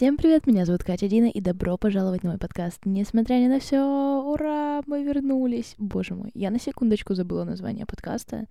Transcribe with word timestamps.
Всем 0.00 0.16
привет, 0.16 0.46
меня 0.46 0.64
зовут 0.64 0.82
Катя 0.82 1.08
Дина, 1.08 1.26
и 1.26 1.42
добро 1.42 1.76
пожаловать 1.76 2.22
на 2.22 2.30
мой 2.30 2.38
подкаст. 2.38 2.86
Несмотря 2.86 3.34
ни 3.34 3.48
на 3.48 3.60
все, 3.60 3.82
ура, 3.82 4.80
мы 4.86 5.04
вернулись. 5.04 5.74
Боже 5.76 6.14
мой, 6.14 6.30
я 6.32 6.50
на 6.50 6.58
секундочку 6.58 7.12
забыла 7.12 7.44
название 7.44 7.84
подкаста. 7.84 8.46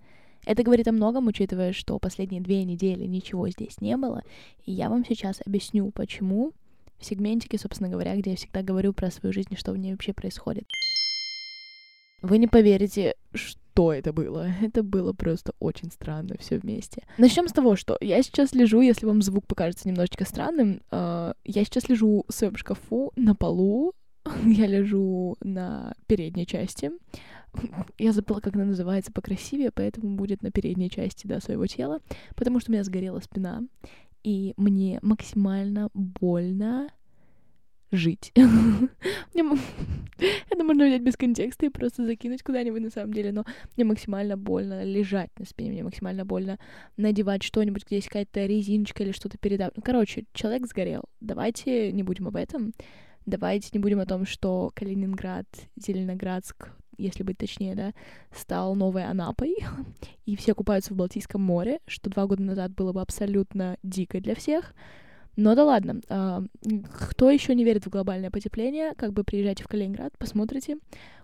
Это 0.46 0.62
говорит 0.62 0.86
о 0.86 0.92
многом, 0.92 1.26
учитывая, 1.26 1.72
что 1.72 1.98
последние 1.98 2.40
две 2.40 2.62
недели 2.62 3.04
ничего 3.04 3.48
здесь 3.48 3.80
не 3.80 3.96
было, 3.96 4.22
и 4.64 4.70
я 4.70 4.88
вам 4.88 5.04
сейчас 5.04 5.40
объясню, 5.44 5.90
почему 5.90 6.52
в 7.00 7.04
сегментике, 7.04 7.58
собственно 7.58 7.90
говоря, 7.90 8.14
где 8.14 8.30
я 8.30 8.36
всегда 8.36 8.62
говорю 8.62 8.92
про 8.92 9.10
свою 9.10 9.32
жизнь 9.32 9.48
и 9.50 9.56
что 9.56 9.72
в 9.72 9.76
ней 9.76 9.90
вообще 9.90 10.12
происходит. 10.12 10.68
Вы 12.22 12.38
не 12.38 12.46
поверите, 12.46 13.16
что 13.34 13.58
это 13.88 14.12
было. 14.12 14.48
Это 14.62 14.82
было 14.82 15.12
просто 15.12 15.52
очень 15.58 15.90
странно 15.90 16.36
все 16.38 16.58
вместе. 16.58 17.04
Начнем 17.18 17.48
с 17.48 17.52
того, 17.52 17.76
что 17.76 17.96
я 18.00 18.22
сейчас 18.22 18.52
лежу, 18.54 18.80
если 18.80 19.06
вам 19.06 19.22
звук 19.22 19.46
покажется 19.46 19.88
немножечко 19.88 20.24
странным, 20.24 20.82
э, 20.90 21.32
я 21.44 21.64
сейчас 21.64 21.88
лежу 21.88 22.24
в 22.28 22.32
своем 22.32 22.56
шкафу 22.56 23.12
на 23.16 23.34
полу, 23.34 23.94
я 24.44 24.66
лежу 24.66 25.36
на 25.40 25.94
передней 26.06 26.46
части. 26.46 26.92
Я 27.98 28.12
забыла, 28.12 28.38
как 28.38 28.54
она 28.54 28.64
называется 28.64 29.10
покрасивее, 29.10 29.72
поэтому 29.72 30.14
будет 30.16 30.40
на 30.42 30.52
передней 30.52 30.88
части 30.88 31.26
да, 31.26 31.40
своего 31.40 31.66
тела, 31.66 32.00
потому 32.36 32.60
что 32.60 32.70
у 32.70 32.72
меня 32.72 32.84
сгорела 32.84 33.18
спина, 33.18 33.64
и 34.22 34.54
мне 34.56 35.00
максимально 35.02 35.90
больно 35.94 36.88
жить. 37.90 38.32
Это 40.50 40.64
можно 40.64 40.86
взять 40.86 41.02
без 41.02 41.16
контекста 41.16 41.66
и 41.66 41.70
просто 41.70 42.04
закинуть 42.04 42.42
куда-нибудь 42.42 42.82
на 42.82 42.90
самом 42.90 43.12
деле, 43.12 43.32
но 43.32 43.44
мне 43.76 43.84
максимально 43.84 44.36
больно 44.36 44.84
лежать 44.84 45.30
на 45.38 45.44
спине, 45.44 45.72
мне 45.72 45.84
максимально 45.84 46.24
больно 46.24 46.58
надевать 46.96 47.42
что-нибудь, 47.42 47.86
где 47.86 47.96
есть 47.96 48.08
какая-то 48.08 48.46
резиночка 48.46 49.02
или 49.02 49.12
что-то 49.12 49.38
передав. 49.38 49.70
Ну, 49.76 49.82
короче, 49.82 50.24
человек 50.32 50.66
сгорел. 50.66 51.04
Давайте 51.20 51.92
не 51.92 52.02
будем 52.02 52.28
об 52.28 52.36
этом. 52.36 52.72
Давайте 53.26 53.70
не 53.72 53.80
будем 53.80 54.00
о 54.00 54.06
том, 54.06 54.26
что 54.26 54.72
Калининград, 54.74 55.46
Зеленоградск, 55.76 56.70
если 56.96 57.22
быть 57.22 57.38
точнее, 57.38 57.74
да, 57.74 57.92
стал 58.34 58.74
новой 58.74 59.04
Анапой, 59.04 59.56
и 60.26 60.36
все 60.36 60.54
купаются 60.54 60.94
в 60.94 60.96
Балтийском 60.96 61.42
море, 61.42 61.80
что 61.86 62.10
два 62.10 62.26
года 62.26 62.42
назад 62.42 62.72
было 62.72 62.92
бы 62.92 63.00
абсолютно 63.00 63.76
дико 63.82 64.20
для 64.20 64.34
всех. 64.34 64.74
Но 65.36 65.54
да 65.54 65.64
ладно. 65.64 66.00
А, 66.08 66.42
кто 66.92 67.30
еще 67.30 67.54
не 67.54 67.64
верит 67.64 67.86
в 67.86 67.90
глобальное 67.90 68.30
потепление, 68.30 68.94
как 68.96 69.12
бы 69.12 69.24
приезжайте 69.24 69.64
в 69.64 69.68
Калининград, 69.68 70.12
посмотрите, 70.18 70.78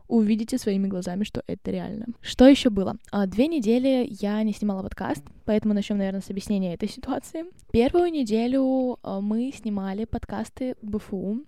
увидите 0.09 0.59
своими 0.59 0.87
глазами, 0.87 1.25
что 1.25 1.43
это 1.47 1.71
реально. 1.71 2.07
Что 2.21 2.47
еще 2.47 2.71
было? 2.71 2.97
А, 3.11 3.27
две 3.27 3.49
недели 3.49 4.07
я 4.21 4.43
не 4.43 4.53
снимала 4.53 4.83
подкаст, 4.83 5.23
поэтому 5.45 5.75
начнем, 5.75 5.99
наверное, 5.99 6.21
с 6.21 6.31
объяснения 6.31 6.75
этой 6.75 6.89
ситуации. 6.89 7.45
Первую 7.73 8.11
неделю 8.11 8.99
а, 9.03 9.21
мы 9.21 9.53
снимали 9.53 10.05
подкасты 10.05 10.77
БФУ. 10.83 11.45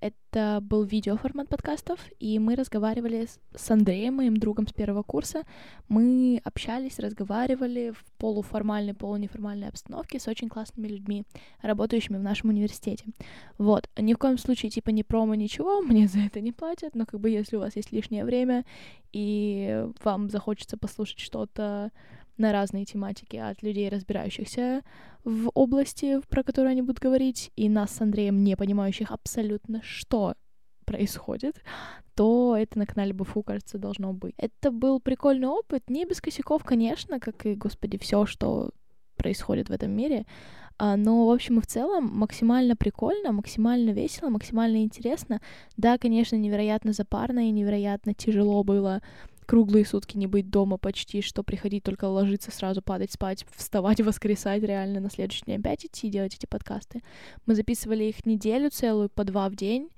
Это 0.00 0.60
был 0.62 0.84
видеоформат 0.84 1.48
подкастов, 1.48 1.98
и 2.20 2.38
мы 2.38 2.54
разговаривали 2.54 3.26
с 3.54 3.70
Андреем, 3.70 4.14
моим 4.14 4.36
другом 4.36 4.68
с 4.68 4.72
первого 4.72 5.02
курса. 5.02 5.42
Мы 5.88 6.40
общались, 6.44 7.00
разговаривали 7.00 7.90
в 7.90 8.04
полуформальной, 8.18 8.94
полунеформальной 8.94 9.68
обстановке 9.68 10.20
с 10.20 10.28
очень 10.28 10.48
классными 10.48 10.86
людьми, 10.86 11.24
работающими 11.62 12.16
в 12.16 12.22
нашем 12.22 12.50
университете. 12.50 13.06
Вот. 13.58 13.88
Ни 13.96 14.14
в 14.14 14.18
коем 14.18 14.38
случае, 14.38 14.70
типа, 14.70 14.90
не 14.90 15.02
промо, 15.02 15.34
ничего, 15.34 15.80
мне 15.82 16.06
за 16.06 16.20
это 16.20 16.40
не 16.40 16.52
платят, 16.52 16.94
но 16.94 17.04
как 17.04 17.18
бы 17.18 17.30
если 17.30 17.56
у 17.56 17.60
вас 17.60 17.74
есть 17.74 17.90
лишнее 17.90 18.24
время, 18.24 18.64
и 19.12 19.84
вам 20.04 20.30
захочется 20.30 20.76
послушать 20.76 21.18
что-то 21.18 21.90
на 22.38 22.52
разные 22.52 22.84
тематики 22.84 23.36
от 23.36 23.62
людей, 23.62 23.88
разбирающихся 23.88 24.82
в 25.24 25.50
области, 25.54 26.20
про 26.28 26.42
которую 26.42 26.70
они 26.70 26.82
будут 26.82 27.00
говорить, 27.00 27.50
и 27.56 27.68
нас 27.68 27.90
с 27.90 28.00
Андреем, 28.00 28.42
не 28.42 28.56
понимающих 28.56 29.10
абсолютно, 29.10 29.82
что 29.82 30.34
происходит, 30.84 31.62
то 32.14 32.56
это 32.58 32.78
на 32.78 32.86
канале 32.86 33.12
БФУ, 33.12 33.42
кажется, 33.42 33.78
должно 33.78 34.12
быть. 34.12 34.34
Это 34.38 34.70
был 34.70 35.00
прикольный 35.00 35.48
опыт, 35.48 35.90
не 35.90 36.06
без 36.06 36.20
косяков, 36.20 36.64
конечно, 36.64 37.20
как 37.20 37.44
и, 37.46 37.54
господи, 37.54 37.98
все, 37.98 38.24
что 38.24 38.70
происходит 39.16 39.68
в 39.68 39.72
этом 39.72 39.90
мире, 39.90 40.24
а, 40.78 40.96
но, 40.96 41.26
в 41.26 41.30
общем 41.30 41.58
и 41.58 41.60
в 41.60 41.66
целом, 41.66 42.08
максимально 42.12 42.76
прикольно, 42.76 43.32
максимально 43.32 43.90
весело, 43.90 44.30
максимально 44.30 44.82
интересно. 44.82 45.40
Да, 45.76 45.98
конечно, 45.98 46.36
невероятно 46.36 46.92
запарно 46.92 47.48
и 47.48 47.52
невероятно 47.52 48.14
тяжело 48.14 48.62
было 48.62 49.02
круглые 49.48 49.86
сутки 49.86 50.18
не 50.18 50.26
быть 50.26 50.50
дома 50.50 50.76
почти, 50.76 51.22
что 51.22 51.42
приходить 51.42 51.82
только 51.82 52.04
ложиться, 52.04 52.50
сразу 52.50 52.82
падать 52.82 53.12
спать, 53.12 53.46
вставать, 53.56 54.00
воскресать 54.02 54.62
реально 54.62 55.00
на 55.00 55.10
следующий 55.10 55.44
день 55.46 55.60
опять 55.60 55.86
идти 55.86 56.10
делать 56.10 56.34
эти 56.34 56.44
подкасты. 56.44 57.02
Мы 57.46 57.54
записывали 57.54 58.04
их 58.04 58.26
неделю 58.26 58.68
целую, 58.70 59.08
по 59.08 59.24
два 59.24 59.48
в 59.48 59.56
день, 59.56 59.88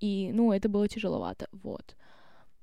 и, 0.00 0.30
ну, 0.34 0.52
это 0.52 0.68
было 0.68 0.86
тяжеловато, 0.86 1.48
вот. 1.50 1.96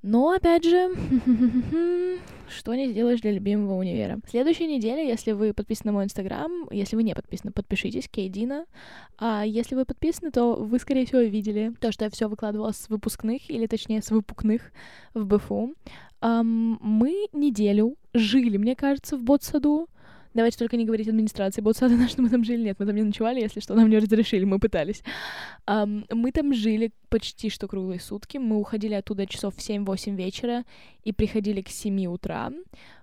Но, 0.04 0.30
опять 0.30 0.64
же, 0.64 0.92
что 2.50 2.76
не 2.76 2.90
сделаешь 2.90 3.20
для 3.20 3.32
любимого 3.32 3.74
универа. 3.74 4.20
Следующей 4.30 4.68
неделе, 4.68 5.08
если 5.08 5.32
вы 5.32 5.54
подписаны 5.54 5.92
на 5.92 5.96
мой 5.96 6.06
инстаграм, 6.06 6.70
если 6.72 6.96
вы 6.96 7.02
не 7.02 7.16
подписаны, 7.16 7.52
подпишитесь, 7.52 8.08
Кейдина. 8.08 8.68
А 9.18 9.44
если 9.44 9.74
вы 9.74 9.86
подписаны, 9.86 10.30
то 10.30 10.54
вы, 10.56 10.78
скорее 10.78 11.08
всего, 11.08 11.22
видели 11.22 11.74
то, 11.80 11.92
что 11.92 12.06
я 12.06 12.12
все 12.12 12.30
выкладывала 12.30 12.72
с 12.72 12.90
выпускных, 12.90 13.50
или 13.50 13.66
точнее 13.66 14.04
с 14.04 14.12
выпускных 14.12 14.72
в 15.16 15.26
БФУ. 15.26 15.74
Um, 16.22 16.78
мы 16.82 17.28
неделю 17.34 17.96
жили, 18.14 18.58
мне 18.58 18.76
кажется, 18.76 19.18
в 19.18 19.24
Ботсаду. 19.24 19.88
Давайте 20.34 20.58
только 20.58 20.78
не 20.78 20.86
говорить 20.86 21.08
администрации 21.08 21.62
Ботсада, 21.62 21.96
на 21.98 22.08
что 22.08 22.22
мы 22.22 22.30
там 22.30 22.44
жили. 22.44 22.64
Нет, 22.64 22.78
мы 22.80 22.86
там 22.86 22.96
не 22.96 23.04
ночевали, 23.04 23.40
если 23.40 23.60
что, 23.60 23.76
нам 23.76 23.90
не 23.90 24.00
разрешили, 24.00 24.44
мы 24.44 24.60
пытались. 24.60 25.04
Um, 25.68 26.06
мы 26.12 26.32
там 26.32 26.54
жили 26.54 26.92
почти 27.10 27.50
что 27.50 27.68
круглые 27.68 28.00
сутки. 28.00 28.38
Мы 28.38 28.58
уходили 28.58 28.94
оттуда 28.94 29.26
часов 29.26 29.56
в 29.56 29.60
7-8 29.60 30.16
вечера 30.16 30.66
и 31.08 31.14
приходили 31.14 31.62
к 31.62 31.70
7 31.70 32.06
утра. 32.08 32.52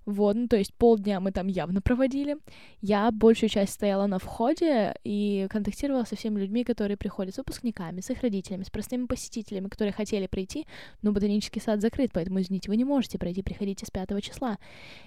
Вот, 0.05 0.37
ну, 0.37 0.47
то 0.47 0.57
есть 0.59 0.75
полдня 0.75 1.21
мы 1.21 1.33
там 1.33 1.47
явно 1.47 1.81
проводили. 1.81 2.37
Я 2.83 3.11
большую 3.11 3.49
часть 3.49 3.73
стояла 3.73 4.07
на 4.07 4.19
входе 4.19 4.95
и 5.05 5.47
контактировала 5.49 6.05
со 6.05 6.15
всеми 6.15 6.39
людьми, 6.39 6.65
которые 6.65 6.99
приходят, 6.99 7.35
с 7.35 7.39
выпускниками, 7.39 8.03
с 8.03 8.11
их 8.11 8.21
родителями, 8.21 8.65
с 8.65 8.71
простыми 8.71 9.07
посетителями, 9.07 9.69
которые 9.69 9.95
хотели 9.95 10.27
прийти, 10.27 10.67
но 11.01 11.13
ботанический 11.13 11.61
сад 11.61 11.81
закрыт, 11.81 12.11
поэтому, 12.13 12.43
извините, 12.43 12.69
вы 12.69 12.77
не 12.77 12.85
можете 12.85 13.19
пройти, 13.19 13.43
приходите 13.43 13.87
с 13.87 13.91
5 13.91 14.23
числа. 14.23 14.59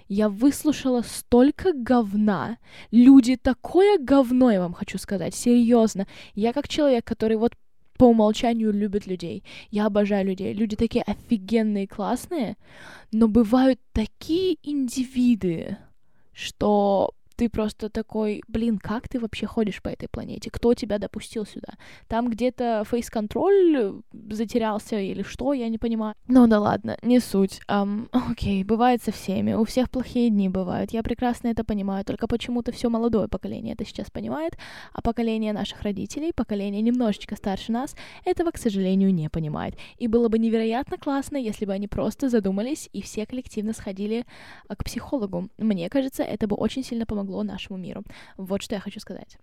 Я 0.08 0.28
выслушала 0.28 1.02
столько 1.02 1.72
говна. 1.72 2.58
Люди 2.90 3.36
такое 3.36 3.98
говно, 3.98 4.50
я 4.50 4.58
вам 4.58 4.72
хочу 4.72 4.98
сказать, 4.98 5.36
серьезно. 5.36 6.08
Я 6.34 6.52
как 6.52 6.66
человек, 6.66 7.04
который 7.04 7.36
вот 7.36 7.52
по 7.98 8.04
умолчанию 8.04 8.72
любят 8.72 9.06
людей. 9.06 9.44
Я 9.70 9.86
обожаю 9.86 10.26
людей. 10.26 10.54
Люди 10.54 10.76
такие 10.76 11.02
офигенные, 11.02 11.86
классные, 11.86 12.56
но 13.12 13.28
бывают 13.28 13.80
такие 13.92 14.56
индивиды, 14.62 15.76
что 16.32 17.12
ты 17.38 17.48
просто 17.48 17.88
такой, 17.88 18.42
блин, 18.48 18.78
как 18.78 19.08
ты 19.08 19.20
вообще 19.20 19.46
ходишь 19.46 19.80
по 19.80 19.88
этой 19.88 20.08
планете? 20.08 20.50
Кто 20.50 20.74
тебя 20.74 20.98
допустил 20.98 21.46
сюда? 21.46 21.74
Там 22.08 22.28
где-то 22.30 22.82
фейс-контроль 22.84 24.02
затерялся 24.30 24.98
или 24.98 25.22
что, 25.22 25.52
я 25.52 25.68
не 25.68 25.78
понимаю. 25.78 26.16
Ну 26.26 26.48
да 26.48 26.58
ладно, 26.58 26.98
не 27.02 27.20
суть. 27.20 27.60
Um, 27.68 28.08
окей, 28.32 28.64
бывает 28.64 29.04
со 29.04 29.12
всеми. 29.12 29.52
У 29.52 29.64
всех 29.64 29.88
плохие 29.88 30.30
дни 30.30 30.48
бывают. 30.48 30.90
Я 30.90 31.04
прекрасно 31.04 31.46
это 31.46 31.62
понимаю. 31.62 32.04
Только 32.04 32.26
почему-то 32.26 32.72
все 32.72 32.88
молодое 32.88 33.28
поколение 33.28 33.74
это 33.74 33.84
сейчас 33.84 34.10
понимает, 34.10 34.58
а 34.92 35.00
поколение 35.00 35.52
наших 35.52 35.82
родителей, 35.82 36.32
поколение 36.32 36.82
немножечко 36.82 37.36
старше 37.36 37.70
нас, 37.70 37.94
этого, 38.24 38.50
к 38.50 38.58
сожалению, 38.58 39.14
не 39.14 39.28
понимает. 39.28 39.76
И 39.96 40.08
было 40.08 40.28
бы 40.28 40.40
невероятно 40.40 40.98
классно, 40.98 41.36
если 41.36 41.66
бы 41.66 41.72
они 41.72 41.86
просто 41.86 42.28
задумались 42.28 42.88
и 42.92 43.00
все 43.00 43.26
коллективно 43.26 43.74
сходили 43.74 44.26
а, 44.66 44.74
к 44.74 44.82
психологу. 44.82 45.50
Мне 45.56 45.88
кажется, 45.88 46.24
это 46.24 46.48
бы 46.48 46.56
очень 46.56 46.82
сильно 46.82 47.06
помогло 47.06 47.27
помогло 47.28 47.42
нашему 47.42 47.78
миру. 47.78 48.02
Вот 48.36 48.62
что 48.62 48.74
я 48.74 48.80
хочу 48.80 49.00
сказать. 49.00 49.38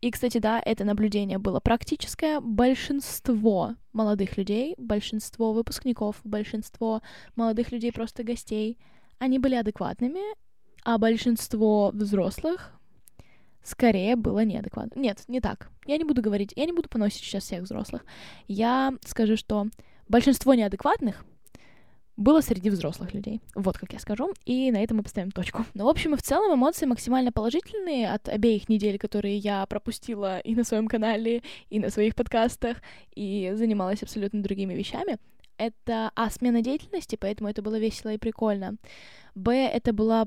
И, 0.00 0.10
кстати, 0.10 0.38
да, 0.38 0.60
это 0.64 0.84
наблюдение 0.84 1.38
было 1.38 1.60
практическое. 1.60 2.40
Большинство 2.40 3.74
молодых 3.92 4.38
людей, 4.38 4.74
большинство 4.78 5.52
выпускников, 5.52 6.16
большинство 6.24 7.02
молодых 7.36 7.72
людей, 7.72 7.92
просто 7.92 8.24
гостей, 8.24 8.78
они 9.18 9.38
были 9.38 9.54
адекватными, 9.54 10.20
а 10.84 10.98
большинство 10.98 11.90
взрослых 11.92 12.72
скорее 13.62 14.16
было 14.16 14.44
неадекватно. 14.44 15.00
Нет, 15.00 15.24
не 15.28 15.40
так. 15.40 15.70
Я 15.86 15.98
не 15.98 16.04
буду 16.04 16.22
говорить, 16.22 16.52
я 16.56 16.66
не 16.66 16.72
буду 16.72 16.88
поносить 16.88 17.22
сейчас 17.22 17.44
всех 17.44 17.62
взрослых. 17.62 18.04
Я 18.48 18.92
скажу, 19.04 19.36
что 19.36 19.66
большинство 20.08 20.54
неадекватных— 20.54 21.24
было 22.16 22.40
среди 22.40 22.70
взрослых 22.70 23.12
людей. 23.12 23.40
Вот 23.54 23.78
как 23.78 23.92
я 23.92 23.98
скажу. 23.98 24.32
И 24.44 24.70
на 24.70 24.82
этом 24.82 24.98
мы 24.98 25.02
поставим 25.02 25.30
точку. 25.30 25.64
Но, 25.74 25.84
в 25.84 25.88
общем 25.88 26.14
и 26.14 26.16
в 26.16 26.22
целом, 26.22 26.54
эмоции 26.54 26.86
максимально 26.86 27.30
положительные 27.30 28.10
от 28.10 28.28
обеих 28.28 28.68
недель, 28.68 28.98
которые 28.98 29.36
я 29.36 29.66
пропустила 29.66 30.38
и 30.38 30.54
на 30.54 30.64
своем 30.64 30.88
канале, 30.88 31.42
и 31.68 31.78
на 31.78 31.90
своих 31.90 32.14
подкастах, 32.14 32.78
и 33.14 33.52
занималась 33.54 34.02
абсолютно 34.02 34.42
другими 34.42 34.74
вещами. 34.74 35.18
Это, 35.58 36.10
а, 36.14 36.30
смена 36.30 36.62
деятельности, 36.62 37.16
поэтому 37.16 37.48
это 37.48 37.62
было 37.62 37.78
весело 37.78 38.12
и 38.12 38.18
прикольно. 38.18 38.76
Б, 39.34 39.52
это 39.54 39.92
была 39.92 40.26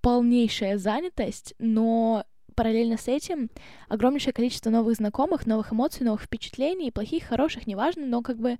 полнейшая 0.00 0.78
занятость, 0.78 1.54
но 1.58 2.24
параллельно 2.54 2.96
с 2.96 3.06
этим 3.06 3.50
огромнейшее 3.88 4.32
количество 4.32 4.70
новых 4.70 4.96
знакомых, 4.96 5.46
новых 5.46 5.72
эмоций, 5.72 6.04
новых 6.04 6.22
впечатлений, 6.22 6.90
плохих, 6.90 7.24
хороших, 7.24 7.66
неважно, 7.66 8.06
но 8.06 8.22
как 8.22 8.38
бы 8.38 8.58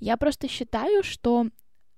я 0.00 0.16
просто 0.16 0.48
считаю, 0.48 1.02
что 1.02 1.48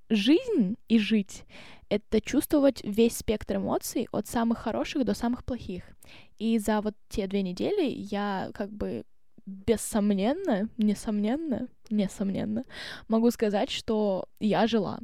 жизнь 0.09 0.77
и 0.89 0.99
жить— 0.99 1.45
это 1.89 2.21
чувствовать 2.21 2.83
весь 2.85 3.17
спектр 3.17 3.57
эмоций 3.57 4.09
от 4.13 4.27
самых 4.27 4.59
хороших 4.59 5.05
до 5.05 5.15
самых 5.15 5.45
плохих. 5.45 5.85
И 6.39 6.59
за 6.59 6.81
вот 6.81 6.95
те 7.09 7.27
две 7.27 7.43
недели 7.43 7.89
я 7.89 8.51
как 8.55 8.71
бы 8.71 9.05
бессомненно, 9.47 10.69
несомненно, 10.77 11.69
несомненно, 11.89 12.65
могу 13.09 13.31
сказать, 13.31 13.71
что 13.71 14.29
я 14.41 14.67
жила. 14.67 14.99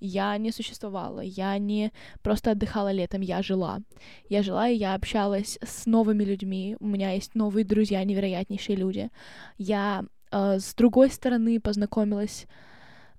Я 0.00 0.36
не 0.38 0.52
существовала, 0.52 1.20
я 1.20 1.58
не 1.58 1.92
просто 2.22 2.52
отдыхала 2.52 2.92
летом, 2.92 3.20
я 3.20 3.42
жила. 3.42 3.80
Я 4.28 4.42
жила, 4.42 4.68
и 4.68 4.76
я 4.76 4.94
общалась 4.94 5.58
с 5.60 5.86
новыми 5.86 6.22
людьми, 6.22 6.76
у 6.78 6.86
меня 6.86 7.12
есть 7.12 7.34
новые 7.34 7.64
друзья, 7.64 8.04
невероятнейшие 8.04 8.76
люди. 8.76 9.10
Я 9.56 10.04
э, 10.30 10.58
с 10.60 10.74
другой 10.74 11.10
стороны 11.10 11.60
познакомилась 11.60 12.46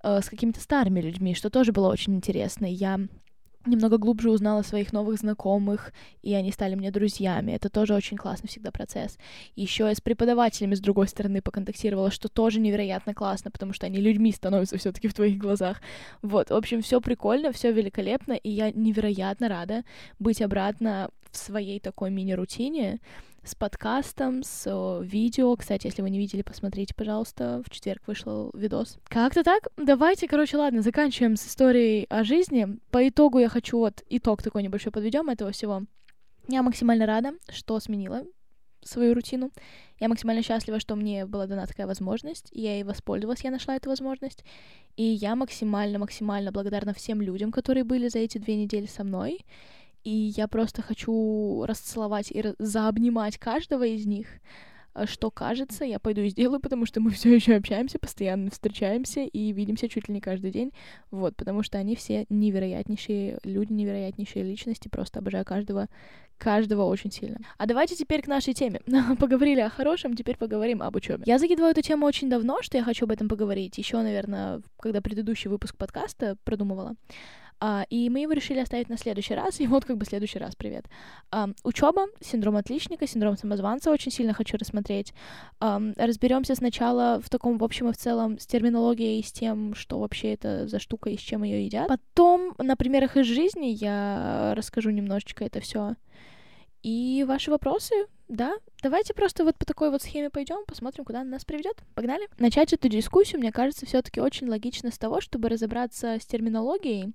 э, 0.04 0.22
с 0.22 0.30
какими-то 0.30 0.60
старыми 0.60 1.02
людьми, 1.02 1.36
что 1.36 1.50
тоже 1.50 1.72
было 1.72 1.90
очень 1.90 2.16
интересно. 2.16 2.66
Я 2.66 3.00
немного 3.66 3.98
глубже 3.98 4.32
узнала 4.32 4.62
своих 4.62 4.94
новых 4.94 5.20
знакомых, 5.20 5.94
и 6.22 6.34
они 6.34 6.52
стали 6.52 6.76
мне 6.76 6.92
друзьями. 6.92 7.52
Это 7.52 7.70
тоже 7.70 7.94
очень 7.94 8.18
классный 8.18 8.48
всегда 8.48 8.72
процесс. 8.72 9.18
Еще 9.56 9.86
я 9.86 9.94
с 9.94 10.02
преподавателями 10.02 10.76
с 10.76 10.80
другой 10.80 11.08
стороны 11.08 11.42
поконтактировала, 11.42 12.12
что 12.12 12.30
тоже 12.30 12.60
невероятно 12.60 13.14
классно, 13.14 13.52
потому 13.52 13.74
что 13.74 13.86
они 13.86 14.00
людьми 14.00 14.32
становятся 14.32 14.78
все-таки 14.78 15.08
в 15.08 15.14
твоих 15.14 15.38
глазах. 15.38 15.82
Вот, 16.22 16.50
в 16.50 16.56
общем, 16.56 16.82
все 16.82 17.02
прикольно, 17.02 17.52
все 17.52 17.72
великолепно, 17.72 18.34
и 18.34 18.50
я 18.50 18.72
невероятно 18.72 19.50
рада 19.50 19.84
быть 20.20 20.42
обратно 20.42 21.10
в 21.32 21.38
своей 21.38 21.80
такой 21.80 22.10
мини-рутине 22.10 23.00
с 23.44 23.56
подкастом, 23.56 24.44
с 24.44 25.00
видео. 25.02 25.56
Кстати, 25.56 25.88
если 25.88 26.02
вы 26.02 26.10
не 26.10 26.18
видели, 26.18 26.42
посмотрите, 26.42 26.94
пожалуйста. 26.96 27.62
В 27.66 27.70
четверг 27.70 28.02
вышел 28.08 28.52
видос. 28.54 28.98
Как-то 29.06 29.44
так. 29.44 29.68
Давайте, 29.78 30.28
короче, 30.28 30.58
ладно, 30.58 30.82
заканчиваем 30.82 31.36
с 31.36 31.48
историей 31.48 32.06
о 32.10 32.24
жизни. 32.24 32.80
По 32.92 33.08
итогу 33.08 33.40
я 33.40 33.50
хочу 33.50 33.80
вот 33.80 34.04
итог 34.10 34.42
такой 34.42 34.64
небольшой 34.64 34.92
подведем 34.92 35.30
этого 35.30 35.52
всего. 35.52 35.84
Я 36.48 36.64
максимально 36.64 37.06
рада, 37.06 37.34
что 37.50 37.80
сменила 37.80 38.24
свою 38.84 39.14
рутину. 39.14 39.52
Я 40.00 40.08
максимально 40.08 40.42
счастлива, 40.42 40.80
что 40.80 40.96
мне 40.96 41.26
была 41.26 41.48
дана 41.48 41.66
такая 41.68 41.88
возможность, 41.88 42.48
я 42.52 42.74
ей 42.74 42.84
воспользовалась, 42.84 43.44
я 43.44 43.52
нашла 43.52 43.76
эту 43.76 43.90
возможность. 43.90 44.44
И 44.96 45.04
я 45.04 45.36
максимально-максимально 45.36 46.52
благодарна 46.52 46.94
всем 46.94 47.22
людям, 47.22 47.52
которые 47.52 47.84
были 47.84 48.08
за 48.08 48.20
эти 48.20 48.38
две 48.38 48.56
недели 48.56 48.86
со 48.86 49.04
мной 49.04 49.46
и 50.04 50.34
я 50.36 50.48
просто 50.48 50.82
хочу 50.82 51.66
расцеловать 51.66 52.32
и 52.32 52.44
заобнимать 52.60 53.38
каждого 53.38 53.86
из 53.86 54.06
них. 54.06 54.28
Э, 54.96 55.06
что 55.06 55.32
кажется, 55.32 55.86
я 55.86 56.00
пойду 56.00 56.22
и 56.22 56.30
сделаю, 56.30 56.60
потому 56.60 56.86
что 56.86 57.00
мы 57.00 57.12
все 57.12 57.34
еще 57.34 57.56
общаемся, 57.56 58.00
постоянно 58.00 58.52
встречаемся 58.52 59.22
и 59.22 59.52
видимся 59.52 59.90
чуть 59.90 60.08
ли 60.08 60.14
не 60.16 60.22
каждый 60.22 60.52
день. 60.52 60.74
Вот, 61.12 61.36
потому 61.36 61.64
что 61.64 61.78
они 61.78 61.96
все 61.96 62.26
невероятнейшие 62.30 63.40
люди, 63.44 63.74
невероятнейшие 63.74 64.44
личности. 64.44 64.88
Просто 64.88 65.20
обожаю 65.20 65.46
каждого, 65.46 65.88
каждого 66.38 66.84
очень 66.84 67.12
сильно. 67.12 67.40
А 67.58 67.66
давайте 67.66 67.96
теперь 67.96 68.22
к 68.22 68.28
нашей 68.28 68.54
теме. 68.54 68.82
Поговорили 69.20 69.62
о 69.62 69.70
хорошем, 69.70 70.16
теперь 70.16 70.38
поговорим 70.38 70.82
об 70.82 70.96
учебе. 70.96 71.24
Я 71.26 71.40
закидываю 71.40 71.72
эту 71.72 71.82
тему 71.82 72.06
очень 72.06 72.30
давно, 72.30 72.62
что 72.62 72.78
я 72.78 72.84
хочу 72.84 73.06
об 73.06 73.12
этом 73.12 73.28
поговорить. 73.28 73.78
Еще, 73.78 74.02
наверное, 74.02 74.62
когда 74.80 75.02
предыдущий 75.02 75.50
выпуск 75.50 75.78
подкаста 75.78 76.38
продумывала. 76.44 76.96
А, 77.62 77.86
и 77.90 78.10
мы 78.10 78.22
его 78.22 78.32
решили 78.32 78.60
оставить 78.60 78.90
на 78.90 78.98
следующий 78.98 79.34
раз. 79.36 79.60
И 79.60 79.68
вот 79.68 79.86
как 79.86 79.98
бы 79.98 80.06
следующий 80.06 80.40
раз, 80.40 80.56
привет. 80.56 80.86
Учеба, 81.64 82.08
синдром 82.22 82.56
отличника, 82.56 83.06
синдром 83.06 83.38
самозванца 83.38 83.92
очень 83.92 84.12
сильно 84.12 84.34
хочу 84.34 84.58
рассмотреть. 84.58 85.14
Разберемся 85.60 86.56
сначала 86.56 87.22
в 87.22 87.30
таком, 87.30 87.58
в 87.58 87.64
общем 87.64 87.90
и 87.90 87.94
в 87.94 87.98
целом, 87.98 88.40
с 88.40 88.48
терминологией 88.48 89.24
с 89.24 89.32
тем, 89.32 89.76
что 89.76 90.00
вообще 90.00 90.34
это 90.34 90.68
за 90.68 90.80
штука 90.80 91.10
и 91.10 91.18
с 91.18 91.22
чем 91.22 91.44
ее 91.44 91.66
едят. 91.66 91.88
Потом 91.88 92.54
на 92.58 92.76
примерах 92.76 93.18
из 93.18 93.26
жизни 93.26 93.68
я 93.68 94.54
расскажу 94.56 94.90
немножечко 94.92 95.44
это 95.44 95.60
все. 95.60 95.96
И 96.82 97.26
ваши 97.28 97.52
вопросы, 97.52 97.94
да, 98.30 98.54
давайте 98.84 99.16
просто 99.16 99.44
вот 99.44 99.58
по 99.58 99.66
такой 99.66 99.90
вот 99.90 100.04
схеме 100.04 100.30
пойдем, 100.30 100.64
посмотрим, 100.66 101.04
куда 101.04 101.22
она 101.22 101.32
нас 101.32 101.46
приведет. 101.46 101.82
Погнали. 101.96 102.28
Начать 102.38 102.72
эту 102.72 102.88
дискуссию, 102.88 103.40
мне 103.40 103.52
кажется, 103.52 103.88
все-таки 103.88 104.22
очень 104.22 104.48
логично 104.48 104.92
с 104.92 105.00
того, 105.00 105.20
чтобы 105.20 105.50
разобраться 105.50 106.18
с 106.22 106.26
терминологией, 106.28 107.14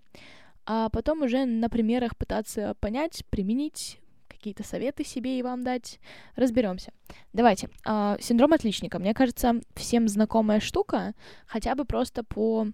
а 0.67 0.89
потом 0.91 1.23
уже 1.23 1.45
на 1.45 1.71
примерах 1.71 2.17
пытаться 2.17 2.75
понять, 2.81 3.25
применить 3.31 4.01
какие-то 4.27 4.65
советы 4.65 5.05
себе 5.05 5.39
и 5.39 5.43
вам 5.43 5.63
дать. 5.63 6.01
Разберемся. 6.35 6.93
Давайте. 7.33 7.71
А, 7.85 8.19
синдром 8.21 8.53
отличника. 8.53 8.99
Мне 8.99 9.15
кажется, 9.15 9.61
всем 9.77 10.09
знакомая 10.09 10.59
штука, 10.59 11.15
хотя 11.47 11.75
бы 11.75 11.85
просто 11.85 12.25
по 12.25 12.67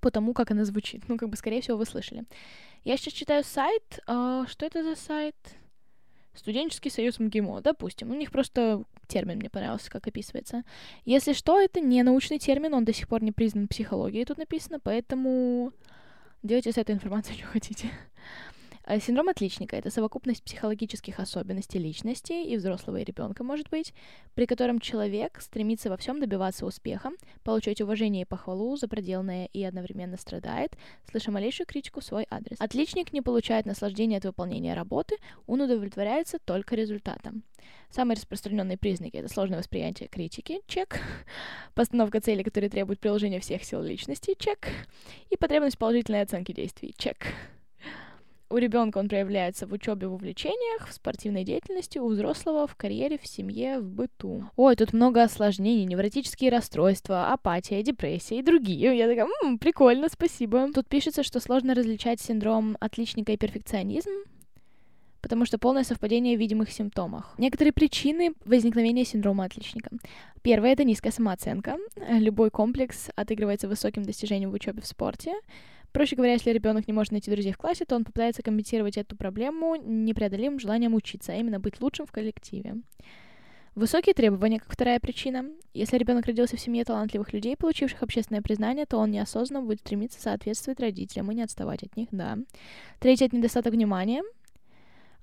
по 0.00 0.10
тому, 0.10 0.32
как 0.32 0.52
она 0.52 0.64
звучит. 0.64 1.08
Ну, 1.08 1.16
как 1.16 1.28
бы, 1.28 1.36
скорее 1.36 1.60
всего, 1.60 1.76
вы 1.76 1.84
слышали. 1.84 2.24
Я 2.84 2.96
сейчас 2.96 3.14
читаю 3.14 3.42
сайт. 3.42 4.00
А, 4.06 4.46
что 4.46 4.64
это 4.64 4.82
за 4.84 4.94
сайт? 4.94 5.34
Студенческий 6.38 6.90
союз 6.90 7.18
МГИМО, 7.18 7.60
допустим. 7.62 8.10
У 8.10 8.14
них 8.14 8.30
просто 8.30 8.84
термин 9.06 9.36
мне 9.36 9.50
понравился, 9.50 9.90
как 9.90 10.06
описывается. 10.06 10.62
Если 11.04 11.32
что, 11.32 11.60
это 11.60 11.80
не 11.80 12.02
научный 12.02 12.38
термин, 12.38 12.74
он 12.74 12.84
до 12.84 12.92
сих 12.92 13.08
пор 13.08 13.22
не 13.22 13.32
признан 13.32 13.68
психологией, 13.68 14.24
тут 14.24 14.38
написано, 14.38 14.80
поэтому 14.80 15.72
делайте 16.42 16.72
с 16.72 16.78
этой 16.78 16.94
информацией, 16.94 17.38
что 17.38 17.46
хотите. 17.46 17.90
Э, 18.88 19.00
синдром 19.00 19.28
отличника— 19.28 19.76
это 19.78 19.90
совокупность 19.90 20.42
психологических 20.42 21.20
особенностей 21.20 21.78
личности 21.78 22.32
и 22.32 22.56
взрослого 22.56 22.96
и 22.96 23.04
ребенка, 23.04 23.44
может 23.44 23.68
быть, 23.68 23.92
при 24.34 24.46
котором 24.46 24.80
человек 24.80 25.42
стремится 25.42 25.90
во 25.90 25.98
всем 25.98 26.20
добиваться 26.20 26.64
успеха, 26.64 27.10
получать 27.44 27.82
уважение 27.82 28.22
и 28.22 28.24
похвалу 28.24 28.76
за 28.76 28.88
проделанное 28.88 29.44
и 29.52 29.62
одновременно 29.62 30.16
страдает, 30.16 30.72
слыша 31.10 31.30
малейшую 31.30 31.66
критику 31.66 32.00
в 32.00 32.04
свой 32.04 32.26
адрес. 32.30 32.56
Отличник 32.60 33.12
не 33.12 33.20
получает 33.20 33.66
наслаждения 33.66 34.16
от 34.16 34.24
выполнения 34.24 34.72
работы, 34.72 35.16
он 35.46 35.60
удовлетворяется 35.60 36.38
только 36.38 36.74
результатом. 36.74 37.42
Самые 37.90 38.16
распространенные 38.16 38.78
признаки— 38.78 39.16
это 39.18 39.28
сложное 39.28 39.58
восприятие 39.58 40.08
критики, 40.08 40.62
чек, 40.66 40.98
постановка 41.74 42.22
целей, 42.22 42.42
которые 42.42 42.70
требуют 42.70 43.00
приложения 43.00 43.40
всех 43.40 43.64
сил 43.64 43.82
личности, 43.82 44.34
чек, 44.38 44.68
и 45.28 45.36
потребность 45.36 45.76
положительной 45.76 46.22
оценки 46.22 46.52
действий, 46.52 46.94
чек 46.96 47.26
у 48.50 48.56
ребенка 48.56 48.98
он 48.98 49.08
проявляется 49.08 49.66
в 49.66 49.72
учебе, 49.72 50.06
в 50.06 50.14
увлечениях, 50.14 50.88
в 50.88 50.92
спортивной 50.92 51.44
деятельности, 51.44 51.98
у 51.98 52.08
взрослого 52.08 52.66
в 52.66 52.76
карьере, 52.76 53.18
в 53.18 53.26
семье, 53.26 53.78
в 53.80 53.90
быту. 53.90 54.44
Ой, 54.56 54.76
тут 54.76 54.92
много 54.92 55.22
осложнений, 55.22 55.84
невротические 55.84 56.50
расстройства, 56.50 57.32
апатия, 57.32 57.82
депрессия 57.82 58.38
и 58.38 58.42
другие. 58.42 58.96
Я 58.96 59.06
такая, 59.06 59.26
м-м, 59.26 59.58
прикольно, 59.58 60.08
спасибо. 60.08 60.72
Тут 60.72 60.88
пишется, 60.88 61.22
что 61.22 61.40
сложно 61.40 61.74
различать 61.74 62.20
синдром 62.20 62.76
отличника 62.80 63.32
и 63.32 63.36
перфекционизм, 63.36 64.10
потому 65.20 65.44
что 65.44 65.58
полное 65.58 65.84
совпадение 65.84 66.36
в 66.36 66.40
видимых 66.40 66.70
симптомах. 66.70 67.34
Некоторые 67.38 67.72
причины 67.72 68.32
возникновения 68.44 69.04
синдрома 69.04 69.44
отличника. 69.44 69.90
Первое— 70.42 70.72
это 70.72 70.84
низкая 70.84 71.12
самооценка. 71.12 71.76
Любой 72.08 72.50
комплекс 72.50 73.10
отыгрывается 73.16 73.68
высоким 73.68 74.04
достижением 74.04 74.50
в 74.50 74.54
учебе 74.54 74.80
в 74.80 74.86
спорте. 74.86 75.34
Проще 75.98 76.14
говоря, 76.14 76.34
если 76.34 76.52
ребенок 76.52 76.86
не 76.86 76.92
может 76.92 77.10
найти 77.10 77.28
друзей 77.28 77.50
в 77.50 77.58
классе, 77.58 77.84
то 77.84 77.96
он 77.96 78.04
попытается 78.04 78.40
компенсировать 78.40 78.96
эту 78.96 79.16
проблему 79.16 79.74
непреодолимым 79.74 80.60
желанием 80.60 80.94
учиться, 80.94 81.32
а 81.32 81.34
именно 81.34 81.58
быть 81.58 81.80
лучшим 81.80 82.06
в 82.06 82.12
коллективе. 82.12 82.76
Высокие 83.74 84.14
требования, 84.14 84.60
как 84.60 84.70
вторая 84.70 85.00
причина. 85.00 85.46
Если 85.74 85.98
ребенок 85.98 86.26
родился 86.26 86.56
в 86.56 86.60
семье 86.60 86.84
талантливых 86.84 87.32
людей, 87.32 87.56
получивших 87.56 88.00
общественное 88.04 88.42
признание, 88.42 88.86
то 88.86 88.96
он 88.96 89.10
неосознанно 89.10 89.66
будет 89.66 89.80
стремиться 89.80 90.20
соответствовать 90.20 90.78
родителям 90.78 91.32
и 91.32 91.34
не 91.34 91.42
отставать 91.42 91.82
от 91.82 91.96
них, 91.96 92.06
да. 92.12 92.38
Третье— 93.00 93.26
это 93.26 93.36
недостаток 93.36 93.72
внимания. 93.72 94.22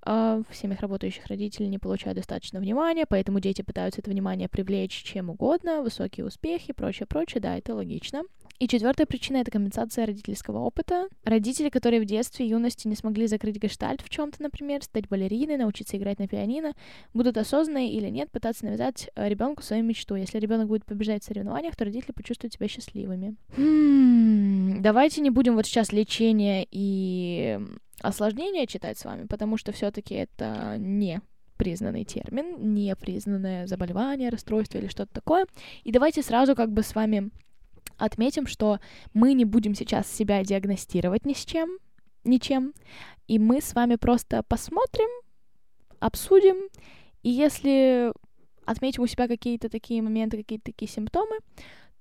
Uh, 0.06 0.46
в 0.50 0.56
семьях 0.56 0.82
работающих 0.82 1.26
родителей 1.28 1.70
не 1.70 1.80
получают 1.80 2.18
достаточно 2.18 2.60
внимания, 2.60 3.06
поэтому 3.08 3.40
дети 3.40 3.62
пытаются 3.62 4.02
это 4.02 4.12
внимание 4.12 4.50
привлечь 4.50 5.04
чем 5.04 5.30
угодно, 5.30 5.82
высокие 5.82 6.26
успехи, 6.26 6.74
прочее, 6.74 7.08
прочее, 7.08 7.42
да, 7.42 7.58
это 7.58 7.74
логично. 7.74 8.24
И 8.58 8.68
четвертая 8.70 9.06
причина— 9.06 9.38
это 9.42 9.52
компенсация 9.52 10.06
родительского 10.06 10.60
опыта. 10.60 11.08
Родители, 11.26 11.70
которые 11.70 12.02
в 12.02 12.06
детстве 12.06 12.46
и 12.46 12.50
юности 12.50 12.88
не 12.88 12.96
смогли 12.96 13.28
закрыть 13.28 13.58
гештальт 13.58 14.02
в 14.02 14.10
чем 14.10 14.32
то 14.32 14.42
например, 14.42 14.82
стать 14.82 15.10
балериной, 15.10 15.58
научиться 15.58 15.98
играть 15.98 16.20
на 16.20 16.28
пианино, 16.28 16.74
будут 17.14 17.38
осознанно 17.38 17.90
или 17.90 18.10
нет 18.10 18.32
пытаться 18.32 18.66
навязать 18.66 19.10
э, 19.16 19.28
ребенку 19.28 19.62
свою 19.62 19.84
мечту. 19.84 20.16
Если 20.16 20.40
ребенок 20.40 20.68
будет 20.68 20.86
побеждать 20.86 21.24
в 21.24 21.26
соревнованиях, 21.26 21.76
то 21.76 21.84
родители 21.84 22.14
почувствуют 22.14 22.54
себя 22.54 22.68
счастливыми. 22.68 23.36
Hmm, 23.58 24.80
давайте 24.80 25.22
не 25.22 25.32
будем 25.32 25.56
вот 25.56 25.66
сейчас 25.66 25.92
лечение 25.92 26.66
и 26.72 27.60
осложнения 28.02 28.68
читать 28.68 28.98
с 28.98 29.06
вами, 29.06 29.26
потому 29.28 29.58
что 29.58 29.74
все-таки 29.74 30.16
это 30.16 30.78
не 30.78 31.22
признанный 31.58 32.06
термин, 32.06 32.74
не 32.74 32.96
признанное 32.96 33.68
заболевание, 33.68 34.30
расстройство 34.30 34.78
или 34.78 34.88
что-то 34.88 35.14
такое. 35.14 35.46
И 35.84 35.92
давайте 35.92 36.22
сразу 36.22 36.56
как 36.56 36.72
бы 36.72 36.84
с 36.84 36.96
вами 36.96 37.32
Отметим, 37.98 38.48
что 38.48 38.80
мы 39.14 39.34
не 39.34 39.46
будем 39.46 39.76
сейчас 39.76 40.12
себя 40.12 40.44
диагностировать 40.44 41.26
ни 41.26 41.34
с 41.34 41.46
чем, 41.46 41.78
ничем, 42.24 42.74
и 43.28 43.40
мы 43.40 43.62
с 43.62 43.74
вами 43.74 43.96
просто 43.96 44.44
посмотрим, 44.44 45.10
обсудим, 46.00 46.70
и 47.24 47.30
если 47.30 48.12
отметим 48.66 49.04
у 49.04 49.08
себя 49.08 49.28
какие-то 49.28 49.70
такие 49.70 50.02
моменты, 50.02 50.38
какие-то 50.38 50.66
такие 50.66 50.90
симптомы, 50.90 51.38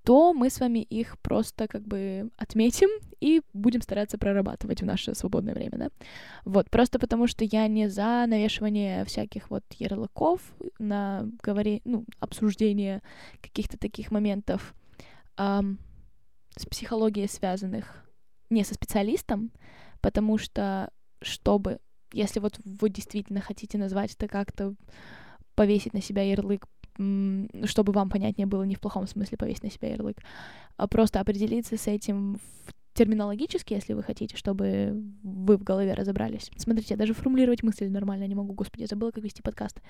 то 0.04 0.34
мы 0.34 0.50
с 0.50 0.60
вами 0.60 0.80
их 0.80 1.18
просто 1.20 1.66
как 1.66 1.82
бы 1.86 2.30
отметим 2.36 2.90
и 3.20 3.40
будем 3.54 3.80
стараться 3.80 4.18
прорабатывать 4.18 4.82
в 4.82 4.84
наше 4.84 5.14
свободное 5.14 5.54
время, 5.54 5.78
да. 5.78 5.88
Вот, 6.44 6.68
просто 6.68 6.98
потому 6.98 7.26
что 7.26 7.44
я 7.44 7.66
не 7.68 7.88
за 7.88 8.26
навешивание 8.26 9.06
всяких 9.06 9.48
вот 9.50 9.64
ярлыков 9.78 10.42
на 10.78 11.26
говори, 11.42 11.80
ну, 11.86 12.04
обсуждение 12.20 13.02
каких-то 13.40 13.78
таких 13.78 14.10
моментов 14.10 14.74
эм, 15.36 15.78
с 16.56 16.66
психологией 16.66 17.28
связанных 17.28 18.04
не 18.50 18.64
со 18.64 18.74
специалистом, 18.74 19.50
потому 20.00 20.38
что 20.38 20.90
чтобы, 21.22 21.78
если 22.12 22.40
вот 22.40 22.58
вы 22.64 22.90
действительно 22.90 23.40
хотите 23.40 23.78
назвать 23.78 24.14
это 24.14 24.28
как-то 24.28 24.74
повесить 25.54 25.94
на 25.94 26.02
себя 26.02 26.22
ярлык 26.22 26.66
чтобы 27.64 27.92
вам 27.92 28.08
понятнее 28.08 28.46
было 28.46 28.62
не 28.62 28.76
в 28.76 28.80
плохом 28.80 29.08
смысле 29.08 29.36
повесить 29.36 29.64
на 29.64 29.70
себя 29.70 29.90
ярлык, 29.90 30.18
а 30.76 30.86
просто 30.86 31.20
определиться 31.20 31.76
с 31.76 31.88
этим 31.88 32.36
в 32.36 32.74
терминологически, 32.94 33.74
если 33.74 33.92
вы 33.92 34.02
хотите, 34.02 34.36
чтобы 34.36 35.02
вы 35.22 35.56
в 35.56 35.64
голове 35.64 35.94
разобрались. 35.94 36.50
Смотрите, 36.56 36.94
я 36.94 36.96
даже 36.96 37.12
формулировать 37.12 37.62
мысли 37.62 37.86
нормально 37.88 38.26
не 38.26 38.34
могу, 38.34 38.54
господи, 38.54 38.86
забыла, 38.86 39.10
как 39.10 39.24
вести 39.24 39.42
подкаст. 39.42 39.80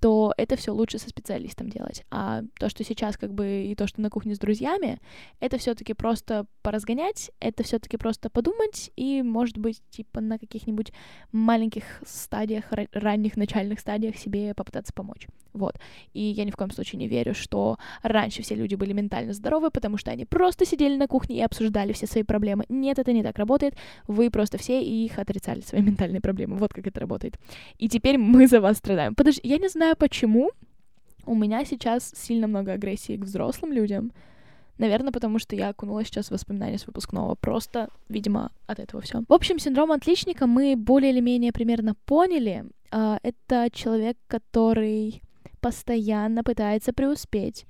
То 0.00 0.34
это 0.36 0.56
все 0.56 0.72
лучше 0.72 0.98
со 0.98 1.08
специалистом 1.08 1.68
делать. 1.68 2.04
А 2.10 2.42
то, 2.58 2.68
что 2.68 2.82
сейчас 2.82 3.16
как 3.16 3.32
бы 3.32 3.66
и 3.66 3.74
то, 3.76 3.86
что 3.86 4.00
на 4.00 4.10
кухне 4.10 4.34
с 4.34 4.38
друзьями, 4.38 5.00
это 5.38 5.58
все-таки 5.58 5.94
просто 5.94 6.46
поразгонять, 6.62 7.30
это 7.38 7.62
все-таки 7.62 7.96
просто 7.96 8.28
подумать 8.28 8.90
и, 8.96 9.22
может 9.22 9.58
быть, 9.58 9.80
типа 9.90 10.20
на 10.20 10.38
каких-нибудь 10.38 10.92
маленьких 11.30 11.84
стадиях, 12.04 12.64
ранних 12.92 13.36
начальных 13.36 13.78
стадиях 13.78 14.16
себе 14.16 14.54
попытаться 14.54 14.92
помочь. 14.92 15.28
Вот. 15.52 15.78
И 16.14 16.20
я 16.20 16.44
ни 16.44 16.50
в 16.50 16.56
коем 16.56 16.70
случае 16.70 16.98
не 16.98 17.08
верю, 17.08 17.34
что 17.34 17.78
раньше 18.02 18.42
все 18.42 18.54
люди 18.54 18.74
были 18.74 18.92
ментально 18.92 19.32
здоровы, 19.32 19.70
потому 19.70 19.98
что 19.98 20.10
они 20.10 20.24
просто 20.24 20.64
сидели 20.64 20.96
на 20.96 21.06
кухне 21.06 21.36
и 21.36 21.42
обсуждали 21.42 21.92
все 21.92 22.06
свои 22.06 22.22
проблемы. 22.32 22.64
Нет, 22.70 22.98
это 22.98 23.12
не 23.12 23.22
так 23.22 23.38
работает. 23.38 23.74
Вы 24.08 24.30
просто 24.30 24.56
все 24.58 24.82
их 24.82 25.18
отрицали, 25.18 25.60
свои 25.66 25.82
ментальные 25.82 26.20
проблемы. 26.20 26.56
Вот 26.56 26.72
как 26.72 26.86
это 26.86 27.00
работает. 27.00 27.34
И 27.78 27.88
теперь 27.88 28.16
мы 28.18 28.46
за 28.46 28.60
вас 28.60 28.78
страдаем. 28.78 29.14
Подожди, 29.14 29.40
я 29.44 29.58
не 29.58 29.68
знаю 29.68 29.96
почему. 29.96 30.50
У 31.26 31.34
меня 31.34 31.64
сейчас 31.64 32.12
сильно 32.16 32.46
много 32.46 32.72
агрессии 32.72 33.16
к 33.16 33.24
взрослым 33.24 33.72
людям. 33.72 34.12
Наверное, 34.78 35.12
потому 35.12 35.38
что 35.38 35.54
я 35.54 35.68
окунулась 35.68 36.08
сейчас 36.08 36.28
в 36.28 36.30
воспоминания 36.30 36.78
с 36.78 36.86
выпускного. 36.86 37.34
Просто, 37.34 37.88
видимо, 38.08 38.50
от 38.66 38.80
этого 38.80 39.02
все. 39.02 39.22
В 39.28 39.32
общем, 39.32 39.58
синдром 39.58 39.92
отличника 39.92 40.46
мы 40.46 40.74
более 40.76 41.12
или 41.12 41.20
менее 41.20 41.52
примерно 41.52 41.94
поняли. 42.06 42.64
А, 42.90 43.18
это 43.22 43.68
человек, 43.72 44.16
который 44.26 45.22
постоянно 45.60 46.42
пытается 46.42 46.92
преуспеть, 46.92 47.66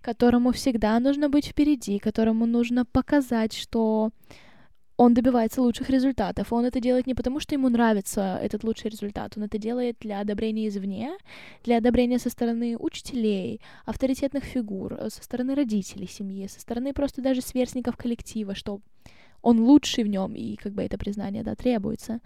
которому 0.00 0.52
всегда 0.52 0.98
нужно 1.00 1.28
быть 1.28 1.46
впереди, 1.46 1.98
которому 1.98 2.46
нужно 2.46 2.84
показать, 2.84 3.52
что 3.54 4.10
он 4.96 5.14
добивается 5.14 5.62
лучших 5.62 5.88
результатов. 5.88 6.52
Он 6.52 6.66
это 6.66 6.78
делает 6.78 7.06
не 7.06 7.14
потому, 7.14 7.40
что 7.40 7.54
ему 7.54 7.70
нравится 7.70 8.38
этот 8.42 8.64
лучший 8.64 8.90
результат, 8.90 9.32
он 9.36 9.44
это 9.44 9.56
делает 9.56 9.96
для 10.00 10.20
одобрения 10.20 10.68
извне, 10.68 11.12
для 11.64 11.78
одобрения 11.78 12.18
со 12.18 12.28
стороны 12.28 12.76
учителей, 12.78 13.62
авторитетных 13.86 14.44
фигур, 14.44 14.98
со 15.08 15.22
стороны 15.22 15.54
родителей 15.54 16.06
семьи, 16.06 16.46
со 16.48 16.60
стороны 16.60 16.92
просто 16.92 17.22
даже 17.22 17.40
сверстников 17.40 17.96
коллектива, 17.96 18.54
что 18.54 18.80
он 19.40 19.60
лучший 19.60 20.04
в 20.04 20.08
нем, 20.08 20.34
и 20.34 20.56
как 20.56 20.74
бы 20.74 20.82
это 20.82 20.98
признание, 20.98 21.42
да, 21.42 21.54
требуется. 21.54 22.20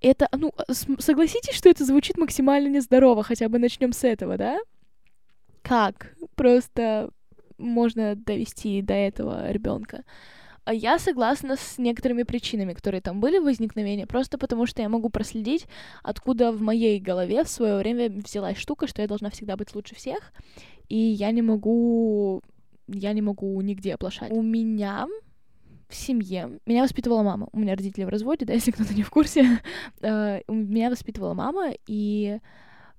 Это, 0.00 0.28
ну, 0.30 0.52
согласитесь, 0.68 1.56
что 1.56 1.68
это 1.68 1.84
звучит 1.84 2.16
максимально 2.16 2.68
нездорово, 2.68 3.24
хотя 3.24 3.48
бы 3.48 3.58
начнем 3.58 3.92
с 3.92 4.04
этого, 4.04 4.36
да? 4.36 4.60
Как 5.68 6.14
просто 6.34 7.10
можно 7.58 8.16
довести 8.16 8.80
до 8.80 8.94
этого 8.94 9.50
ребенка? 9.50 10.04
А 10.64 10.74
я 10.74 10.98
согласна 10.98 11.56
с 11.56 11.78
некоторыми 11.78 12.24
причинами, 12.24 12.74
которые 12.74 13.00
там 13.00 13.20
были 13.20 13.38
возникновения, 13.38 14.06
просто 14.06 14.36
потому 14.36 14.66
что 14.66 14.82
я 14.82 14.88
могу 14.88 15.08
проследить, 15.08 15.66
откуда 16.02 16.52
в 16.52 16.60
моей 16.60 17.00
голове 17.00 17.42
в 17.42 17.48
свое 17.48 17.78
время 17.78 18.10
взялась 18.10 18.58
штука, 18.58 18.86
что 18.86 19.00
я 19.00 19.08
должна 19.08 19.30
всегда 19.30 19.56
быть 19.56 19.74
лучше 19.74 19.94
всех, 19.94 20.32
и 20.88 20.96
я 20.96 21.30
не 21.30 21.40
могу, 21.40 22.42
я 22.86 23.12
не 23.14 23.22
могу 23.22 23.58
нигде 23.62 23.94
оплошать. 23.94 24.30
У 24.30 24.42
меня 24.42 25.06
в 25.88 25.94
семье. 25.94 26.60
Меня 26.66 26.82
воспитывала 26.82 27.22
мама. 27.22 27.48
У 27.52 27.58
меня 27.58 27.74
родители 27.74 28.04
в 28.04 28.10
разводе, 28.10 28.44
да, 28.44 28.52
если 28.54 28.70
кто-то 28.70 28.94
не 28.94 29.02
в 29.02 29.10
курсе. 29.10 29.60
Э, 30.02 30.40
меня 30.48 30.90
воспитывала 30.90 31.34
мама, 31.34 31.72
и 31.86 32.40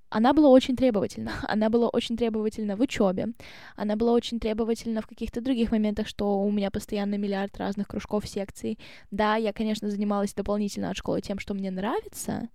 она 0.09 0.33
была 0.33 0.49
очень 0.49 0.75
требовательна. 0.75 1.31
Она 1.47 1.69
была 1.69 1.89
очень 1.89 2.17
требовательна 2.17 2.75
в 2.75 2.81
учебе. 2.81 3.27
Она 3.75 3.95
была 3.95 4.13
очень 4.13 4.39
требовательна 4.39 5.01
в 5.01 5.07
каких-то 5.07 5.41
других 5.41 5.71
моментах, 5.71 6.07
что 6.07 6.41
у 6.41 6.51
меня 6.51 6.71
постоянно 6.71 7.15
миллиард 7.15 7.57
разных 7.57 7.87
кружков, 7.87 8.27
секций. 8.27 8.79
Да, 9.11 9.35
я, 9.35 9.53
конечно, 9.53 9.89
занималась 9.89 10.33
дополнительно 10.33 10.89
от 10.89 10.97
школы 10.97 11.21
тем, 11.21 11.39
что 11.39 11.53
мне 11.53 11.71
нравится, 11.71 12.49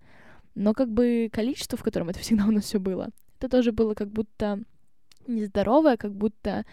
но 0.53 0.73
как 0.73 0.89
бы 0.89 1.29
количество, 1.31 1.77
в 1.77 1.83
котором 1.83 2.09
это 2.09 2.19
всегда 2.19 2.45
у 2.45 2.51
нас 2.51 2.65
все 2.65 2.79
было, 2.79 3.09
это 3.39 3.49
тоже 3.49 3.71
было 3.71 3.93
как 3.93 4.09
будто 4.09 4.59
нездоровое, 5.27 5.97
как 5.97 6.13
будто 6.13 6.65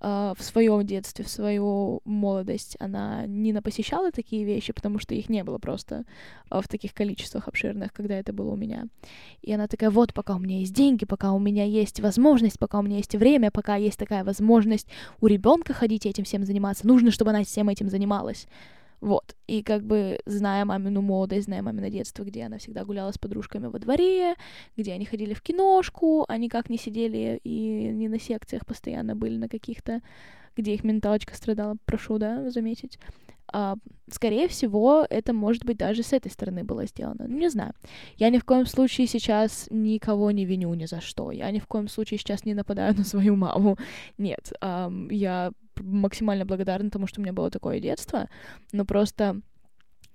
в 0.00 0.36
своем 0.40 0.86
детстве, 0.86 1.24
в 1.24 1.28
свою 1.28 2.00
молодость 2.04 2.76
она 2.80 3.26
не 3.26 3.52
посещала 3.60 4.10
такие 4.10 4.44
вещи, 4.44 4.72
потому 4.72 4.98
что 4.98 5.14
их 5.14 5.28
не 5.28 5.44
было 5.44 5.58
просто 5.58 6.04
uh, 6.50 6.62
в 6.62 6.68
таких 6.68 6.94
количествах 6.94 7.48
обширных, 7.48 7.92
когда 7.92 8.16
это 8.16 8.32
было 8.32 8.52
у 8.52 8.56
меня. 8.56 8.86
И 9.42 9.52
она 9.52 9.66
такая, 9.66 9.90
вот, 9.90 10.14
пока 10.14 10.36
у 10.36 10.38
меня 10.38 10.60
есть 10.60 10.72
деньги, 10.72 11.04
пока 11.04 11.32
у 11.32 11.38
меня 11.38 11.64
есть 11.64 12.00
возможность, 12.00 12.58
пока 12.58 12.78
у 12.78 12.82
меня 12.82 12.96
есть 12.96 13.14
время, 13.14 13.50
пока 13.50 13.76
есть 13.76 13.98
такая 13.98 14.24
возможность 14.24 14.86
у 15.20 15.26
ребенка 15.26 15.74
ходить 15.74 16.06
и 16.06 16.08
этим 16.08 16.24
всем 16.24 16.44
заниматься, 16.44 16.86
нужно, 16.86 17.10
чтобы 17.10 17.30
она 17.30 17.44
всем 17.44 17.68
этим 17.68 17.90
занималась. 17.90 18.46
Вот. 19.00 19.34
И 19.46 19.62
как 19.62 19.84
бы, 19.84 20.20
зная 20.26 20.64
мамину 20.64 21.00
молодость, 21.00 21.46
зная 21.46 21.62
мамино 21.62 21.90
детство, 21.90 22.22
где 22.22 22.44
она 22.44 22.58
всегда 22.58 22.84
гуляла 22.84 23.12
с 23.12 23.18
подружками 23.18 23.66
во 23.66 23.78
дворе, 23.78 24.34
где 24.76 24.92
они 24.92 25.06
ходили 25.06 25.34
в 25.34 25.42
киношку, 25.42 26.24
они 26.28 26.48
как 26.48 26.68
не 26.68 26.76
сидели 26.76 27.40
и 27.42 27.88
не 27.92 28.08
на 28.08 28.20
секциях 28.20 28.66
постоянно 28.66 29.16
были 29.16 29.36
на 29.36 29.48
каких-то, 29.48 30.02
где 30.56 30.74
их 30.74 30.84
менталочка 30.84 31.34
страдала, 31.34 31.76
прошу, 31.86 32.18
да, 32.18 32.50
заметить. 32.50 32.98
А, 33.52 33.76
скорее 34.10 34.48
всего, 34.48 35.06
это, 35.08 35.32
может 35.32 35.64
быть, 35.64 35.76
даже 35.76 36.02
с 36.02 36.12
этой 36.12 36.30
стороны 36.30 36.62
было 36.62 36.86
сделано. 36.86 37.26
Ну, 37.26 37.38
не 37.38 37.48
знаю. 37.48 37.72
Я 38.16 38.30
ни 38.30 38.38
в 38.38 38.44
коем 38.44 38.66
случае 38.66 39.06
сейчас 39.06 39.66
никого 39.70 40.30
не 40.30 40.44
виню 40.44 40.72
ни 40.74 40.86
за 40.86 41.00
что. 41.00 41.32
Я 41.32 41.50
ни 41.50 41.58
в 41.58 41.66
коем 41.66 41.88
случае 41.88 42.18
сейчас 42.18 42.44
не 42.44 42.54
нападаю 42.54 42.96
на 42.96 43.04
свою 43.04 43.36
маму. 43.36 43.76
Нет. 44.18 44.52
А, 44.60 44.92
я 45.10 45.52
максимально 45.82 46.44
благодарна 46.44 46.90
тому, 46.90 47.06
что 47.06 47.20
у 47.20 47.22
меня 47.22 47.32
было 47.32 47.50
такое 47.50 47.80
детство, 47.80 48.28
но 48.72 48.84
просто 48.84 49.40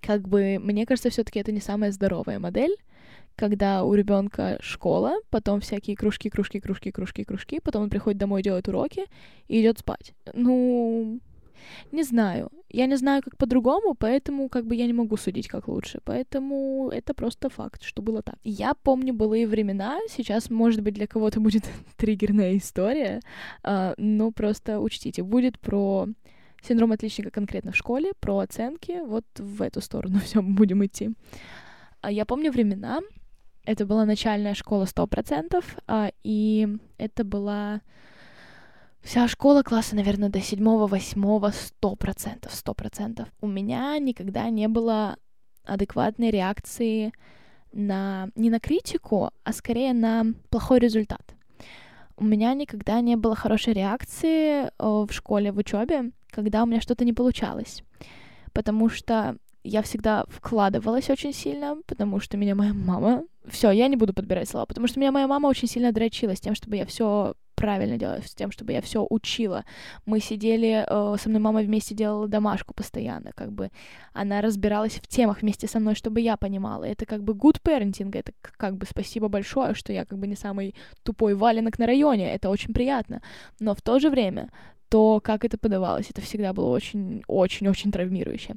как 0.01 0.27
бы 0.27 0.59
мне 0.59 0.85
кажется, 0.85 1.09
все-таки 1.09 1.39
это 1.39 1.51
не 1.51 1.59
самая 1.59 1.91
здоровая 1.91 2.39
модель, 2.39 2.75
когда 3.35 3.83
у 3.83 3.93
ребенка 3.93 4.57
школа, 4.61 5.15
потом 5.29 5.59
всякие 5.59 5.95
кружки, 5.95 6.29
кружки, 6.29 6.59
кружки, 6.59 6.91
кружки, 6.91 7.23
кружки, 7.23 7.59
потом 7.59 7.83
он 7.83 7.89
приходит 7.89 8.19
домой, 8.19 8.43
делает 8.43 8.67
уроки 8.67 9.05
и 9.47 9.61
идет 9.61 9.79
спать. 9.79 10.13
Ну, 10.33 11.19
не 11.91 12.03
знаю. 12.03 12.51
Я 12.69 12.87
не 12.87 12.97
знаю, 12.97 13.21
как 13.23 13.37
по-другому, 13.37 13.95
поэтому 13.95 14.49
как 14.49 14.65
бы 14.65 14.75
я 14.75 14.85
не 14.85 14.93
могу 14.93 15.17
судить, 15.17 15.47
как 15.47 15.67
лучше. 15.67 15.99
Поэтому 16.03 16.89
это 16.89 17.13
просто 17.13 17.49
факт, 17.49 17.83
что 17.83 18.01
было 18.01 18.21
так. 18.21 18.35
Я 18.43 18.73
помню 18.73 19.13
былые 19.13 19.47
времена. 19.47 19.99
Сейчас, 20.09 20.49
может 20.49 20.81
быть, 20.81 20.93
для 20.93 21.07
кого-то 21.07 21.39
будет 21.39 21.63
триггерная 21.97 22.57
история, 22.57 23.21
uh, 23.63 23.93
но 23.97 24.31
просто 24.31 24.79
учтите, 24.79 25.23
будет 25.23 25.59
про 25.59 26.07
синдром 26.61 26.91
отличника 26.91 27.31
конкретно 27.31 27.71
в 27.71 27.75
школе, 27.75 28.11
про 28.19 28.39
оценки. 28.39 29.01
Вот 29.05 29.25
в 29.37 29.61
эту 29.61 29.81
сторону 29.81 30.19
все 30.23 30.41
будем 30.41 30.85
идти. 30.85 31.11
Uh, 32.03 32.11
я 32.11 32.25
помню 32.25 32.51
времена. 32.51 33.01
Это 33.65 33.85
была 33.85 34.05
начальная 34.05 34.53
школа 34.53 34.83
100%, 34.83 35.63
uh, 35.87 36.13
и 36.23 36.67
это 36.97 37.23
была 37.23 37.81
Вся 39.05 39.27
школа 39.27 39.61
класса, 39.61 39.95
наверное, 39.95 40.29
до 40.29 40.41
седьмого, 40.41 40.87
восьмого, 40.87 41.51
сто 41.51 41.95
процентов, 41.95 42.55
сто 42.55 42.73
процентов. 42.73 43.27
У 43.39 43.45
меня 43.45 43.95
никогда 43.99 44.49
не 44.49 44.67
было 44.67 45.17
адекватной 45.63 46.31
реакции 46.31 47.13
на 47.71 48.29
не 48.35 48.49
на 48.49 48.59
критику, 48.59 49.29
а 49.43 49.53
скорее 49.53 49.93
на 49.93 50.33
плохой 50.49 50.79
результат. 50.79 51.21
У 52.17 52.23
меня 52.23 52.55
никогда 52.55 52.99
не 53.01 53.15
было 53.15 53.35
хорошей 53.35 53.73
реакции 53.73 54.71
в 54.79 55.11
школе, 55.11 55.51
в 55.51 55.59
учебе, 55.59 56.11
когда 56.31 56.63
у 56.63 56.65
меня 56.65 56.81
что-то 56.81 57.05
не 57.05 57.13
получалось. 57.13 57.83
Потому 58.53 58.89
что 58.89 59.37
я 59.63 59.83
всегда 59.83 60.25
вкладывалась 60.29 61.11
очень 61.11 61.31
сильно, 61.31 61.77
потому 61.85 62.19
что 62.19 62.37
меня 62.37 62.55
моя 62.55 62.73
мама... 62.73 63.23
Все, 63.47 63.69
я 63.69 63.87
не 63.87 63.97
буду 63.97 64.15
подбирать 64.15 64.49
слова, 64.49 64.65
потому 64.65 64.87
что 64.87 64.99
меня 64.99 65.11
моя 65.11 65.27
мама 65.27 65.45
очень 65.45 65.67
сильно 65.67 65.91
дрочила 65.91 66.35
с 66.35 66.41
тем, 66.41 66.55
чтобы 66.55 66.77
я 66.77 66.87
все 66.87 67.35
правильно 67.55 67.97
делала 67.97 68.21
с 68.21 68.35
тем, 68.35 68.51
чтобы 68.51 68.73
я 68.73 68.81
все 68.81 69.05
учила. 69.09 69.63
Мы 70.05 70.19
сидели, 70.19 70.85
э, 70.87 71.17
со 71.17 71.29
мной 71.29 71.41
мама 71.41 71.61
вместе 71.61 71.95
делала 71.95 72.27
домашку 72.27 72.73
постоянно, 72.73 73.31
как 73.33 73.51
бы 73.51 73.71
она 74.13 74.41
разбиралась 74.41 74.95
в 74.95 75.07
темах 75.07 75.41
вместе 75.41 75.67
со 75.67 75.79
мной, 75.79 75.95
чтобы 75.95 76.21
я 76.21 76.37
понимала. 76.37 76.83
Это 76.83 77.05
как 77.05 77.23
бы 77.23 77.33
good 77.33 77.61
parenting, 77.61 78.17
это 78.17 78.31
как 78.41 78.75
бы 78.77 78.85
спасибо 78.85 79.27
большое, 79.27 79.73
что 79.73 79.93
я 79.93 80.05
как 80.05 80.19
бы 80.19 80.27
не 80.27 80.35
самый 80.35 80.75
тупой 81.03 81.35
валенок 81.35 81.79
на 81.79 81.85
районе, 81.85 82.33
это 82.33 82.49
очень 82.49 82.73
приятно. 82.73 83.21
Но 83.59 83.73
в 83.73 83.81
то 83.81 83.99
же 83.99 84.09
время 84.09 84.49
то, 84.89 85.19
как 85.23 85.45
это 85.45 85.57
подавалось, 85.57 86.09
это 86.09 86.21
всегда 86.21 86.53
было 86.53 86.67
очень-очень-очень 86.67 87.91
травмирующе. 87.91 88.55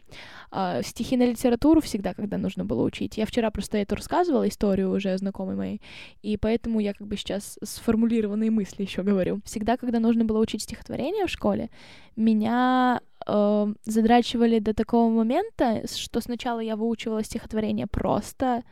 А, 0.51 0.83
стихи 0.83 1.17
на 1.17 1.27
литературу 1.27 1.81
всегда, 1.81 2.15
когда 2.15 2.39
нужно 2.39 2.65
было 2.65 2.83
учить. 2.83 3.17
Я 3.17 3.27
вчера 3.27 3.51
просто 3.51 3.79
эту 3.79 3.97
рассказывала 3.97 4.47
историю 4.49 4.91
уже 4.91 5.17
знакомой 5.19 5.57
моей, 5.57 5.83
и 6.23 6.37
поэтому 6.37 6.81
я 6.81 6.95
как 6.95 7.07
бы 7.07 7.17
сейчас 7.17 7.59
сформулированные 7.63 8.51
мысли 8.51 8.83
еще 8.83 9.03
говорю. 9.03 9.41
Всегда, 9.45 9.77
когда 9.77 10.01
нужно 10.01 10.25
было 10.25 10.39
учить 10.39 10.63
стихотворение 10.63 11.27
в 11.27 11.31
школе, 11.31 11.71
меня 12.17 13.01
э, 13.27 13.75
задрачивали 13.85 14.59
до 14.59 14.75
такого 14.75 15.11
момента, 15.11 15.83
что 15.87 16.21
сначала 16.21 16.61
я 16.61 16.77
выучивала 16.77 17.25
стихотворение 17.25 17.87
просто 17.87 18.63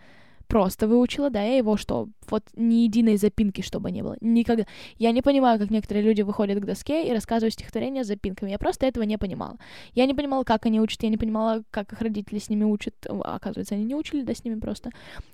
просто 0.46 0.86
выучила, 0.88 1.30
да, 1.30 1.42
я 1.42 1.56
его 1.56 1.76
что, 1.76 2.08
вот 2.30 2.44
ни 2.54 2.84
единой 2.84 3.16
запинки, 3.16 3.62
чтобы 3.62 3.90
не 3.90 4.02
было, 4.02 4.16
никогда. 4.20 4.66
Я 4.98 5.12
не 5.12 5.22
понимаю, 5.22 5.58
как 5.58 5.70
некоторые 5.70 6.04
люди 6.04 6.22
выходят 6.22 6.60
к 6.60 6.64
доске 6.64 7.08
и 7.08 7.12
рассказывают 7.12 7.54
стихотворение 7.54 8.04
с 8.04 8.06
запинками, 8.06 8.50
я 8.50 8.58
просто 8.58 8.86
этого 8.86 9.04
не 9.04 9.18
понимала. 9.18 9.58
Я 9.92 10.06
не 10.06 10.14
понимала, 10.14 10.44
как 10.44 10.66
они 10.66 10.80
учат, 10.80 11.02
я 11.02 11.08
не 11.08 11.16
понимала, 11.16 11.62
как 11.70 11.92
их 11.92 12.00
родители 12.00 12.38
с 12.38 12.48
ними 12.48 12.64
учат, 12.64 12.94
оказывается, 13.06 13.74
они 13.74 13.84
не 13.84 13.94
учили, 13.94 14.22
да, 14.22 14.34
с 14.34 14.44
ними 14.44 14.58
просто. 14.58 14.90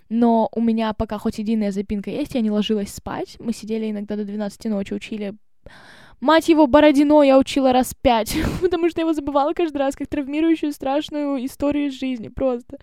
Но 0.09 0.49
у 0.51 0.61
меня 0.61 0.93
пока 0.93 1.17
хоть 1.17 1.39
единая 1.39 1.71
запинка 1.71 2.09
есть, 2.09 2.35
я 2.35 2.41
не 2.41 2.51
ложилась 2.51 2.93
спать, 2.93 3.37
мы 3.39 3.53
сидели 3.53 3.89
иногда 3.89 4.15
до 4.15 4.25
12 4.25 4.65
ночи, 4.65 4.93
учили 4.93 5.35
Мать 6.19 6.49
его, 6.49 6.67
Бородино 6.67 7.23
я 7.23 7.37
учила 7.37 7.73
раз 7.73 7.93
пять, 8.01 8.35
потому 8.61 8.89
что 8.89 9.01
я 9.01 9.03
его 9.03 9.13
забывала 9.13 9.53
каждый 9.53 9.77
раз, 9.77 9.95
как 9.95 10.07
травмирующую 10.07 10.71
страшную 10.71 11.45
историю 11.45 11.87
из 11.87 11.99
жизни, 11.99 12.29
просто. 12.29 12.77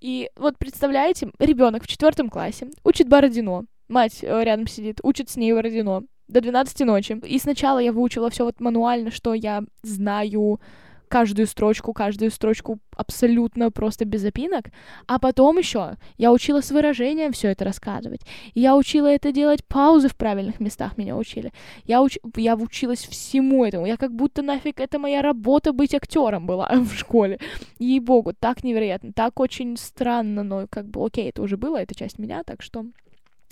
И 0.00 0.30
вот 0.36 0.58
представляете, 0.58 1.30
ребенок 1.38 1.84
в 1.84 1.86
четвертом 1.86 2.28
классе 2.28 2.68
учит 2.84 3.08
Бородино, 3.08 3.64
мать 3.88 4.18
э, 4.22 4.44
рядом 4.44 4.66
сидит, 4.66 5.00
учит 5.02 5.30
с 5.30 5.36
ней 5.36 5.52
Бородино 5.52 6.02
до 6.28 6.40
12 6.40 6.80
ночи. 6.80 7.20
И 7.24 7.38
сначала 7.38 7.78
я 7.78 7.92
выучила 7.92 8.30
все 8.30 8.44
вот 8.44 8.60
мануально, 8.60 9.10
что 9.10 9.34
я 9.34 9.62
знаю, 9.82 10.60
каждую 11.08 11.46
строчку, 11.46 11.92
каждую 11.92 12.30
строчку 12.30 12.78
абсолютно 12.96 13.70
просто 13.70 14.04
без 14.04 14.22
запинок. 14.22 14.66
А 15.06 15.18
потом 15.18 15.58
еще 15.58 15.96
я 16.16 16.32
учила 16.32 16.60
с 16.60 16.70
выражением 16.70 17.32
все 17.32 17.48
это 17.48 17.64
рассказывать. 17.64 18.22
Я 18.54 18.76
учила 18.76 19.06
это 19.06 19.32
делать 19.32 19.64
паузы 19.64 20.08
в 20.08 20.16
правильных 20.16 20.60
местах 20.60 20.96
меня 20.96 21.16
учили. 21.16 21.52
Я, 21.84 22.02
уч... 22.02 22.18
я 22.36 22.56
училась 22.56 23.06
всему 23.06 23.64
этому. 23.64 23.86
Я 23.86 23.96
как 23.96 24.12
будто 24.14 24.42
нафиг 24.42 24.80
это 24.80 24.98
моя 24.98 25.22
работа 25.22 25.72
быть 25.72 25.94
актером 25.94 26.46
была 26.46 26.68
в 26.72 26.94
школе. 26.94 27.38
Ей-богу, 27.78 28.32
так 28.32 28.64
невероятно, 28.64 29.12
так 29.12 29.40
очень 29.40 29.76
странно, 29.76 30.42
но 30.42 30.66
как 30.68 30.88
бы 30.88 31.04
окей, 31.04 31.28
это 31.30 31.42
уже 31.42 31.56
было, 31.56 31.78
это 31.78 31.94
часть 31.94 32.18
меня, 32.18 32.42
так 32.44 32.62
что 32.62 32.84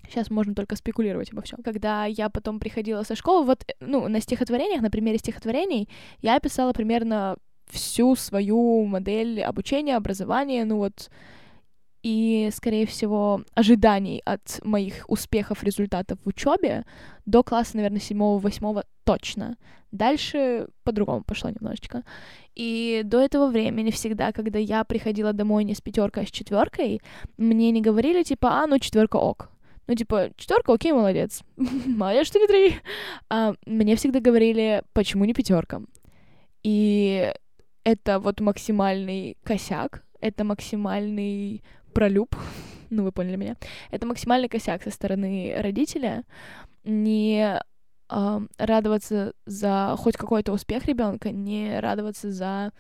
Сейчас 0.09 0.31
можно 0.31 0.55
только 0.55 0.77
спекулировать 0.77 1.33
обо 1.33 1.43
всем. 1.43 1.63
Когда 1.63 2.07
я 2.07 2.29
потом 2.29 2.61
приходила 2.61 3.03
со 3.03 3.15
школы, 3.15 3.45
вот, 3.45 3.65
ну, 3.81 4.09
на 4.09 4.21
стихотворениях, 4.21 4.83
на 4.83 4.91
примере 4.91 5.19
стихотворений, 5.19 5.89
я 6.21 6.39
писала 6.41 6.73
примерно 6.73 7.37
всю 7.71 8.17
свою 8.17 8.85
модель 8.85 9.43
обучения, 9.43 9.97
образования, 9.97 10.65
ну 10.65 10.77
вот, 10.77 11.11
и, 12.03 12.51
скорее 12.53 12.87
всего, 12.87 13.43
ожиданий 13.55 14.21
от 14.25 14.61
моих 14.65 15.05
успехов, 15.09 15.63
результатов 15.63 16.19
в 16.25 16.29
учебе 16.29 16.85
до 17.27 17.45
класса, 17.45 17.77
наверное, 17.77 18.01
седьмого-восьмого 18.01 18.85
точно. 19.05 19.57
Дальше 19.93 20.69
по-другому 20.85 21.23
пошло 21.23 21.51
немножечко. 21.51 22.03
И 22.57 23.03
до 23.05 23.21
этого 23.21 23.47
времени 23.47 23.91
всегда, 23.91 24.33
когда 24.33 24.59
я 24.59 24.85
приходила 24.85 25.33
домой 25.33 25.65
не 25.65 25.75
с 25.75 25.81
пятеркой, 25.81 26.25
а 26.25 26.27
с 26.27 26.31
четверкой, 26.31 27.01
мне 27.37 27.71
не 27.71 27.81
говорили 27.81 28.23
типа, 28.23 28.63
а, 28.63 28.67
ну 28.67 28.79
четверка 28.79 29.17
ок. 29.17 29.52
Ну, 29.87 29.95
типа, 29.95 30.31
четверка, 30.37 30.73
окей, 30.73 30.93
молодец. 30.93 31.43
Молодец, 31.57 32.27
что 32.27 32.39
не 32.39 32.47
три. 32.47 32.77
А, 33.29 33.55
мне 33.67 33.97
всегда 33.97 34.21
говорили, 34.21 34.83
почему 34.93 35.25
не 35.25 35.35
пятерка. 35.35 35.83
И 36.63 37.33
это 37.85 38.21
вот 38.21 38.41
максимальный 38.41 39.37
косяк, 39.43 40.05
это 40.21 40.45
максимальный 40.45 41.63
пролюб, 41.93 42.35
ну 42.91 43.05
вы 43.05 43.13
поняли 43.13 43.37
меня, 43.37 43.57
это 43.91 44.07
максимальный 44.07 44.49
косяк 44.49 44.83
со 44.83 44.91
стороны 44.91 45.55
родителя, 45.59 46.25
не 46.85 47.61
э, 48.09 48.41
радоваться 48.59 49.35
за 49.47 49.97
хоть 49.99 50.17
какой-то 50.17 50.53
успех 50.53 50.87
ребенка, 50.87 51.31
не 51.31 51.81
радоваться 51.81 52.31
за 52.31 52.73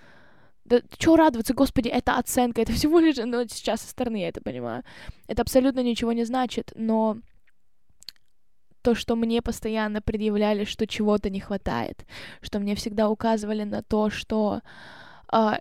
да 0.72 0.80
чего 0.96 1.16
радоваться, 1.16 1.52
господи, 1.52 1.88
это 1.88 2.16
оценка, 2.16 2.62
это 2.62 2.72
всего 2.78 2.98
лишь, 2.98 3.16
ну, 3.16 3.46
сейчас 3.48 3.82
со 3.82 3.90
стороны 3.90 4.16
я 4.16 4.28
это 4.28 4.40
понимаю. 4.40 4.82
Это 5.28 5.42
абсолютно 5.42 5.82
ничего 5.82 6.12
не 6.12 6.24
значит, 6.24 6.72
но 6.74 7.18
то, 8.80 8.94
что 8.94 9.14
мне 9.14 9.42
постоянно 9.42 10.00
предъявляли, 10.00 10.64
что 10.64 10.86
чего-то 10.86 11.30
не 11.30 11.40
хватает, 11.40 12.04
что 12.40 12.58
мне 12.58 12.74
всегда 12.74 13.08
указывали 13.08 13.64
на 13.64 13.82
то, 13.82 14.10
что 14.10 14.60
а, 15.28 15.60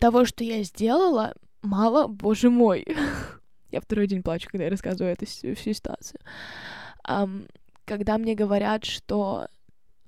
того, 0.00 0.24
что 0.24 0.42
я 0.42 0.62
сделала, 0.62 1.34
мало, 1.62 2.08
боже 2.08 2.50
мой. 2.50 2.84
я 3.70 3.80
второй 3.80 4.06
день 4.06 4.22
плачу, 4.22 4.48
когда 4.50 4.64
я 4.64 4.70
рассказываю 4.70 5.12
эту 5.12 5.26
всю, 5.26 5.54
ситуацию. 5.54 6.20
Когда 7.84 8.18
мне 8.18 8.34
говорят, 8.34 8.84
что 8.84 9.46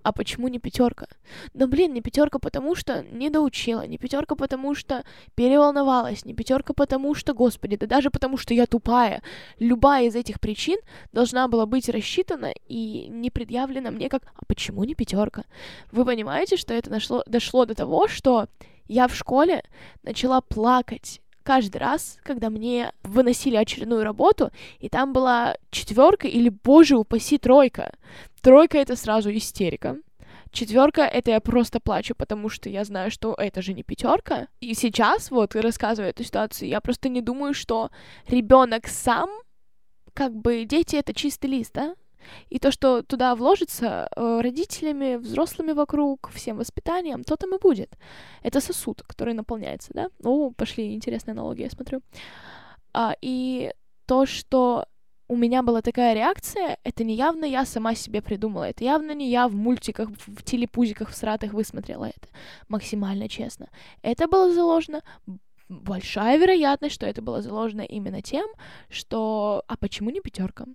а 0.09 0.13
почему 0.13 0.49
не 0.49 0.59
пятерка? 0.59 1.07
Да 1.55 1.67
блин, 1.67 1.93
не 1.93 2.01
пятерка, 2.01 2.39
потому 2.39 2.75
что 2.75 3.03
не 3.03 3.31
доучила, 3.31 3.87
не 3.87 3.99
пятерка, 3.99 4.35
потому 4.35 4.75
что 4.75 5.05
переволновалась, 5.35 6.25
не 6.25 6.35
пятерка, 6.35 6.73
потому 6.73 7.15
что, 7.15 7.35
господи, 7.35 7.77
да 7.77 7.87
даже 7.87 8.11
потому 8.11 8.37
что 8.37 8.55
я 8.55 8.67
тупая. 8.67 9.23
Любая 9.59 10.07
из 10.07 10.17
этих 10.17 10.41
причин 10.41 10.79
должна 11.13 11.47
была 11.49 11.67
быть 11.67 11.89
рассчитана 11.89 12.53
и 12.69 13.09
не 13.09 13.31
предъявлена 13.31 13.91
мне 13.91 14.09
как, 14.09 14.23
а 14.35 14.45
почему 14.47 14.85
не 14.85 14.95
пятерка? 14.95 15.45
Вы 15.93 16.05
понимаете, 16.05 16.57
что 16.57 16.73
это 16.73 16.91
дошло, 16.91 17.23
дошло 17.27 17.67
до 17.67 17.75
того, 17.75 18.09
что 18.09 18.49
я 18.87 19.07
в 19.09 19.15
школе 19.15 19.63
начала 20.03 20.41
плакать 20.41 21.21
каждый 21.49 21.79
раз, 21.79 22.19
когда 22.25 22.51
мне 22.51 22.93
выносили 23.03 23.57
очередную 23.57 24.05
работу, 24.05 24.51
и 24.81 24.91
там 24.91 25.15
была 25.15 25.57
четверка 25.71 26.29
или, 26.29 26.51
боже 26.51 26.99
упаси, 26.99 27.39
тройка. 27.39 27.95
Тройка— 28.43 28.79
это 28.79 28.97
сразу 28.97 29.31
истерика. 29.31 29.97
Четверка 30.51 31.03
это 31.03 31.31
я 31.31 31.41
просто 31.41 31.79
плачу, 31.81 32.15
потому 32.15 32.49
что 32.49 32.71
я 32.71 32.85
знаю, 32.85 33.11
что 33.11 33.35
это 33.35 33.61
же 33.61 33.75
не 33.75 33.83
пятерка. 33.83 34.49
И 34.61 34.75
сейчас, 34.75 35.31
вот, 35.31 35.55
рассказывая 35.55 36.11
эту 36.11 36.25
ситуацию, 36.25 36.69
я 36.69 36.81
просто 36.81 37.09
не 37.09 37.21
думаю, 37.21 37.55
что 37.55 37.91
ребенок 38.29 38.87
сам, 38.89 39.29
как 40.15 40.35
бы 40.35 40.65
дети 40.65 40.97
это 40.97 41.13
чистый 41.13 41.47
лист, 41.47 41.73
да? 41.75 41.95
И 42.51 42.59
то, 42.59 42.71
что 42.73 43.03
туда 43.03 43.35
вложится 43.35 44.09
э, 44.15 44.41
родителями, 44.41 45.17
взрослыми 45.17 45.73
вокруг, 45.73 46.31
всем 46.35 46.57
воспитанием, 46.57 47.25
то 47.25 47.37
там 47.37 47.55
и 47.55 47.59
будет. 47.59 47.97
Это 48.43 48.61
сосуд, 48.61 49.03
который 49.03 49.35
наполняется, 49.35 49.91
да? 49.95 50.09
Ну, 50.19 50.51
пошли, 50.51 50.95
интересная 50.95 51.35
аналогия, 51.35 51.65
я 51.65 51.71
смотрю. 51.71 52.01
А, 52.93 53.15
и 53.21 53.73
то, 54.07 54.27
что 54.27 54.87
у 55.29 55.37
меня 55.37 55.63
была 55.63 55.83
такая 55.83 56.15
реакция, 56.15 56.79
это 56.85 57.05
не 57.05 57.15
явно 57.15 57.45
я 57.45 57.65
сама 57.67 57.95
себе 57.95 58.23
придумала, 58.23 58.65
это 58.65 58.85
явно 58.85 59.13
не 59.15 59.31
я 59.31 59.47
в 59.49 59.55
мультиках, 59.55 60.09
в 60.27 60.43
телепузиках, 60.43 61.11
в 61.11 61.15
сратах 61.15 61.53
высмотрела 61.53 62.07
это. 62.07 62.29
Максимально 62.69 63.29
честно. 63.29 63.69
Это 64.03 64.27
было 64.27 64.53
заложено 64.53 65.03
большая 65.69 66.39
вероятность, 66.39 66.95
что 66.95 67.07
это 67.07 67.21
было 67.21 67.43
заложено 67.43 67.83
именно 67.83 68.23
тем, 68.23 68.49
что 68.89 69.63
а 69.67 69.77
почему 69.77 70.11
не 70.11 70.21
пятерка? 70.21 70.67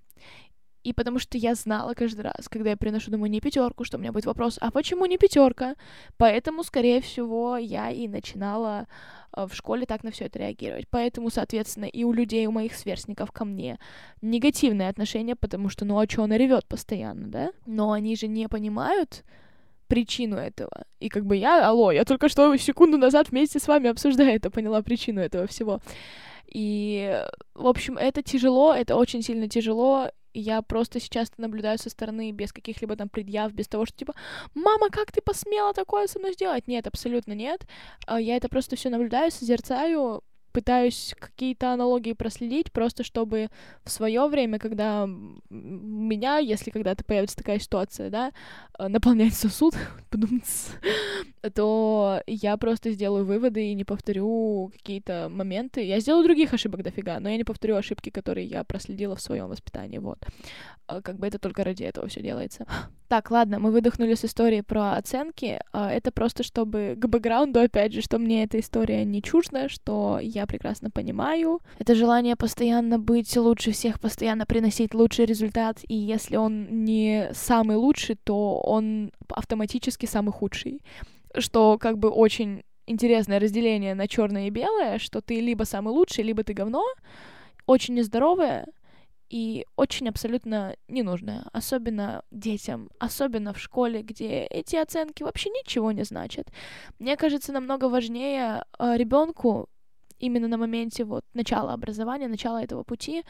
И 0.83 0.93
потому 0.93 1.19
что 1.19 1.37
я 1.37 1.55
знала 1.55 1.93
каждый 1.93 2.21
раз, 2.21 2.49
когда 2.49 2.71
я 2.71 2.77
приношу 2.77 3.09
домой 3.09 3.29
не 3.29 3.39
пятерку, 3.39 3.85
что 3.85 3.97
у 3.97 4.01
меня 4.01 4.11
будет 4.11 4.25
вопрос, 4.25 4.57
а 4.59 4.69
почему 4.71 5.05
не 5.05 5.17
пятерка? 5.17 5.75
Поэтому, 6.17 6.63
скорее 6.63 6.99
всего, 6.99 7.57
я 7.57 7.89
и 7.89 8.07
начинала 8.07 8.87
э, 9.35 9.47
в 9.47 9.55
школе 9.55 9.85
так 9.85 10.03
на 10.03 10.11
все 10.11 10.25
это 10.25 10.39
реагировать. 10.39 10.87
Поэтому, 10.89 11.29
соответственно, 11.29 11.85
и 11.85 12.03
у 12.03 12.11
людей, 12.11 12.45
у 12.47 12.51
моих 12.51 12.75
сверстников 12.75 13.31
ко 13.31 13.45
мне 13.45 13.79
негативное 14.21 14.89
отношение, 14.89 15.35
потому 15.35 15.69
что, 15.69 15.85
ну 15.85 15.97
а 15.97 16.07
что 16.07 16.23
она 16.23 16.37
ревет 16.37 16.65
постоянно, 16.65 17.27
да? 17.27 17.51
Но 17.65 17.93
они 17.93 18.15
же 18.17 18.27
не 18.27 18.49
понимают 18.49 19.23
причину 19.87 20.35
этого. 20.35 20.85
И 20.99 21.07
как 21.07 21.25
бы 21.25 21.37
я, 21.37 21.67
алло, 21.67 21.91
я 21.91 22.03
только 22.03 22.27
что 22.27 22.55
секунду 22.57 22.97
назад 22.97 23.29
вместе 23.29 23.59
с 23.59 23.67
вами 23.67 23.89
обсуждаю 23.89 24.35
это, 24.35 24.49
поняла 24.49 24.81
причину 24.81 25.21
этого 25.21 25.47
всего. 25.47 25.79
И, 26.47 27.23
в 27.53 27.67
общем, 27.67 27.97
это 27.97 28.21
тяжело, 28.21 28.73
это 28.73 28.95
очень 28.95 29.21
сильно 29.21 29.47
тяжело, 29.47 30.09
я 30.33 30.61
просто 30.61 30.99
сейчас 30.99 31.31
наблюдаю 31.37 31.77
со 31.77 31.89
стороны 31.89 32.31
без 32.31 32.51
каких-либо 32.51 32.95
там 32.95 33.09
предъяв, 33.09 33.53
без 33.53 33.67
того, 33.67 33.85
что 33.85 33.97
типа, 33.97 34.13
мама, 34.53 34.89
как 34.89 35.11
ты 35.11 35.21
посмела 35.21 35.73
такое 35.73 36.07
со 36.07 36.19
мной 36.19 36.33
сделать? 36.33 36.67
Нет, 36.67 36.87
абсолютно 36.87 37.33
нет. 37.33 37.65
А, 38.07 38.19
я 38.19 38.35
это 38.35 38.49
просто 38.49 38.75
все 38.75 38.89
наблюдаю, 38.89 39.31
созерцаю, 39.31 40.23
пытаюсь 40.53 41.15
какие-то 41.19 41.73
аналогии 41.73 42.13
проследить, 42.13 42.71
просто 42.71 43.03
чтобы 43.03 43.49
в 43.83 43.89
свое 43.89 44.27
время, 44.27 44.59
когда 44.59 45.09
меня, 45.49 46.37
если 46.37 46.69
когда-то 46.69 47.03
появится 47.03 47.35
такая 47.35 47.59
ситуация, 47.59 48.09
да, 48.09 48.31
э, 48.77 48.87
наполнять 48.87 49.33
сосуд, 49.33 49.75
то 51.53 52.21
я 52.27 52.57
просто 52.57 52.91
сделаю 52.91 53.25
выводы 53.25 53.67
и 53.67 53.73
не 53.73 53.83
повторю 53.83 54.71
какие-то 54.71 55.27
моменты. 55.29 55.83
Я 55.83 55.99
сделаю 55.99 56.23
других 56.23 56.53
ошибок 56.53 56.83
дофига, 56.83 57.19
но 57.19 57.29
я 57.29 57.37
не 57.37 57.43
повторю 57.43 57.75
ошибки, 57.75 58.09
которые 58.09 58.45
я 58.45 58.63
проследила 58.63 59.15
в 59.15 59.21
своем 59.21 59.47
воспитании, 59.47 59.97
вот. 59.97 60.19
А, 60.87 61.01
как 61.01 61.17
бы 61.17 61.27
это 61.27 61.39
только 61.39 61.63
ради 61.63 61.83
этого 61.83 62.07
все 62.07 62.21
делается. 62.21 62.65
Так, 63.09 63.29
ладно, 63.29 63.59
мы 63.59 63.69
выдохнули 63.69 64.15
с 64.15 64.25
истории 64.25 64.61
про 64.61 64.93
оценки. 64.93 65.61
А, 65.71 65.91
это 65.91 66.11
просто 66.11 66.41
чтобы 66.41 66.95
к 66.97 67.05
бэкграунду, 67.05 67.59
опять 67.59 67.93
же, 67.93 68.01
что 68.01 68.17
мне 68.17 68.43
эта 68.43 68.59
история 68.59 69.05
не 69.05 69.21
чужда, 69.21 69.69
что 69.69 70.17
я 70.19 70.42
прекрасно 70.45 70.89
понимаю. 70.89 71.59
Это 71.79 71.95
желание 71.95 72.35
постоянно 72.35 72.99
быть 72.99 73.35
лучше 73.37 73.71
всех, 73.71 73.99
постоянно 73.99 74.45
приносить 74.45 74.93
лучший 74.93 75.25
результат, 75.25 75.79
и 75.87 75.95
если 75.95 76.37
он 76.37 76.85
не 76.85 77.29
самый 77.33 77.77
лучший, 77.77 78.15
то 78.15 78.59
он 78.59 79.11
автоматически 79.29 80.05
самый 80.05 80.31
худший. 80.31 80.81
Что 81.37 81.77
как 81.77 81.97
бы 81.97 82.09
очень 82.09 82.63
интересное 82.85 83.39
разделение 83.39 83.95
на 83.95 84.07
черное 84.07 84.47
и 84.47 84.51
белое, 84.51 84.99
что 84.99 85.21
ты 85.21 85.39
либо 85.39 85.63
самый 85.63 85.93
лучший, 85.93 86.23
либо 86.23 86.43
ты 86.43 86.53
говно, 86.53 86.83
очень 87.65 87.95
нездоровое, 87.95 88.65
и 89.33 89.65
очень 89.77 90.09
абсолютно 90.09 90.75
ненужное, 90.87 91.45
особенно 91.53 92.23
детям, 92.29 92.91
особенно 92.99 93.51
в 93.51 93.59
школе, 93.59 94.03
где 94.03 94.43
эти 94.43 94.75
оценки 94.75 95.23
вообще 95.23 95.49
ничего 95.49 95.91
не 95.91 96.03
значат. 96.03 96.51
Мне 96.99 97.17
кажется, 97.17 97.51
намного 97.51 97.85
важнее 97.89 98.63
э, 98.77 98.95
ребенку 98.95 99.69
именно 100.23 100.47
на 100.47 100.57
моменте 100.57 101.03
вот 101.03 101.23
начала 101.33 101.73
образования, 101.73 102.27
начала 102.27 102.63
этого 102.63 102.83
пути 102.83 103.23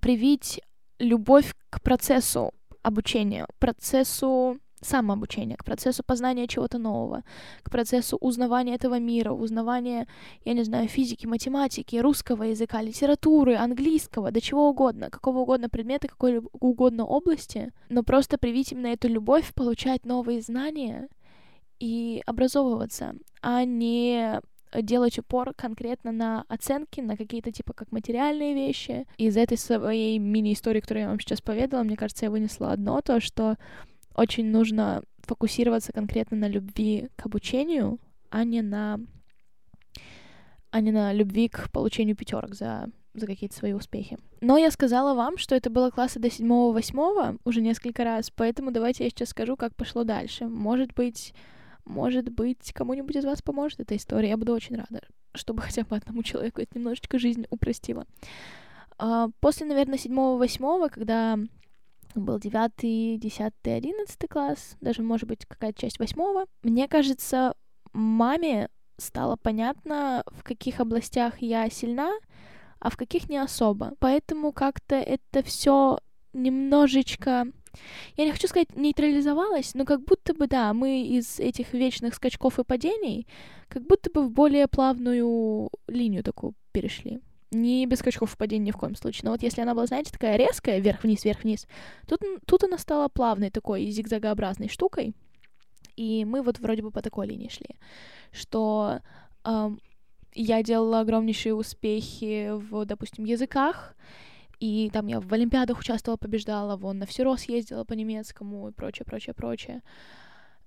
привить 0.00 0.60
любовь 0.98 1.54
к 1.70 1.80
процессу 1.82 2.52
обучения, 2.82 3.46
процессу 3.58 4.58
самообучения, 4.80 5.56
к 5.56 5.64
процессу 5.64 6.02
познания 6.06 6.46
чего-то 6.46 6.78
нового, 6.78 7.24
к 7.62 7.70
процессу 7.70 8.16
узнавания 8.20 8.74
этого 8.74 8.98
мира, 8.98 9.32
узнавания, 9.32 10.06
я 10.44 10.52
не 10.52 10.62
знаю, 10.62 10.88
физики, 10.88 11.26
математики, 11.26 11.96
русского 11.96 12.44
языка, 12.44 12.82
литературы, 12.82 13.56
английского, 13.56 14.30
до 14.30 14.40
чего 14.40 14.68
угодно, 14.68 15.10
какого 15.10 15.38
угодно 15.38 15.68
предмета, 15.68 16.08
какой 16.08 16.40
угодно 16.52 17.04
области, 17.04 17.72
но 17.88 18.02
просто 18.02 18.38
привить 18.38 18.72
именно 18.72 18.88
эту 18.88 19.08
любовь, 19.08 19.52
получать 19.54 20.06
новые 20.06 20.40
знания 20.40 21.08
и 21.80 22.22
образовываться, 22.26 23.14
а 23.42 23.64
не 23.64 24.40
делать 24.74 25.18
упор 25.18 25.54
конкретно 25.54 26.12
на 26.12 26.44
оценки, 26.48 27.00
на 27.00 27.16
какие-то 27.16 27.52
типа 27.52 27.72
как 27.72 27.92
материальные 27.92 28.54
вещи. 28.54 29.06
Из 29.16 29.36
этой 29.36 29.58
своей 29.58 30.18
мини-истории, 30.18 30.80
которую 30.80 31.02
я 31.02 31.08
вам 31.08 31.20
сейчас 31.20 31.40
поведала, 31.40 31.82
мне 31.82 31.96
кажется, 31.96 32.26
я 32.26 32.30
вынесла 32.30 32.72
одно, 32.72 33.00
то, 33.00 33.20
что 33.20 33.56
очень 34.14 34.46
нужно 34.50 35.02
фокусироваться 35.20 35.92
конкретно 35.92 36.36
на 36.36 36.48
любви 36.48 37.08
к 37.16 37.26
обучению, 37.26 37.98
а 38.30 38.44
не 38.44 38.62
на, 38.62 39.00
а 40.70 40.80
не 40.80 40.90
на 40.90 41.12
любви 41.12 41.48
к 41.48 41.70
получению 41.70 42.16
пятерок 42.16 42.54
за, 42.54 42.88
за 43.14 43.26
какие-то 43.26 43.54
свои 43.54 43.74
успехи. 43.74 44.18
Но 44.40 44.56
я 44.58 44.70
сказала 44.70 45.14
вам, 45.14 45.38
что 45.38 45.54
это 45.54 45.70
было 45.70 45.90
класса 45.90 46.18
до 46.18 46.30
седьмого-восьмого 46.30 47.36
уже 47.44 47.60
несколько 47.60 48.04
раз, 48.04 48.30
поэтому 48.30 48.70
давайте 48.70 49.04
я 49.04 49.10
сейчас 49.10 49.30
скажу, 49.30 49.56
как 49.56 49.76
пошло 49.76 50.04
дальше. 50.04 50.46
Может 50.46 50.94
быть, 50.94 51.34
может 51.88 52.28
быть, 52.28 52.72
кому-нибудь 52.72 53.16
из 53.16 53.24
вас 53.24 53.42
поможет 53.42 53.80
эта 53.80 53.96
история. 53.96 54.28
Я 54.28 54.36
буду 54.36 54.52
очень 54.52 54.76
рада, 54.76 55.00
чтобы 55.34 55.62
хотя 55.62 55.84
бы 55.84 55.96
одному 55.96 56.22
человеку 56.22 56.60
это 56.60 56.78
немножечко 56.78 57.18
жизнь 57.18 57.46
упростило. 57.50 58.04
А, 58.98 59.28
после, 59.40 59.66
наверное, 59.66 59.98
седьмого-восьмого, 59.98 60.88
когда 60.88 61.38
был 62.14 62.38
девятый, 62.38 63.16
десятый, 63.16 63.76
одиннадцатый 63.76 64.28
класс, 64.28 64.76
даже, 64.80 65.02
может 65.02 65.28
быть, 65.28 65.46
какая-то 65.46 65.80
часть 65.80 65.98
восьмого. 65.98 66.46
Мне 66.62 66.88
кажется, 66.88 67.54
маме 67.92 68.68
стало 68.98 69.36
понятно, 69.36 70.24
в 70.26 70.42
каких 70.42 70.80
областях 70.80 71.40
я 71.40 71.70
сильна, 71.70 72.12
а 72.80 72.90
в 72.90 72.96
каких 72.96 73.28
не 73.28 73.38
особо. 73.38 73.92
Поэтому 73.98 74.52
как-то 74.52 74.96
это 74.96 75.42
все 75.42 76.00
немножечко 76.32 77.46
я 78.16 78.24
не 78.24 78.32
хочу 78.32 78.48
сказать 78.48 78.74
нейтрализовалось, 78.76 79.74
но 79.74 79.84
как 79.84 80.04
будто 80.04 80.34
бы, 80.34 80.46
да, 80.46 80.72
мы 80.72 81.02
из 81.02 81.38
этих 81.38 81.72
вечных 81.72 82.14
скачков 82.14 82.58
и 82.58 82.64
падений 82.64 83.26
как 83.68 83.86
будто 83.86 84.10
бы 84.10 84.22
в 84.22 84.30
более 84.30 84.66
плавную 84.68 85.70
линию 85.88 86.22
такую 86.22 86.54
перешли 86.72 87.20
не 87.50 87.86
без 87.86 88.00
скачков 88.00 88.36
падения 88.36 88.66
ни 88.66 88.70
в 88.70 88.76
коем 88.76 88.94
случае. 88.94 89.22
Но 89.24 89.30
вот 89.30 89.42
если 89.42 89.62
она 89.62 89.74
была, 89.74 89.86
знаете, 89.86 90.12
такая 90.12 90.36
резкая, 90.36 90.80
вверх-вниз, 90.80 91.24
вверх-вниз, 91.24 91.66
тут, 92.06 92.20
тут 92.46 92.64
она 92.64 92.78
стала 92.78 93.08
плавной 93.08 93.50
такой 93.50 93.86
зигзагообразной 93.86 94.68
штукой, 94.68 95.14
и 95.96 96.24
мы 96.24 96.42
вот 96.42 96.58
вроде 96.58 96.82
бы 96.82 96.90
по 96.90 97.02
такой 97.02 97.26
линии 97.26 97.48
шли, 97.48 97.76
что 98.32 99.00
эм, 99.44 99.80
я 100.34 100.62
делала 100.62 101.00
огромнейшие 101.00 101.54
успехи 101.54 102.50
в, 102.52 102.84
допустим, 102.84 103.24
языках, 103.24 103.96
и 104.60 104.90
там 104.90 105.06
я 105.06 105.20
в 105.20 105.32
Олимпиадах 105.32 105.78
участвовала, 105.78 106.16
побеждала, 106.16 106.76
вон 106.76 106.98
на 106.98 107.06
всерос 107.06 107.44
ездила 107.44 107.84
по 107.84 107.92
немецкому 107.94 108.68
и 108.68 108.72
прочее, 108.72 109.04
прочее, 109.06 109.34
прочее. 109.34 109.82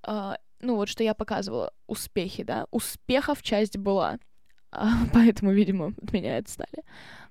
Uh, 0.04 0.36
ну 0.62 0.76
вот, 0.76 0.90
что 0.90 1.04
я 1.04 1.14
показывала 1.14 1.74
успехи, 1.88 2.44
да, 2.44 2.66
успехов 2.72 3.44
часть 3.44 3.78
была. 3.78 4.18
поэтому, 5.14 5.52
видимо, 5.52 5.94
от 6.02 6.14
меня 6.14 6.38
отстали. 6.38 6.84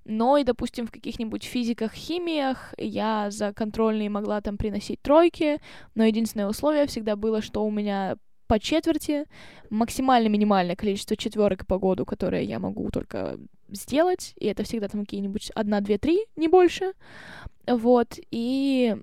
Но 0.05 0.37
и, 0.37 0.45
допустим, 0.45 0.87
в 0.87 0.91
каких-нибудь 0.91 1.45
физиках, 1.45 1.93
химиях 1.93 2.75
я 2.77 3.31
за 3.31 3.53
контрольные 3.53 4.11
могла 4.11 4.41
там 4.41 4.57
приносить 4.57 5.01
тройки, 5.03 5.61
но 5.95 6.05
единственное 6.05 6.49
условие 6.49 6.87
всегда 6.87 7.17
было, 7.17 7.43
что 7.43 7.65
у 7.65 7.71
меня 7.71 8.17
по 8.47 8.59
четверти 8.59 9.27
максимально 9.71 10.29
минимальное 10.29 10.75
количество 10.75 11.17
четверок 11.17 11.67
по 11.67 11.79
году, 11.79 12.05
которые 12.05 12.45
я 12.45 12.59
могу 12.59 12.91
только 12.91 13.39
сделать, 13.73 14.35
и 14.37 14.47
это 14.47 14.63
всегда 14.65 14.89
там 14.89 15.03
какие-нибудь 15.03 15.51
одна, 15.55 15.81
две, 15.81 15.99
три, 15.99 16.27
не 16.37 16.49
больше, 16.49 16.93
вот, 17.67 18.19
и 18.31 18.97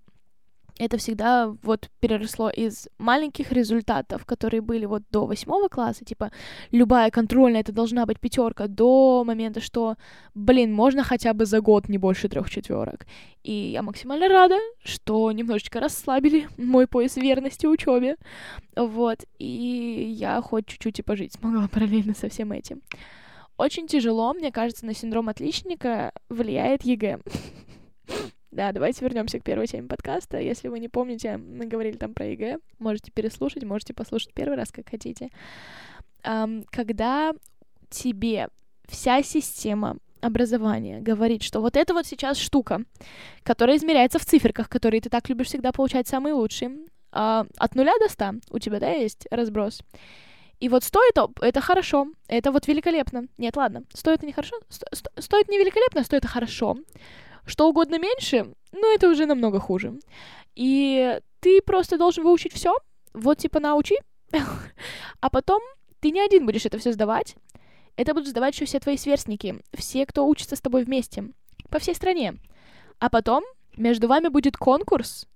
это 0.80 0.97
всегда 0.97 1.56
вот 1.63 1.89
переросло 1.99 2.49
из 2.49 2.88
маленьких 2.97 3.51
результатов, 3.51 4.25
которые 4.25 4.62
были 4.62 4.86
вот 4.86 5.03
до 5.12 5.25
восьмого 5.25 5.67
класса, 5.67 6.06
типа 6.06 6.32
любая 6.71 7.10
контрольная 7.10 7.62
это 7.62 7.71
должна 7.71 8.06
быть 8.06 8.19
пятерка, 8.19 8.67
до 8.67 9.23
момента, 9.25 9.60
что, 9.60 9.95
блин, 10.36 10.73
можно 10.73 11.03
хотя 11.03 11.34
бы 11.34 11.45
за 11.45 11.62
год 11.62 11.89
не 11.89 11.97
больше 11.97 12.30
трех 12.30 12.49
четверок. 12.49 13.06
И 13.43 13.51
я 13.51 13.82
максимально 13.82 14.27
рада, 14.27 14.58
что 14.84 15.32
немножечко 15.32 15.80
расслабили 15.80 16.47
мой 16.58 16.88
пояс 16.88 17.17
верности 17.17 17.65
учебе, 17.65 18.17
вот, 18.75 19.25
и 19.39 20.15
я 20.17 20.41
хоть 20.41 20.67
чуть-чуть 20.67 20.99
и 20.99 21.03
пожить 21.03 21.34
смогла 21.34 21.67
параллельно 21.71 22.13
со 22.13 22.30
всем 22.30 22.51
этим. 22.51 22.82
Очень 23.58 23.88
тяжело, 23.88 24.34
мне 24.34 24.52
кажется, 24.52 24.86
на 24.86 24.93
синдром 24.93 25.30
отличника 25.30 26.13
влияет 26.30 26.84
ЕГЭ. 26.84 27.20
Да, 28.50 28.72
давайте 28.72 29.06
вернемся 29.06 29.39
к 29.39 29.43
первой 29.43 29.67
теме 29.67 29.88
подкаста. 29.88 30.39
Если 30.39 30.67
вы 30.67 30.80
не 30.80 30.88
помните, 30.88 31.38
мы 31.38 31.67
говорили 31.67 31.96
там 31.96 32.15
про 32.15 32.26
ЕГЭ. 32.26 32.58
Можете 32.80 33.12
переслушать, 33.12 33.63
можете 33.63 33.93
послушать 33.93 34.34
первый 34.34 34.58
раз, 34.58 34.72
как 34.72 34.89
хотите. 34.89 35.30
Когда 36.24 37.34
тебе 37.91 38.48
вся 38.88 39.22
система 39.22 39.98
образования 40.22 41.02
говорит, 41.02 41.43
что 41.43 41.62
вот 41.62 41.78
это 41.78 41.93
вот 41.93 42.08
сейчас 42.08 42.38
штука, 42.38 42.82
которая 43.43 43.78
измеряется 43.78 44.17
в 44.17 44.26
циферках, 44.26 44.70
которые 44.70 45.02
ты 45.02 45.10
так 45.10 45.30
любишь 45.30 45.48
всегда 45.48 45.72
получать 45.72 46.08
самые 46.08 46.34
лучшие, 46.34 46.72
а, 47.12 47.46
от 47.58 47.76
нуля 47.76 47.93
до 48.00 48.10
ста 48.10 48.34
у 48.50 48.60
тебя, 48.60 48.80
да, 48.80 48.89
есть 48.89 49.28
разброс. 49.30 49.82
И 50.60 50.70
вот 50.70 50.84
стоит 50.84 51.15
это 51.41 51.62
хорошо, 51.62 52.08
это 52.28 52.52
вот 52.52 52.67
великолепно. 52.67 53.28
Нет, 53.38 53.56
ладно, 53.56 53.84
стоит 53.93 54.24
не 54.24 54.32
хорошо, 54.32 54.58
сто, 54.70 54.88
сто, 54.91 55.10
стоит 55.20 55.50
не 55.50 55.60
великолепно, 55.60 56.04
стоит 56.04 56.26
хорошо. 56.26 56.78
Что 57.46 57.70
угодно 57.70 58.00
меньше, 58.00 58.54
ну, 58.72 58.93
это 58.93 59.10
уже 59.10 59.26
намного 59.26 59.60
хуже. 59.60 59.93
И 60.56 61.20
ты 61.39 61.62
просто 61.62 61.98
должен 61.98 62.24
выучить 62.24 62.54
все, 62.54 62.76
вот 63.13 63.38
типа 63.38 63.60
научи, 63.60 63.96
а 65.22 65.30
потом 65.30 65.62
ты 66.00 66.12
не 66.12 66.20
один 66.20 66.46
будешь 66.46 66.65
это 66.65 66.78
все 66.80 66.91
сдавать, 66.91 67.36
это 67.96 68.13
будут 68.13 68.30
сдавать 68.30 68.56
еще 68.56 68.65
все 68.65 68.80
твои 68.80 68.98
сверстники, 68.98 69.62
все, 69.74 70.06
кто 70.06 70.28
учится 70.28 70.56
с 70.56 70.62
тобой 70.62 70.84
вместе, 70.84 71.26
по 71.70 71.80
всей 71.80 71.96
стране. 71.96 72.36
А 73.00 73.10
потом 73.10 73.43
между 73.76 74.08
вами 74.08 74.28
будет 74.28 74.58
конкурс, 74.58 75.28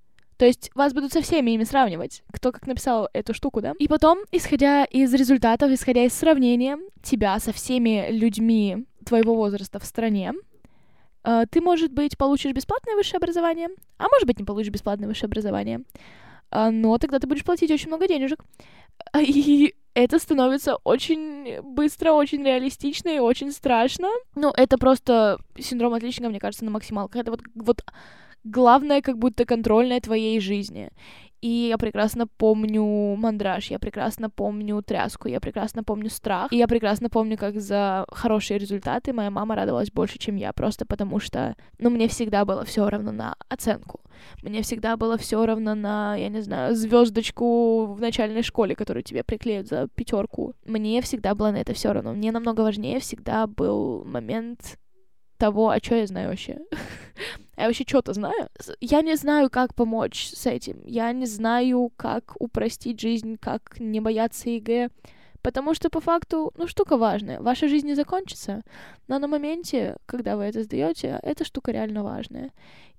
то 0.41 0.47
есть 0.47 0.71
вас 0.73 0.91
будут 0.91 1.13
со 1.13 1.21
всеми 1.21 1.51
ими 1.51 1.63
сравнивать, 1.65 2.23
кто 2.34 2.51
как 2.51 2.65
написал 2.65 3.08
эту 3.13 3.32
штуку, 3.32 3.62
да? 3.62 3.75
И 3.77 3.88
потом, 3.88 4.17
исходя 4.32 4.86
из 4.86 5.13
результатов, 5.13 5.69
исходя 5.69 6.04
из 6.04 6.13
сравнения 6.13 6.80
тебя 7.04 7.39
со 7.39 7.54
всеми 7.54 8.08
людьми 8.10 8.88
твоего 9.06 9.36
возраста 9.36 9.77
в 9.77 9.86
стране, 9.86 10.34
Uh, 11.23 11.45
ты, 11.45 11.62
может 11.62 11.91
быть, 11.91 12.17
получишь 12.17 12.51
бесплатное 12.51 12.95
высшее 12.95 13.17
образование, 13.17 13.69
а 13.99 14.10
может 14.10 14.25
быть, 14.25 14.39
не 14.39 14.43
получишь 14.43 14.71
бесплатное 14.71 15.08
высшее 15.08 15.27
образование. 15.27 15.84
Uh, 16.49 16.71
но 16.71 16.97
тогда 16.97 17.19
ты 17.19 17.27
будешь 17.27 17.43
платить 17.43 17.69
очень 17.69 17.89
много 17.89 18.08
денежек. 18.08 18.43
И 19.19 19.75
это 19.93 20.17
становится 20.17 20.77
очень 20.77 21.62
быстро, 21.62 22.13
очень 22.13 22.43
реалистично 22.43 23.10
и 23.10 23.19
очень 23.19 23.51
страшно. 23.51 24.10
Ну, 24.34 24.51
это 24.58 24.80
просто 24.80 25.38
синдром 25.60 25.93
отличника, 25.93 26.30
мне 26.30 26.39
кажется, 26.39 26.65
на 26.65 26.71
максималках. 26.71 27.21
Это 27.21 27.30
вот, 27.30 27.41
вот 27.54 27.84
главное, 28.43 29.01
как 29.01 29.17
будто 29.17 29.45
контрольное 29.45 29.99
твоей 29.99 30.39
жизни. 30.39 30.89
И 31.41 31.69
я 31.69 31.77
прекрасно 31.80 32.27
помню 32.27 32.84
мандраж, 33.15 33.71
я 33.71 33.80
прекрасно 33.80 34.30
помню 34.30 34.84
тряску, 34.84 35.27
я 35.27 35.39
прекрасно 35.39 35.84
помню 35.84 36.10
страх. 36.12 36.54
И 36.54 36.58
я 36.58 36.67
прекрасно 36.67 37.10
помню, 37.10 37.36
как 37.36 37.60
за 37.60 38.06
хорошие 38.12 38.60
результаты 38.60 39.12
моя 39.12 39.32
мама 39.32 39.56
радовалась 39.56 39.89
больше, 39.91 40.19
чем 40.19 40.36
я, 40.36 40.54
просто 40.54 40.86
потому 40.86 41.19
что, 41.19 41.56
ну, 41.80 41.89
мне 41.89 42.08
всегда 42.08 42.45
было 42.45 42.63
все 42.63 42.88
равно 42.88 43.12
на 43.12 43.36
оценку. 43.49 44.01
Мне 44.43 44.62
всегда 44.62 44.97
было 44.97 45.17
все 45.17 45.43
равно 45.43 45.73
на, 45.73 46.15
я 46.15 46.30
не 46.30 46.41
знаю, 46.41 46.75
звездочку 46.75 47.88
в 47.88 47.99
начальной 47.99 48.43
школе, 48.43 48.75
которую 48.75 49.01
тебе 49.01 49.23
приклеят 49.23 49.67
за 49.67 49.88
пятерку. 49.88 50.54
Мне 50.65 51.01
всегда 51.01 51.34
было 51.34 51.49
на 51.49 51.58
это 51.58 51.73
все 51.73 51.91
равно. 51.91 52.13
Мне 52.13 52.32
намного 52.32 52.62
важнее 52.62 52.99
всегда 52.99 53.47
был 53.47 54.06
момент 54.06 54.77
того, 55.41 55.69
а 55.69 55.80
что 55.80 55.95
я 55.95 56.06
знаю 56.06 56.30
вообще. 56.30 56.60
я 57.58 57.65
вообще 57.65 57.84
что-то 57.88 58.13
знаю. 58.13 58.49
Я 58.80 59.01
не 59.01 59.15
знаю, 59.15 59.49
как 59.49 59.73
помочь 59.73 60.27
с 60.27 60.45
этим. 60.45 60.82
Я 60.86 61.12
не 61.13 61.25
знаю, 61.25 61.91
как 61.97 62.36
упростить 62.39 63.01
жизнь, 63.01 63.38
как 63.41 63.80
не 63.80 63.99
бояться 63.99 64.49
ЕГЭ. 64.49 64.89
Потому 65.41 65.73
что 65.73 65.89
по 65.89 65.99
факту, 65.99 66.54
ну, 66.58 66.67
штука 66.67 66.97
важная. 66.97 67.41
Ваша 67.41 67.67
жизнь 67.67 67.88
не 67.88 67.95
закончится, 67.95 68.62
но 69.08 69.17
на 69.17 69.27
моменте, 69.27 69.97
когда 70.06 70.38
вы 70.38 70.43
это 70.43 70.62
сдаете, 70.62 71.19
эта 71.23 71.43
штука 71.43 71.71
реально 71.71 72.04
важная. 72.04 72.51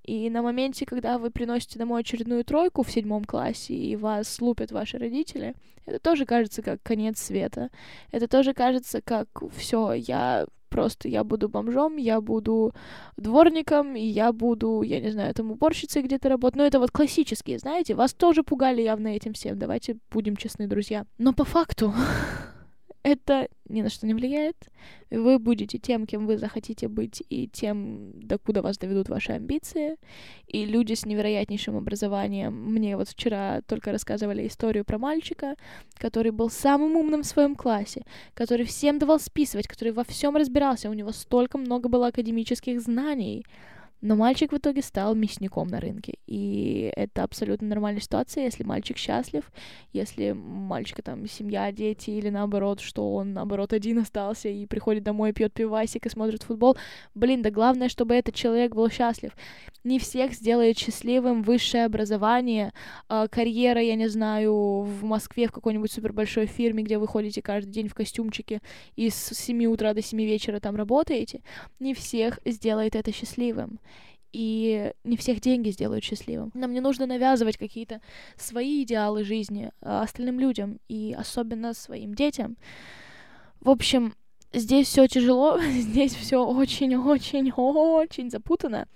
И 0.02 0.28
на 0.28 0.42
моменте, 0.42 0.84
когда 0.84 1.18
вы 1.18 1.30
приносите 1.30 1.78
домой 1.78 2.00
очередную 2.00 2.44
тройку 2.44 2.82
в 2.82 2.90
седьмом 2.90 3.24
классе, 3.24 3.74
и 3.74 3.94
вас 3.94 4.40
лупят 4.40 4.72
ваши 4.72 4.98
родители, 4.98 5.54
это 5.86 6.00
тоже 6.00 6.26
кажется 6.26 6.62
как 6.62 6.82
конец 6.82 7.20
света. 7.20 7.70
Это 8.10 8.26
тоже 8.26 8.52
кажется 8.52 9.00
как 9.00 9.28
все, 9.56 9.92
я 9.92 10.46
просто 10.72 11.08
я 11.08 11.22
буду 11.24 11.48
бомжом, 11.48 11.98
я 11.98 12.20
буду 12.20 12.72
дворником, 13.16 13.94
и 13.96 14.04
я 14.04 14.32
буду, 14.32 14.82
я 14.82 15.00
не 15.00 15.10
знаю, 15.10 15.34
там 15.34 15.50
уборщицей 15.50 16.02
где-то 16.02 16.28
работать. 16.28 16.56
Но 16.56 16.64
это 16.64 16.78
вот 16.78 16.90
классические, 16.90 17.58
знаете, 17.58 17.94
вас 17.94 18.14
тоже 18.14 18.42
пугали 18.42 18.82
явно 18.82 19.08
этим 19.08 19.32
всем, 19.32 19.58
давайте 19.58 19.96
будем 20.10 20.36
честны, 20.36 20.66
друзья. 20.66 21.04
Но 21.18 21.32
по 21.32 21.44
факту 21.44 21.92
это 23.02 23.48
ни 23.68 23.82
на 23.82 23.88
что 23.88 24.06
не 24.06 24.14
влияет. 24.14 24.56
Вы 25.10 25.38
будете 25.38 25.78
тем, 25.78 26.06
кем 26.06 26.26
вы 26.26 26.38
захотите 26.38 26.88
быть, 26.88 27.22
и 27.28 27.48
тем, 27.48 28.12
докуда 28.20 28.62
вас 28.62 28.78
доведут 28.78 29.08
ваши 29.08 29.32
амбиции. 29.32 29.96
И 30.46 30.64
люди 30.64 30.94
с 30.94 31.04
невероятнейшим 31.04 31.76
образованием. 31.76 32.54
Мне 32.54 32.96
вот 32.96 33.08
вчера 33.08 33.62
только 33.62 33.92
рассказывали 33.92 34.46
историю 34.46 34.84
про 34.84 34.98
мальчика, 34.98 35.56
который 35.94 36.32
был 36.32 36.50
самым 36.50 36.96
умным 36.96 37.22
в 37.22 37.26
своем 37.26 37.54
классе, 37.54 38.04
который 38.34 38.66
всем 38.66 38.98
давал 38.98 39.18
списывать, 39.18 39.66
который 39.66 39.92
во 39.92 40.04
всем 40.04 40.36
разбирался. 40.36 40.90
У 40.90 40.94
него 40.94 41.12
столько 41.12 41.58
много 41.58 41.88
было 41.88 42.08
академических 42.08 42.80
знаний. 42.80 43.44
Но 44.02 44.16
мальчик 44.16 44.52
в 44.52 44.56
итоге 44.56 44.82
стал 44.82 45.14
мясником 45.14 45.68
на 45.68 45.78
рынке. 45.78 46.14
И 46.26 46.92
это 46.96 47.22
абсолютно 47.22 47.68
нормальная 47.68 48.02
ситуация, 48.02 48.44
если 48.44 48.64
мальчик 48.64 48.98
счастлив, 48.98 49.44
если 49.92 50.32
мальчика 50.32 51.02
там 51.02 51.28
семья, 51.28 51.70
дети, 51.70 52.10
или 52.10 52.28
наоборот, 52.28 52.80
что 52.80 53.14
он 53.14 53.32
наоборот 53.32 53.72
один 53.72 53.98
остался 53.98 54.48
и 54.48 54.66
приходит 54.66 55.04
домой, 55.04 55.32
пьет 55.32 55.54
пивасик 55.54 56.04
и 56.06 56.10
смотрит 56.10 56.42
футбол. 56.42 56.76
Блин, 57.14 57.42
да 57.42 57.50
главное, 57.50 57.88
чтобы 57.88 58.14
этот 58.14 58.34
человек 58.34 58.74
был 58.74 58.90
счастлив. 58.90 59.30
Не 59.84 59.98
всех 59.98 60.32
сделает 60.34 60.78
счастливым 60.78 61.42
высшее 61.42 61.84
образование, 61.84 62.72
э, 63.08 63.26
карьера, 63.28 63.80
я 63.82 63.96
не 63.96 64.08
знаю, 64.08 64.82
в 64.82 65.02
Москве 65.02 65.48
в 65.48 65.52
какой-нибудь 65.52 65.90
супер 65.90 66.12
большой 66.12 66.46
фирме, 66.46 66.84
где 66.84 66.98
вы 66.98 67.08
ходите 67.08 67.42
каждый 67.42 67.70
день 67.70 67.88
в 67.88 67.94
костюмчике 67.94 68.60
и 68.94 69.10
с 69.10 69.34
7 69.34 69.64
утра 69.66 69.92
до 69.92 70.00
7 70.00 70.18
вечера 70.20 70.60
там 70.60 70.76
работаете. 70.76 71.42
Не 71.80 71.94
всех 71.94 72.38
сделает 72.44 72.94
это 72.94 73.12
счастливым 73.12 73.80
и 74.32 74.92
не 75.04 75.16
всех 75.16 75.40
деньги 75.40 75.70
сделают 75.70 76.04
счастливым. 76.04 76.50
Нам 76.54 76.72
не 76.72 76.80
нужно 76.80 77.06
навязывать 77.06 77.56
какие-то 77.56 78.00
свои 78.36 78.82
идеалы 78.82 79.24
жизни 79.24 79.70
а, 79.80 80.02
остальным 80.02 80.40
людям 80.40 80.78
и 80.88 81.14
особенно 81.18 81.74
своим 81.74 82.14
детям. 82.14 82.56
В 83.60 83.68
общем, 83.70 84.14
здесь 84.52 84.88
все 84.88 85.06
тяжело, 85.06 85.60
здесь 85.70 86.14
все 86.14 86.44
очень-очень-очень 86.44 88.30
запутано. 88.30 88.86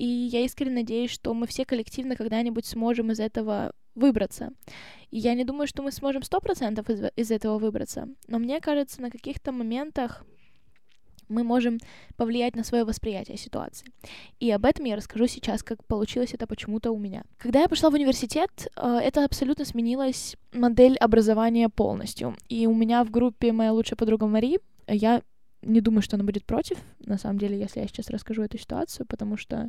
И 0.00 0.06
я 0.06 0.40
искренне 0.46 0.76
надеюсь, 0.76 1.10
что 1.10 1.34
мы 1.34 1.46
все 1.46 1.66
коллективно 1.66 2.16
когда-нибудь 2.16 2.64
сможем 2.64 3.12
из 3.12 3.20
этого 3.20 3.72
выбраться. 3.94 4.48
И 5.10 5.18
я 5.18 5.34
не 5.34 5.44
думаю, 5.44 5.66
что 5.66 5.82
мы 5.82 5.92
сможем 5.92 6.22
сто 6.22 6.40
процентов 6.40 6.88
из, 6.88 7.02
из 7.16 7.30
этого 7.30 7.58
выбраться. 7.58 8.08
Но 8.26 8.38
мне 8.38 8.62
кажется, 8.62 9.02
на 9.02 9.10
каких-то 9.10 9.52
моментах 9.52 10.24
мы 11.28 11.44
можем 11.44 11.76
повлиять 12.16 12.56
на 12.56 12.64
свое 12.64 12.84
восприятие 12.84 13.36
ситуации. 13.36 13.88
И 14.38 14.50
об 14.50 14.64
этом 14.64 14.86
я 14.86 14.96
расскажу 14.96 15.26
сейчас, 15.26 15.62
как 15.62 15.84
получилось 15.84 16.32
это 16.32 16.46
почему-то 16.46 16.92
у 16.92 16.98
меня. 16.98 17.24
Когда 17.36 17.60
я 17.60 17.68
пошла 17.68 17.90
в 17.90 17.94
университет, 17.94 18.68
э, 18.76 19.00
это 19.02 19.26
абсолютно 19.26 19.66
сменилась 19.66 20.34
модель 20.54 20.96
образования 20.96 21.68
полностью. 21.68 22.38
И 22.48 22.66
у 22.66 22.74
меня 22.74 23.04
в 23.04 23.10
группе 23.10 23.52
моя 23.52 23.74
лучшая 23.74 23.98
подруга 23.98 24.26
Мари, 24.26 24.60
я 24.88 25.20
не 25.60 25.82
думаю, 25.82 26.00
что 26.00 26.16
она 26.16 26.24
будет 26.24 26.46
против, 26.46 26.78
на 27.00 27.18
самом 27.18 27.38
деле, 27.38 27.58
если 27.58 27.80
я 27.80 27.86
сейчас 27.86 28.08
расскажу 28.08 28.42
эту 28.42 28.56
ситуацию, 28.56 29.04
потому 29.06 29.36
что 29.36 29.68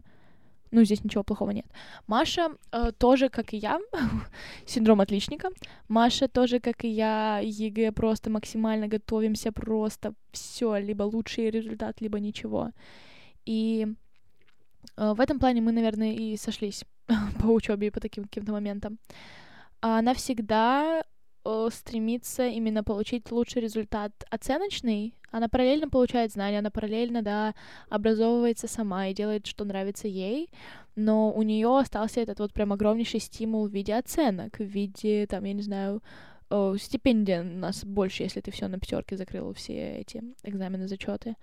ну, 0.71 0.85
здесь 0.85 1.03
ничего 1.03 1.23
плохого 1.23 1.51
нет. 1.51 1.65
Маша 2.07 2.49
э, 2.71 2.91
тоже, 2.97 3.29
как 3.29 3.53
и 3.53 3.57
я, 3.57 3.79
синдром 4.65 5.01
отличника. 5.01 5.49
Маша 5.89 6.27
тоже, 6.27 6.59
как 6.59 6.85
и 6.85 6.87
я, 6.87 7.41
ЕГЭ 7.43 7.91
просто 7.91 8.29
максимально 8.29 8.87
готовимся, 8.87 9.51
просто 9.51 10.13
все, 10.31 10.77
либо 10.77 11.03
лучший 11.03 11.51
результат, 11.51 12.01
либо 12.01 12.19
ничего. 12.19 12.71
И 13.45 13.87
э, 14.97 15.13
в 15.13 15.19
этом 15.19 15.39
плане 15.39 15.61
мы, 15.61 15.71
наверное, 15.73 16.13
и 16.13 16.37
сошлись 16.37 16.85
по 17.41 17.47
учебе 17.47 17.87
и 17.87 17.91
по 17.91 17.99
таким 17.99 18.23
каким-то 18.23 18.53
моментам. 18.53 18.97
Она 19.81 20.13
всегда 20.13 21.03
э, 21.43 21.69
стремится 21.71 22.47
именно 22.47 22.83
получить 22.83 23.31
лучший 23.31 23.61
результат 23.61 24.11
оценочный, 24.29 25.13
она 25.31 25.47
параллельно 25.47 25.89
получает 25.89 26.31
знания, 26.31 26.59
она 26.59 26.69
параллельно, 26.69 27.21
да, 27.21 27.55
образовывается 27.89 28.67
сама 28.67 29.07
и 29.07 29.13
делает, 29.13 29.47
что 29.47 29.65
нравится 29.65 30.07
ей, 30.07 30.49
но 30.95 31.31
у 31.31 31.41
нее 31.41 31.79
остался 31.79 32.19
этот 32.19 32.39
вот 32.39 32.53
прям 32.53 32.73
огромнейший 32.73 33.19
стимул 33.19 33.67
в 33.67 33.71
виде 33.71 33.95
оценок, 33.95 34.59
в 34.59 34.63
виде, 34.63 35.25
там, 35.27 35.45
я 35.45 35.53
не 35.53 35.61
знаю, 35.61 36.03
о, 36.49 36.75
стипендия 36.75 37.41
у 37.41 37.45
нас 37.45 37.85
больше, 37.85 38.23
если 38.23 38.41
ты 38.41 38.51
все 38.51 38.67
на 38.67 38.77
пятерке 38.77 39.15
закрыл 39.15 39.53
все 39.53 39.99
эти 39.99 40.21
экзамены, 40.43 40.87
зачеты. 40.87 41.35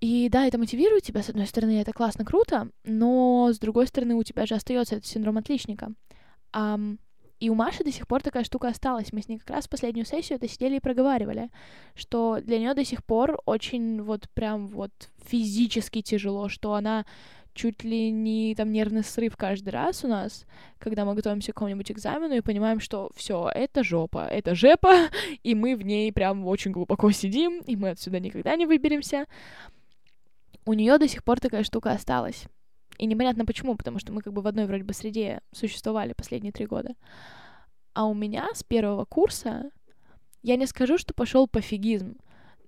И 0.00 0.28
да, 0.30 0.46
это 0.46 0.58
мотивирует 0.58 1.02
тебя, 1.02 1.22
с 1.22 1.30
одной 1.30 1.46
стороны, 1.46 1.80
это 1.80 1.92
классно, 1.92 2.24
круто, 2.24 2.68
но 2.84 3.50
с 3.52 3.58
другой 3.58 3.86
стороны, 3.88 4.14
у 4.14 4.22
тебя 4.22 4.46
же 4.46 4.54
остается 4.54 4.96
этот 4.96 5.06
синдром 5.06 5.38
отличника. 5.38 5.92
И 7.38 7.50
у 7.50 7.54
Маши 7.54 7.84
до 7.84 7.92
сих 7.92 8.06
пор 8.08 8.22
такая 8.22 8.44
штука 8.44 8.68
осталась. 8.68 9.12
Мы 9.12 9.20
с 9.20 9.28
ней 9.28 9.38
как 9.38 9.50
раз 9.50 9.66
в 9.66 9.70
последнюю 9.70 10.06
сессию 10.06 10.36
это 10.36 10.48
сидели 10.48 10.76
и 10.76 10.80
проговаривали, 10.80 11.50
что 11.94 12.38
для 12.40 12.58
нее 12.58 12.74
до 12.74 12.84
сих 12.84 13.04
пор 13.04 13.40
очень 13.44 14.02
вот 14.02 14.28
прям 14.30 14.66
вот 14.66 14.90
физически 15.26 16.00
тяжело, 16.00 16.48
что 16.48 16.74
она 16.74 17.04
чуть 17.52 17.84
ли 17.84 18.10
не 18.10 18.54
там 18.54 18.70
нервный 18.70 19.02
срыв 19.02 19.36
каждый 19.36 19.70
раз 19.70 20.04
у 20.04 20.08
нас, 20.08 20.46
когда 20.78 21.04
мы 21.04 21.14
готовимся 21.14 21.52
к 21.52 21.54
какому-нибудь 21.54 21.90
экзамену 21.90 22.34
и 22.34 22.42
понимаем, 22.42 22.80
что 22.80 23.10
все, 23.14 23.50
это 23.52 23.82
жопа, 23.82 24.26
это 24.30 24.54
жепа, 24.54 25.08
и 25.42 25.54
мы 25.54 25.74
в 25.76 25.82
ней 25.82 26.12
прям 26.12 26.46
очень 26.46 26.70
глубоко 26.70 27.10
сидим, 27.10 27.60
и 27.60 27.76
мы 27.76 27.90
отсюда 27.90 28.20
никогда 28.20 28.56
не 28.56 28.66
выберемся. 28.66 29.26
У 30.64 30.72
нее 30.72 30.98
до 30.98 31.08
сих 31.08 31.24
пор 31.24 31.40
такая 31.40 31.64
штука 31.64 31.92
осталась. 31.92 32.46
И 32.98 33.06
непонятно 33.06 33.44
почему, 33.44 33.76
потому 33.76 33.98
что 33.98 34.12
мы 34.12 34.22
как 34.22 34.32
бы 34.32 34.42
в 34.42 34.46
одной 34.46 34.66
вроде 34.66 34.84
бы 34.84 34.94
среде 34.94 35.40
существовали 35.52 36.14
последние 36.14 36.52
три 36.52 36.66
года. 36.66 36.94
А 37.94 38.06
у 38.06 38.14
меня 38.14 38.48
с 38.54 38.62
первого 38.62 39.04
курса, 39.04 39.70
я 40.42 40.56
не 40.56 40.66
скажу, 40.66 40.98
что 40.98 41.14
пошел 41.14 41.48
пофигизм, 41.48 42.16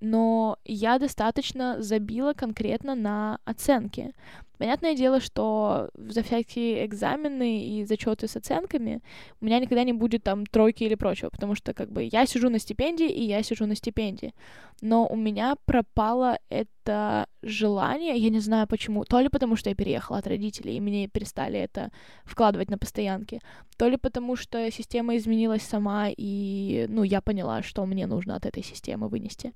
но 0.01 0.59
я 0.64 0.99
достаточно 0.99 1.81
забила 1.83 2.33
конкретно 2.33 2.95
на 2.95 3.38
оценки. 3.45 4.14
Понятное 4.59 4.94
дело, 4.94 5.21
что 5.21 5.88
за 5.94 6.23
всякие 6.23 6.85
экзамены 6.85 7.64
и 7.64 7.85
зачеты 7.85 8.27
с 8.27 8.37
оценками 8.37 9.01
у 9.40 9.44
меня 9.44 9.61
никогда 9.61 9.85
не 9.85 9.92
будет 9.92 10.25
там 10.25 10.47
тройки 10.47 10.83
или 10.83 10.97
прочего, 10.97 11.31
потому 11.31 11.55
что 11.55 11.75
как 11.75 11.92
бы 11.92 12.09
я 12.11 12.27
сижу 12.27 12.51
на 12.51 12.59
стипендии, 12.59 13.09
и 13.09 13.25
я 13.25 13.42
сижу 13.44 13.66
на 13.66 13.77
стипендии. 13.77 14.35
Но 14.81 15.07
у 15.07 15.16
меня 15.16 15.57
пропало 15.64 16.38
это 16.49 17.27
желание, 17.42 18.16
я 18.16 18.31
не 18.31 18.40
знаю 18.40 18.66
почему, 18.66 19.05
то 19.05 19.21
ли 19.21 19.29
потому, 19.29 19.57
что 19.57 19.71
я 19.71 19.77
переехала 19.77 20.18
от 20.18 20.27
родителей, 20.27 20.77
и 20.77 20.81
мне 20.81 21.07
перестали 21.07 21.59
это 21.59 21.90
вкладывать 22.25 22.71
на 22.71 22.79
постоянки, 22.79 23.40
то 23.77 23.88
ли 23.88 23.97
потому, 23.97 24.37
что 24.37 24.71
система 24.73 25.16
изменилась 25.16 25.62
сама, 25.62 26.09
и, 26.16 26.87
ну, 26.88 27.05
я 27.05 27.21
поняла, 27.21 27.62
что 27.62 27.87
мне 27.87 28.07
нужно 28.07 28.35
от 28.35 28.47
этой 28.47 28.64
системы 28.64 29.09
вынести. 29.09 29.53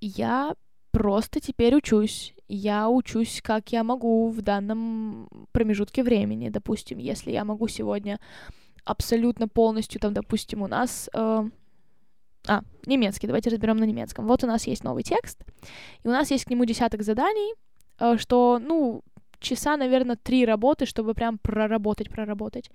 Я 0.00 0.54
просто 0.92 1.40
теперь 1.40 1.74
учусь. 1.74 2.34
Я 2.48 2.88
учусь, 2.88 3.40
как 3.42 3.72
я 3.72 3.82
могу 3.82 4.28
в 4.28 4.42
данном 4.42 5.28
промежутке 5.52 6.02
времени. 6.02 6.50
Допустим, 6.50 6.98
если 6.98 7.32
я 7.32 7.44
могу 7.44 7.66
сегодня 7.66 8.20
абсолютно 8.84 9.48
полностью, 9.48 10.00
там, 10.00 10.14
допустим, 10.14 10.62
у 10.62 10.68
нас... 10.68 11.10
Э, 11.14 11.48
а, 12.48 12.62
немецкий, 12.86 13.26
давайте 13.26 13.50
разберем 13.50 13.76
на 13.76 13.84
немецком. 13.84 14.26
Вот 14.26 14.44
у 14.44 14.46
нас 14.46 14.66
есть 14.66 14.84
новый 14.84 15.02
текст, 15.02 15.44
и 16.02 16.08
у 16.08 16.10
нас 16.10 16.30
есть 16.30 16.44
к 16.44 16.50
нему 16.50 16.64
десяток 16.64 17.02
заданий, 17.02 17.54
э, 18.00 18.16
что, 18.18 18.60
ну, 18.60 19.02
часа, 19.42 19.76
наверное, 19.76 20.16
три 20.16 20.44
работы, 20.44 20.86
чтобы 20.86 21.14
прям 21.14 21.38
проработать, 21.38 22.08
проработать. 22.08 22.70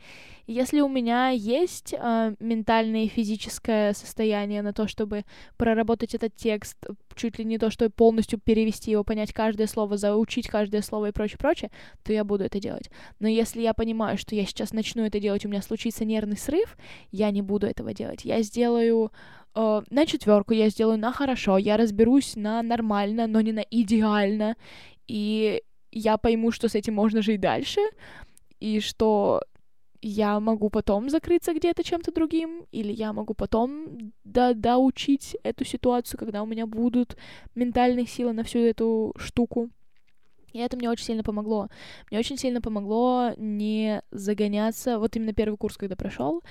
если 0.47 0.82
у 0.82 0.89
меня 0.89 1.30
есть 1.30 1.93
э, 1.93 2.36
ментальное 2.39 3.03
и 3.06 3.08
физическое 3.08 3.93
состояние 3.93 4.62
на 4.62 4.73
то, 4.73 4.88
чтобы 4.88 5.23
проработать 5.58 6.15
этот 6.15 6.36
текст, 6.36 6.77
чуть 7.15 7.39
ли 7.39 7.45
не 7.45 7.58
то, 7.58 7.69
чтобы 7.69 7.91
полностью 7.91 8.39
перевести 8.39 8.91
его, 8.91 9.03
понять 9.03 9.34
каждое 9.34 9.67
слово, 9.67 9.97
заучить 9.97 10.47
каждое 10.47 10.82
слово 10.82 11.10
и 11.10 11.12
прочее, 11.12 11.38
прочее, 11.38 11.71
то 12.03 12.13
я 12.13 12.23
буду 12.23 12.43
это 12.43 12.60
делать. 12.60 12.89
Но 13.19 13.27
если 13.27 13.62
я 13.62 13.73
понимаю, 13.73 14.17
что 14.17 14.36
я 14.36 14.45
сейчас 14.45 14.73
начну 14.73 15.03
это 15.06 15.19
делать, 15.19 15.45
у 15.45 15.49
меня 15.49 15.62
случится 15.62 16.06
нервный 16.06 16.38
срыв, 16.38 16.77
я 17.12 17.32
не 17.32 17.41
буду 17.41 17.67
этого 17.67 17.93
делать. 17.93 18.25
Я 18.25 18.41
сделаю 18.41 19.12
э, 19.56 19.82
на 19.89 20.06
четверку, 20.06 20.53
я 20.53 20.69
сделаю 20.69 20.97
на 20.97 21.12
хорошо, 21.12 21.58
я 21.58 21.77
разберусь 21.77 22.36
на 22.36 22.62
нормально, 22.62 23.27
но 23.27 23.41
не 23.41 23.51
на 23.51 23.62
идеально. 23.62 24.56
И 25.08 25.62
я 25.91 26.17
пойму, 26.17 26.52
что 26.52 26.67
с 26.67 26.76
этим 26.76 26.95
можно 26.95 27.21
жить 27.21 27.41
дальше, 27.41 27.82
и 28.60 28.80
что 28.80 29.41
я 30.02 30.39
могу 30.39 30.69
потом 30.69 31.10
закрыться 31.10 31.54
где-то 31.54 31.84
чем-то 31.84 32.12
другим, 32.12 32.65
или 32.71 32.93
я 32.93 33.13
могу 33.13 33.34
потом 33.34 34.13
до 34.23 34.54
доучить 34.54 35.36
эту 35.43 35.65
ситуацию, 35.65 36.19
когда 36.19 36.43
у 36.43 36.45
меня 36.45 36.65
будут 36.65 37.17
ментальные 37.56 38.08
силы 38.08 38.34
на 38.34 38.43
всю 38.43 38.60
эту 38.60 39.13
штуку. 39.17 39.69
И 40.54 40.60
это 40.60 40.78
мне 40.78 40.89
очень 40.89 41.06
сильно 41.06 41.23
помогло. 41.23 41.67
Мне 42.10 42.19
очень 42.19 42.38
сильно 42.38 42.62
помогло 42.62 43.32
не 43.38 44.02
загоняться. 44.12 44.97
Вот 44.97 45.15
именно 45.15 45.34
первый 45.34 45.58
курс, 45.58 45.78
когда 45.78 45.95
прошел, 45.95 46.41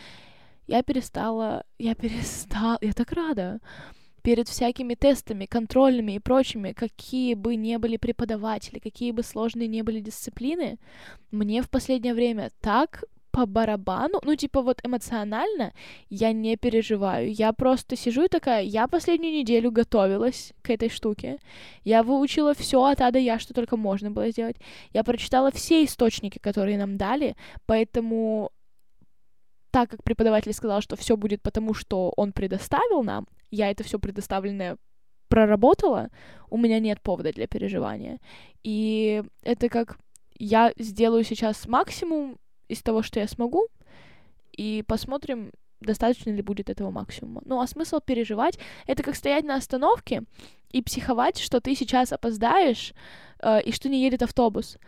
я 0.66 0.83
перестала, 0.83 1.64
я 1.79 1.94
перестала, 1.94 2.79
я 2.81 2.92
так 2.92 3.12
рада 3.12 3.61
перед 4.26 4.48
всякими 4.48 4.94
тестами, 4.94 5.46
контрольными 5.46 6.16
и 6.16 6.18
прочими, 6.18 6.72
какие 6.72 7.34
бы 7.34 7.54
ни 7.54 7.76
были 7.76 7.96
преподаватели, 7.96 8.80
какие 8.80 9.12
бы 9.12 9.22
сложные 9.22 9.68
ни 9.68 9.82
были 9.82 10.00
дисциплины, 10.00 10.78
мне 11.30 11.62
в 11.62 11.68
последнее 11.68 12.12
время 12.12 12.50
так 12.60 13.04
по 13.30 13.46
барабану, 13.46 14.20
ну, 14.24 14.34
типа, 14.34 14.62
вот 14.62 14.80
эмоционально 14.84 15.72
я 16.10 16.32
не 16.32 16.56
переживаю. 16.56 17.32
Я 17.32 17.52
просто 17.52 17.96
сижу 17.96 18.24
и 18.24 18.28
такая, 18.28 18.64
я 18.64 18.88
последнюю 18.88 19.32
неделю 19.32 19.70
готовилась 19.70 20.52
к 20.62 20.70
этой 20.70 20.88
штуке. 20.88 21.38
Я 21.84 22.02
выучила 22.02 22.52
все 22.52 22.82
от 22.82 23.00
А 23.00 23.10
до 23.12 23.20
Я, 23.20 23.38
что 23.38 23.54
только 23.54 23.76
можно 23.76 24.10
было 24.10 24.30
сделать. 24.30 24.56
Я 24.92 25.04
прочитала 25.04 25.50
все 25.52 25.84
источники, 25.84 26.38
которые 26.38 26.78
нам 26.78 26.96
дали, 26.96 27.36
поэтому 27.66 28.50
так 29.70 29.90
как 29.90 30.02
преподаватель 30.02 30.52
сказал, 30.52 30.80
что 30.80 30.96
все 30.96 31.16
будет 31.16 31.42
потому, 31.42 31.74
что 31.74 32.12
он 32.16 32.32
предоставил 32.32 33.04
нам, 33.04 33.26
я 33.50 33.70
это 33.70 33.85
все 33.85 33.98
предоставленное 33.98 34.76
проработала, 35.28 36.11
у 36.50 36.56
меня 36.56 36.78
нет 36.78 37.00
повода 37.00 37.32
для 37.32 37.46
переживания. 37.46 38.18
И 38.62 39.22
это 39.42 39.68
как 39.68 39.98
я 40.38 40.72
сделаю 40.78 41.24
сейчас 41.24 41.66
максимум 41.66 42.38
из 42.68 42.82
того, 42.82 43.02
что 43.02 43.20
я 43.20 43.28
смогу, 43.28 43.68
и 44.52 44.85
посмотрим, 44.87 45.52
достаточно 45.80 46.30
ли 46.30 46.42
будет 46.42 46.70
этого 46.70 46.90
максимума. 46.90 47.42
Ну, 47.44 47.61
а 47.61 47.66
смысл 47.66 48.00
переживать— 48.00 48.59
это 48.87 49.02
как 49.02 49.14
стоять 49.14 49.44
на 49.44 49.56
остановке 49.56 50.22
и 50.70 50.82
психовать, 50.82 51.38
что 51.38 51.61
ты 51.61 51.74
сейчас 51.74 52.12
опоздаешь 52.12 52.92
э, 53.40 53.62
и 53.62 53.72
что 53.72 53.88
не 53.88 54.02
едет 54.02 54.22
автобус 54.22 54.78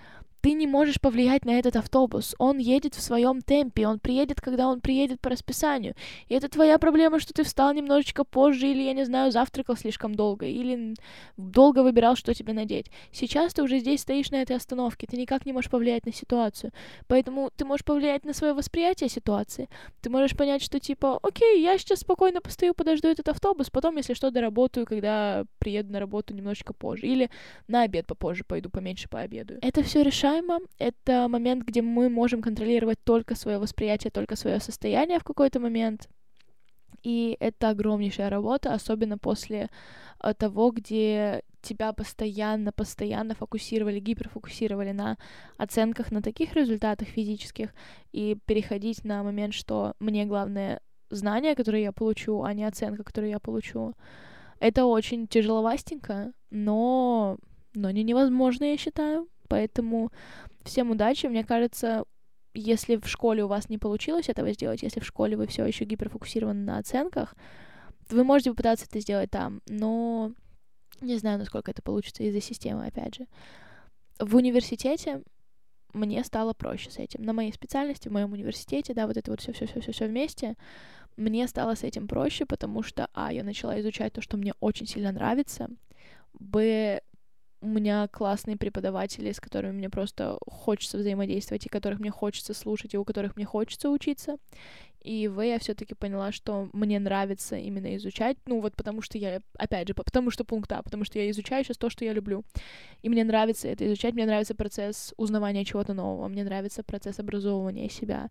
ты 0.40 0.52
не 0.52 0.66
можешь 0.66 1.00
повлиять 1.00 1.44
на 1.44 1.58
этот 1.58 1.76
автобус. 1.76 2.34
Он 2.38 2.58
едет 2.58 2.94
в 2.94 3.00
своем 3.00 3.40
темпе, 3.40 3.86
он 3.86 3.98
приедет, 3.98 4.40
когда 4.40 4.68
он 4.68 4.80
приедет 4.80 5.20
по 5.20 5.30
расписанию. 5.30 5.94
И 6.28 6.34
это 6.34 6.48
твоя 6.48 6.78
проблема, 6.78 7.18
что 7.18 7.32
ты 7.32 7.42
встал 7.42 7.74
немножечко 7.74 8.24
позже, 8.24 8.68
или, 8.68 8.82
я 8.82 8.92
не 8.92 9.04
знаю, 9.04 9.32
завтракал 9.32 9.76
слишком 9.76 10.14
долго, 10.14 10.46
или 10.46 10.94
долго 11.36 11.82
выбирал, 11.82 12.16
что 12.16 12.34
тебе 12.34 12.52
надеть. 12.52 12.86
Сейчас 13.12 13.54
ты 13.54 13.62
уже 13.62 13.78
здесь 13.78 14.00
стоишь 14.00 14.30
на 14.30 14.36
этой 14.36 14.56
остановке, 14.56 15.06
ты 15.06 15.16
никак 15.16 15.44
не 15.44 15.52
можешь 15.52 15.70
повлиять 15.70 16.06
на 16.06 16.12
ситуацию. 16.12 16.72
Поэтому 17.08 17.50
ты 17.56 17.64
можешь 17.64 17.84
повлиять 17.84 18.24
на 18.24 18.32
свое 18.32 18.54
восприятие 18.54 19.08
ситуации. 19.08 19.68
Ты 20.00 20.10
можешь 20.10 20.36
понять, 20.36 20.62
что 20.62 20.78
типа, 20.78 21.18
окей, 21.22 21.62
я 21.62 21.78
сейчас 21.78 22.00
спокойно 22.00 22.40
постою, 22.40 22.74
подожду 22.74 23.08
этот 23.08 23.28
автобус, 23.28 23.70
потом, 23.70 23.96
если 23.96 24.14
что, 24.14 24.30
доработаю, 24.30 24.86
когда 24.86 25.44
приеду 25.58 25.92
на 25.92 26.00
работу 26.00 26.34
немножечко 26.34 26.72
позже. 26.72 27.06
Или 27.06 27.30
на 27.66 27.82
обед 27.82 28.06
попозже 28.06 28.44
пойду, 28.44 28.70
поменьше 28.70 29.08
пообедаю. 29.08 29.58
Это 29.62 29.82
все 29.82 30.02
решает 30.02 30.27
решаемо. 30.28 30.60
Это 30.78 31.28
момент, 31.28 31.64
где 31.64 31.82
мы 31.82 32.08
можем 32.08 32.42
контролировать 32.42 32.98
только 33.04 33.34
свое 33.34 33.58
восприятие, 33.58 34.10
только 34.10 34.36
свое 34.36 34.60
состояние 34.60 35.18
в 35.18 35.24
какой-то 35.24 35.60
момент. 35.60 36.08
И 37.02 37.36
это 37.40 37.70
огромнейшая 37.70 38.30
работа, 38.30 38.74
особенно 38.74 39.18
после 39.18 39.68
э, 40.22 40.34
того, 40.34 40.70
где 40.70 41.42
тебя 41.62 41.92
постоянно, 41.92 42.72
постоянно 42.72 43.34
фокусировали, 43.34 44.00
гиперфокусировали 44.00 44.92
на 44.92 45.16
оценках, 45.58 46.12
на 46.12 46.22
таких 46.22 46.54
результатах 46.54 47.08
физических, 47.08 47.70
и 48.12 48.36
переходить 48.46 49.04
на 49.04 49.22
момент, 49.22 49.54
что 49.54 49.94
мне 50.00 50.26
главное 50.26 50.80
знания, 51.10 51.54
которые 51.54 51.84
я 51.84 51.92
получу, 51.92 52.42
а 52.42 52.52
не 52.52 52.64
оценка, 52.64 53.04
которую 53.04 53.30
я 53.30 53.38
получу. 53.38 53.94
Это 54.60 54.84
очень 54.84 55.28
тяжеловастенько, 55.28 56.32
но, 56.50 57.38
но 57.74 57.90
не 57.92 58.02
невозможно, 58.02 58.64
я 58.64 58.76
считаю. 58.76 59.28
Поэтому 59.48 60.10
всем 60.64 60.90
удачи. 60.90 61.26
Мне 61.26 61.44
кажется, 61.44 62.04
если 62.54 62.96
в 62.96 63.06
школе 63.06 63.44
у 63.44 63.48
вас 63.48 63.68
не 63.68 63.78
получилось 63.78 64.28
этого 64.28 64.52
сделать, 64.52 64.82
если 64.82 65.00
в 65.00 65.06
школе 65.06 65.36
вы 65.36 65.46
все 65.46 65.64
еще 65.64 65.84
гиперфокусированы 65.84 66.64
на 66.64 66.78
оценках, 66.78 67.34
вы 68.10 68.24
можете 68.24 68.50
попытаться 68.50 68.86
это 68.86 69.00
сделать 69.00 69.30
там, 69.30 69.60
но 69.66 70.32
не 71.00 71.16
знаю, 71.16 71.38
насколько 71.38 71.70
это 71.70 71.82
получится 71.82 72.22
из-за 72.24 72.40
системы, 72.40 72.86
опять 72.86 73.16
же. 73.16 73.26
В 74.18 74.36
университете 74.36 75.22
мне 75.92 76.24
стало 76.24 76.52
проще 76.52 76.90
с 76.90 76.98
этим. 76.98 77.22
На 77.22 77.32
моей 77.32 77.52
специальности, 77.52 78.08
в 78.08 78.12
моем 78.12 78.32
университете, 78.32 78.94
да, 78.94 79.06
вот 79.06 79.16
это 79.16 79.30
вот 79.30 79.40
все, 79.40 79.52
все, 79.52 79.66
все, 79.66 79.80
все, 79.80 79.92
все 79.92 80.06
вместе, 80.06 80.56
мне 81.16 81.46
стало 81.48 81.74
с 81.74 81.82
этим 81.82 82.06
проще, 82.08 82.46
потому 82.46 82.82
что, 82.82 83.08
а, 83.12 83.32
я 83.32 83.42
начала 83.44 83.80
изучать 83.80 84.12
то, 84.12 84.20
что 84.20 84.36
мне 84.36 84.54
очень 84.60 84.86
сильно 84.86 85.12
нравится, 85.12 85.68
б, 86.32 87.00
у 87.60 87.66
меня 87.66 88.08
классные 88.08 88.56
преподаватели, 88.56 89.32
с 89.32 89.40
которыми 89.40 89.72
мне 89.72 89.90
просто 89.90 90.38
хочется 90.46 90.98
взаимодействовать, 90.98 91.66
и 91.66 91.68
которых 91.68 91.98
мне 91.98 92.10
хочется 92.10 92.54
слушать, 92.54 92.94
и 92.94 92.98
у 92.98 93.04
которых 93.04 93.36
мне 93.36 93.44
хочется 93.44 93.90
учиться. 93.90 94.36
И 95.00 95.28
в 95.28 95.40
я 95.40 95.58
все-таки 95.58 95.94
поняла, 95.94 96.32
что 96.32 96.68
мне 96.72 96.98
нравится 96.98 97.56
именно 97.56 97.96
изучать, 97.96 98.36
ну 98.46 98.60
вот 98.60 98.74
потому 98.76 99.00
что 99.00 99.16
я, 99.16 99.40
опять 99.56 99.88
же, 99.88 99.94
потому 99.94 100.30
что 100.30 100.44
пункт 100.44 100.70
А, 100.72 100.82
потому 100.82 101.04
что 101.04 101.18
я 101.18 101.30
изучаю 101.30 101.64
сейчас 101.64 101.78
то, 101.78 101.88
что 101.88 102.04
я 102.04 102.12
люблю. 102.12 102.44
И 103.02 103.08
мне 103.08 103.24
нравится 103.24 103.68
это 103.68 103.86
изучать, 103.86 104.14
мне 104.14 104.26
нравится 104.26 104.54
процесс 104.54 105.14
узнавания 105.16 105.64
чего-то 105.64 105.94
нового, 105.94 106.28
мне 106.28 106.44
нравится 106.44 106.82
процесс 106.82 107.18
образовывания 107.20 107.88
себя. 107.88 108.28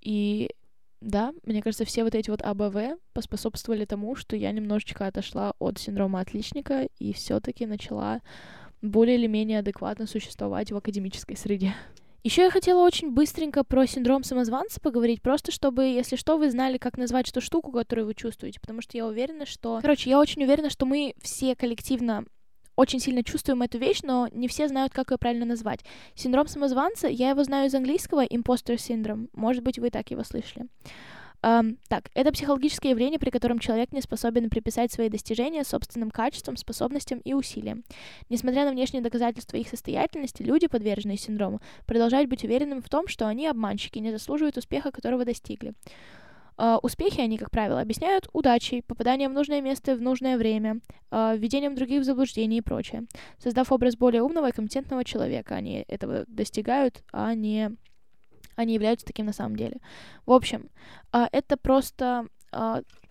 И 0.00 0.50
да, 1.04 1.34
мне 1.44 1.62
кажется, 1.62 1.84
все 1.84 2.02
вот 2.02 2.14
эти 2.14 2.30
вот 2.30 2.42
АБВ 2.42 2.98
поспособствовали 3.12 3.84
тому, 3.84 4.16
что 4.16 4.36
я 4.36 4.50
немножечко 4.52 5.06
отошла 5.06 5.52
от 5.58 5.78
синдрома 5.78 6.20
отличника 6.20 6.88
и 6.98 7.12
все-таки 7.12 7.66
начала 7.66 8.20
более 8.80 9.16
или 9.16 9.26
менее 9.26 9.58
адекватно 9.60 10.06
существовать 10.06 10.72
в 10.72 10.76
академической 10.76 11.36
среде. 11.36 11.74
Еще 12.22 12.42
я 12.42 12.50
хотела 12.50 12.82
очень 12.82 13.12
быстренько 13.12 13.64
про 13.64 13.86
синдром 13.86 14.24
самозванца 14.24 14.80
поговорить, 14.80 15.20
просто 15.20 15.52
чтобы, 15.52 15.84
если 15.84 16.16
что, 16.16 16.38
вы 16.38 16.50
знали, 16.50 16.78
как 16.78 16.96
назвать 16.96 17.28
эту 17.28 17.42
штуку, 17.42 17.70
которую 17.70 18.06
вы 18.06 18.14
чувствуете, 18.14 18.60
потому 18.60 18.80
что 18.80 18.96
я 18.96 19.06
уверена, 19.06 19.44
что... 19.44 19.80
Короче, 19.82 20.08
я 20.08 20.18
очень 20.18 20.42
уверена, 20.42 20.70
что 20.70 20.86
мы 20.86 21.14
все 21.20 21.54
коллективно 21.54 22.24
очень 22.76 23.00
сильно 23.00 23.22
чувствуем 23.22 23.62
эту 23.62 23.78
вещь, 23.78 24.00
но 24.02 24.28
не 24.32 24.48
все 24.48 24.68
знают, 24.68 24.92
как 24.92 25.10
ее 25.10 25.18
правильно 25.18 25.44
назвать. 25.44 25.80
Синдром 26.14 26.46
самозванца, 26.46 27.08
я 27.08 27.30
его 27.30 27.44
знаю 27.44 27.68
из 27.68 27.74
английского, 27.74 28.24
imposter 28.24 28.76
syndrome. 28.76 29.28
Может 29.32 29.62
быть, 29.62 29.78
вы 29.78 29.90
так 29.90 30.10
его 30.10 30.24
слышали. 30.24 30.66
Um, 31.44 31.76
так, 31.88 32.08
это 32.14 32.32
психологическое 32.32 32.90
явление, 32.90 33.18
при 33.18 33.28
котором 33.28 33.58
человек 33.58 33.92
не 33.92 34.00
способен 34.00 34.48
приписать 34.48 34.90
свои 34.90 35.10
достижения 35.10 35.62
собственным 35.62 36.10
качествам, 36.10 36.56
способностям 36.56 37.18
и 37.18 37.34
усилиям. 37.34 37.84
Несмотря 38.30 38.64
на 38.64 38.70
внешние 38.70 39.02
доказательства 39.02 39.58
их 39.58 39.68
состоятельности, 39.68 40.42
люди, 40.42 40.68
подверженные 40.68 41.18
синдрому, 41.18 41.60
продолжают 41.84 42.30
быть 42.30 42.44
уверенными 42.44 42.80
в 42.80 42.88
том, 42.88 43.08
что 43.08 43.28
они 43.28 43.46
обманщики, 43.46 43.98
не 43.98 44.10
заслуживают 44.10 44.56
успеха, 44.56 44.90
которого 44.90 45.26
достигли. 45.26 45.74
Uh, 46.56 46.78
успехи 46.82 47.20
они, 47.20 47.36
как 47.36 47.50
правило, 47.50 47.80
объясняют 47.80 48.28
удачей, 48.32 48.82
попаданием 48.82 49.32
в 49.32 49.34
нужное 49.34 49.60
место 49.60 49.96
в 49.96 50.00
нужное 50.00 50.38
время, 50.38 50.80
uh, 51.10 51.36
введением 51.36 51.74
других 51.74 52.02
в 52.02 52.04
заблуждение 52.04 52.58
и 52.58 52.62
прочее. 52.62 53.06
Создав 53.38 53.72
образ 53.72 53.96
более 53.96 54.22
умного 54.22 54.48
и 54.48 54.52
компетентного 54.52 55.04
человека, 55.04 55.56
они 55.56 55.84
этого 55.88 56.24
достигают, 56.28 57.02
а 57.12 57.34
не 57.34 57.76
они 58.54 58.74
являются 58.74 59.04
таким 59.04 59.26
на 59.26 59.32
самом 59.32 59.56
деле. 59.56 59.78
В 60.26 60.32
общем, 60.32 60.70
это 61.10 61.56
просто 61.56 62.28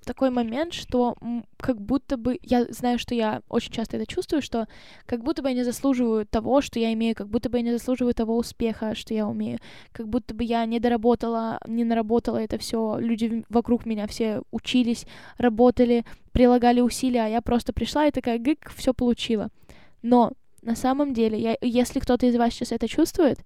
такой 0.06 0.30
момент, 0.30 0.74
что 0.74 1.16
как 1.58 1.82
будто 1.82 2.18
бы 2.18 2.40
я 2.42 2.66
знаю, 2.66 3.00
что 3.00 3.16
я 3.16 3.42
очень 3.50 3.72
часто 3.72 3.98
это 3.98 4.06
чувствую, 4.06 4.42
что 4.42 4.68
как 5.06 5.24
будто 5.24 5.42
бы 5.42 5.50
я 5.50 5.56
не 5.56 5.64
заслуживаю 5.64 6.26
того, 6.26 6.62
что 6.62 6.80
я 6.80 6.94
имею, 6.94 7.16
как 7.16 7.30
будто 7.30 7.50
бы 7.50 7.58
я 7.58 7.64
не 7.64 7.72
заслуживаю 7.72 8.14
того 8.14 8.38
успеха, 8.38 8.96
что 8.96 9.14
я 9.14 9.28
умею, 9.28 9.60
как 9.92 10.08
будто 10.08 10.34
бы 10.34 10.44
я 10.44 10.66
не 10.66 10.80
доработала, 10.80 11.60
не 11.68 11.84
наработала 11.84 12.38
это 12.38 12.58
все. 12.58 12.98
Люди 13.00 13.44
вокруг 13.50 13.86
меня 13.86 14.08
все 14.08 14.42
учились, 14.52 15.06
работали, 15.38 16.06
прилагали 16.32 16.82
усилия, 16.82 17.26
а 17.26 17.30
я 17.30 17.42
просто 17.42 17.74
пришла 17.74 18.08
и 18.08 18.12
такая 18.12 18.40
гык, 18.40 18.72
все 18.76 18.94
получила. 18.94 19.50
Но 20.02 20.32
на 20.62 20.76
самом 20.76 21.14
деле, 21.14 21.40
я, 21.40 21.58
если 21.62 22.00
кто-то 22.00 22.26
из 22.26 22.36
вас 22.36 22.54
сейчас 22.54 22.72
это 22.72 22.88
чувствует, 22.88 23.40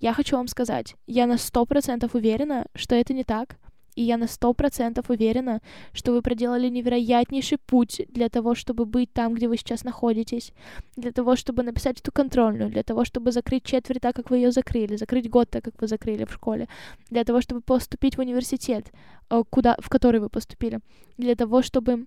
я 0.00 0.12
хочу 0.12 0.36
вам 0.36 0.48
сказать, 0.48 0.96
я 1.06 1.26
на 1.26 1.38
сто 1.38 1.64
процентов 1.64 2.14
уверена, 2.14 2.66
что 2.74 2.94
это 2.94 3.14
не 3.14 3.24
так, 3.24 3.56
и 3.96 4.02
я 4.02 4.18
на 4.18 4.28
сто 4.28 4.52
процентов 4.52 5.10
уверена, 5.10 5.60
что 5.92 6.12
вы 6.12 6.22
проделали 6.22 6.68
невероятнейший 6.68 7.58
путь 7.58 8.02
для 8.08 8.28
того, 8.28 8.54
чтобы 8.54 8.84
быть 8.84 9.12
там, 9.12 9.34
где 9.34 9.48
вы 9.48 9.56
сейчас 9.56 9.84
находитесь, 9.84 10.52
для 10.96 11.10
того, 11.10 11.34
чтобы 11.34 11.62
написать 11.62 12.00
эту 12.00 12.12
контрольную, 12.12 12.70
для 12.70 12.82
того, 12.82 13.04
чтобы 13.04 13.32
закрыть 13.32 13.64
четверть 13.64 14.02
так, 14.02 14.14
как 14.14 14.30
вы 14.30 14.36
ее 14.36 14.52
закрыли, 14.52 14.96
закрыть 14.96 15.30
год 15.30 15.50
так, 15.50 15.64
как 15.64 15.80
вы 15.80 15.88
закрыли 15.88 16.24
в 16.24 16.32
школе, 16.32 16.68
для 17.10 17.24
того, 17.24 17.40
чтобы 17.40 17.62
поступить 17.62 18.16
в 18.16 18.20
университет, 18.20 18.92
э, 19.30 19.42
куда, 19.50 19.76
в 19.80 19.88
который 19.88 20.20
вы 20.20 20.28
поступили, 20.28 20.80
для 21.16 21.34
того, 21.34 21.62
чтобы 21.62 22.06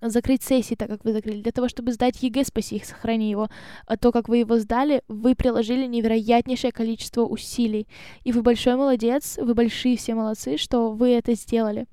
закрыть 0.00 0.42
сессии, 0.42 0.74
так 0.74 0.88
как 0.88 1.04
вы 1.04 1.12
закрыли, 1.12 1.42
для 1.42 1.52
того, 1.52 1.68
чтобы 1.68 1.92
сдать 1.92 2.22
ЕГЭ, 2.22 2.44
спаси 2.44 2.76
и 2.76 2.84
сохрани 2.84 3.30
его, 3.30 3.48
а 3.86 3.96
то, 3.96 4.12
как 4.12 4.28
вы 4.28 4.38
его 4.38 4.58
сдали, 4.58 5.02
вы 5.08 5.34
приложили 5.34 5.86
невероятнейшее 5.86 6.72
количество 6.72 7.22
усилий. 7.22 7.86
И 8.24 8.32
вы 8.32 8.42
большой 8.42 8.76
молодец, 8.76 9.38
вы 9.40 9.54
большие 9.54 9.96
все 9.96 10.14
молодцы, 10.14 10.56
что 10.56 10.90
вы 10.90 11.10
это 11.10 11.34
сделали. 11.34 11.86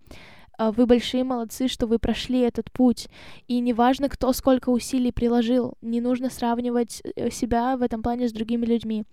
А 0.58 0.72
вы 0.72 0.88
большие 0.88 1.24
молодцы, 1.24 1.68
что 1.68 1.86
вы 1.86 2.00
прошли 2.00 2.40
этот 2.40 2.72
путь. 2.72 3.10
И 3.48 3.60
неважно, 3.60 4.10
кто 4.10 4.34
сколько 4.34 4.70
усилий 4.70 5.12
приложил, 5.12 5.76
не 5.82 6.02
нужно 6.02 6.32
сравнивать 6.32 7.04
э, 7.16 7.30
себя 7.30 7.78
в 7.78 7.84
этом 7.84 8.02
плане 8.02 8.28
с 8.28 8.32
другими 8.32 8.66
людьми 8.66 9.06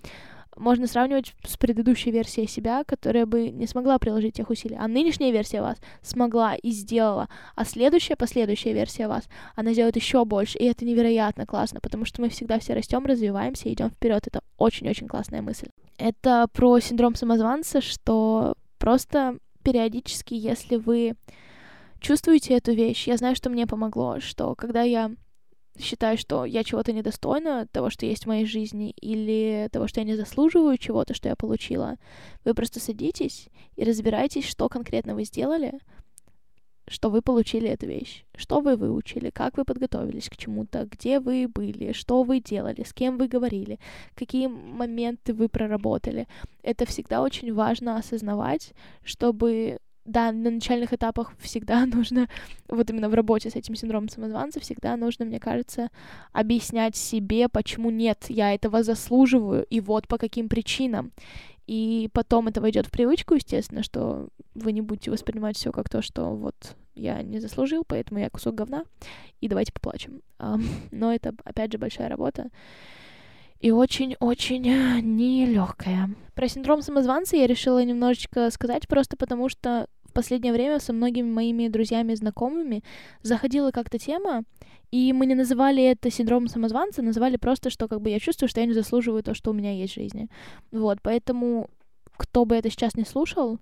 можно 0.57 0.87
сравнивать 0.87 1.35
с 1.47 1.57
предыдущей 1.57 2.11
версией 2.11 2.49
себя, 2.49 2.85
которая 2.85 3.27
бы 3.27 3.51
не 3.51 3.67
смогла 3.67 3.99
приложить 3.99 4.35
тех 4.35 4.51
усилий. 4.51 4.77
А 4.79 4.89
нынешняя 4.89 5.33
версия 5.33 5.61
вас 5.61 5.79
смогла 6.03 6.55
и 6.55 6.71
сделала. 6.71 7.29
А 7.55 7.65
следующая, 7.65 8.17
последующая 8.17 8.73
версия 8.73 9.09
вас, 9.09 9.25
она 9.55 9.73
сделает 9.73 9.97
еще 9.97 10.25
больше. 10.25 10.59
И 10.59 10.65
это 10.65 10.85
невероятно 10.85 11.47
классно, 11.47 11.81
потому 11.81 12.05
что 12.05 12.21
мы 12.23 12.29
всегда 12.29 12.59
все 12.59 12.75
растем, 12.75 13.05
развиваемся 13.07 13.73
идем 13.73 13.91
вперед. 13.91 14.27
Это 14.27 14.41
очень-очень 14.59 15.09
классная 15.09 15.43
мысль. 15.43 15.69
Это 15.99 16.49
про 16.53 16.81
синдром 16.81 17.15
самозванца, 17.15 17.81
что 17.81 18.55
просто 18.79 19.39
периодически, 19.63 20.35
если 20.35 20.77
вы 20.77 21.15
чувствуете 22.01 22.55
эту 22.55 22.73
вещь, 22.73 23.07
я 23.07 23.17
знаю, 23.17 23.35
что 23.35 23.51
мне 23.51 23.67
помогло, 23.67 24.21
что 24.21 24.55
когда 24.55 24.83
я 24.83 25.11
считаю, 25.79 26.17
что 26.17 26.45
я 26.45 26.65
чего-то 26.65 26.93
недостойна, 26.93 27.67
того, 27.67 27.91
что 27.91 28.07
есть 28.07 28.25
в 28.25 28.29
моей 28.29 28.47
жизни, 28.47 28.91
или 28.91 29.69
того, 29.73 29.89
что 29.89 30.01
я 30.01 30.07
не 30.07 30.17
заслуживаю 30.17 30.79
чего-то, 30.79 31.15
что 31.15 31.29
я 31.29 31.37
получила, 31.37 31.97
вы 32.45 32.55
просто 32.55 32.81
садитесь 32.81 33.49
и 33.77 33.85
разбираетесь, 33.85 34.47
что 34.49 34.69
конкретно 34.69 35.15
вы 35.15 35.25
сделали, 35.25 35.81
что 36.87 37.09
вы 37.11 37.23
получили 37.23 37.69
эту 37.69 37.87
вещь, 37.87 38.25
что 38.37 38.61
вы 38.61 38.77
выучили, 38.77 39.31
как 39.31 39.57
вы 39.57 39.65
подготовились 39.65 40.29
к 40.29 40.37
чему-то, 40.37 40.87
где 40.91 41.19
вы 41.19 41.49
были, 41.49 41.93
что 41.93 42.23
вы 42.23 42.41
делали, 42.41 42.83
с 42.83 42.93
кем 42.93 43.17
вы 43.17 43.27
говорили, 43.27 43.79
какие 44.15 44.49
моменты 44.49 45.33
вы 45.33 45.49
проработали. 45.49 46.29
Это 46.63 46.85
всегда 46.85 47.23
очень 47.23 47.53
важно 47.55 47.97
осознавать, 47.97 48.73
чтобы 49.03 49.79
да, 50.05 50.33
на 50.33 50.51
начальных 50.51 50.93
этапах 50.93 51.33
всегда 51.39 51.87
нужно, 51.87 52.29
вот 52.69 52.91
именно 52.91 53.09
в 53.09 53.15
работе 53.15 53.51
с 53.51 53.57
этим 53.57 53.75
синдромом 53.75 54.09
самозванца, 54.09 54.61
всегда 54.61 54.97
нужно, 54.97 55.25
мне 55.25 55.41
кажется, 55.41 55.91
объяснять 56.33 56.97
себе, 56.97 57.49
почему 57.49 57.91
нет, 57.91 58.27
я 58.29 58.55
этого 58.55 58.83
заслуживаю, 58.83 59.65
и 59.65 59.81
вот 59.81 60.09
по 60.09 60.19
каким 60.19 60.49
причинам. 60.49 61.13
И 61.67 62.11
потом 62.13 62.49
это 62.49 62.61
войдет 62.61 62.87
в 62.87 62.91
привычку, 62.91 63.35
естественно, 63.35 63.83
что 63.83 64.29
вы 64.55 64.73
не 64.73 64.83
будете 64.83 65.11
воспринимать 65.11 65.57
все 65.57 65.73
как 65.73 65.89
то, 65.89 66.03
что 66.03 66.35
вот 66.35 66.77
я 66.95 67.23
не 67.23 67.41
заслужил, 67.41 67.85
поэтому 67.87 68.21
я 68.21 68.29
кусок 68.29 68.55
говна, 68.55 68.85
и 69.41 69.49
давайте 69.49 69.73
поплачем. 69.73 70.21
Но 70.91 71.13
это, 71.13 71.35
опять 71.45 71.73
же, 71.73 71.79
большая 71.79 72.09
работа 72.09 72.51
и 73.65 73.71
очень-очень 73.71 74.61
нелегкая. 74.61 76.11
Про 76.35 76.49
синдром 76.49 76.83
самозванца 76.83 77.35
я 77.35 77.47
решила 77.47 77.83
немножечко 77.83 78.51
сказать, 78.51 78.87
просто 78.87 79.17
потому 79.17 79.49
что 79.49 79.87
в 80.05 80.13
последнее 80.13 80.53
время 80.53 80.81
со 80.81 80.93
многими 80.93 81.33
моими 81.33 81.69
друзьями 81.69 82.13
и 82.13 82.17
знакомыми 82.17 82.85
заходила 83.23 83.71
как-то 83.71 83.99
тема, 83.99 84.43
и 84.91 85.15
мы 85.15 85.25
не 85.25 85.35
называли 85.35 85.83
это 85.83 86.11
синдромом 86.11 86.49
самозванца, 86.49 87.01
называли 87.01 87.39
просто, 87.39 87.71
что 87.71 87.89
как 87.89 88.03
бы 88.03 88.11
я 88.11 88.21
чувствую, 88.21 88.51
что 88.51 88.61
я 88.61 88.67
не 88.67 88.75
заслуживаю 88.75 89.23
то, 89.23 89.33
что 89.33 89.51
у 89.51 89.55
меня 89.55 89.73
есть 89.73 89.95
в 89.95 89.97
жизни. 89.97 90.29
Вот, 90.71 90.99
поэтому 91.03 91.71
кто 92.19 92.45
бы 92.45 92.57
это 92.57 92.69
сейчас 92.69 92.97
не 92.97 93.07
слушал, 93.07 93.61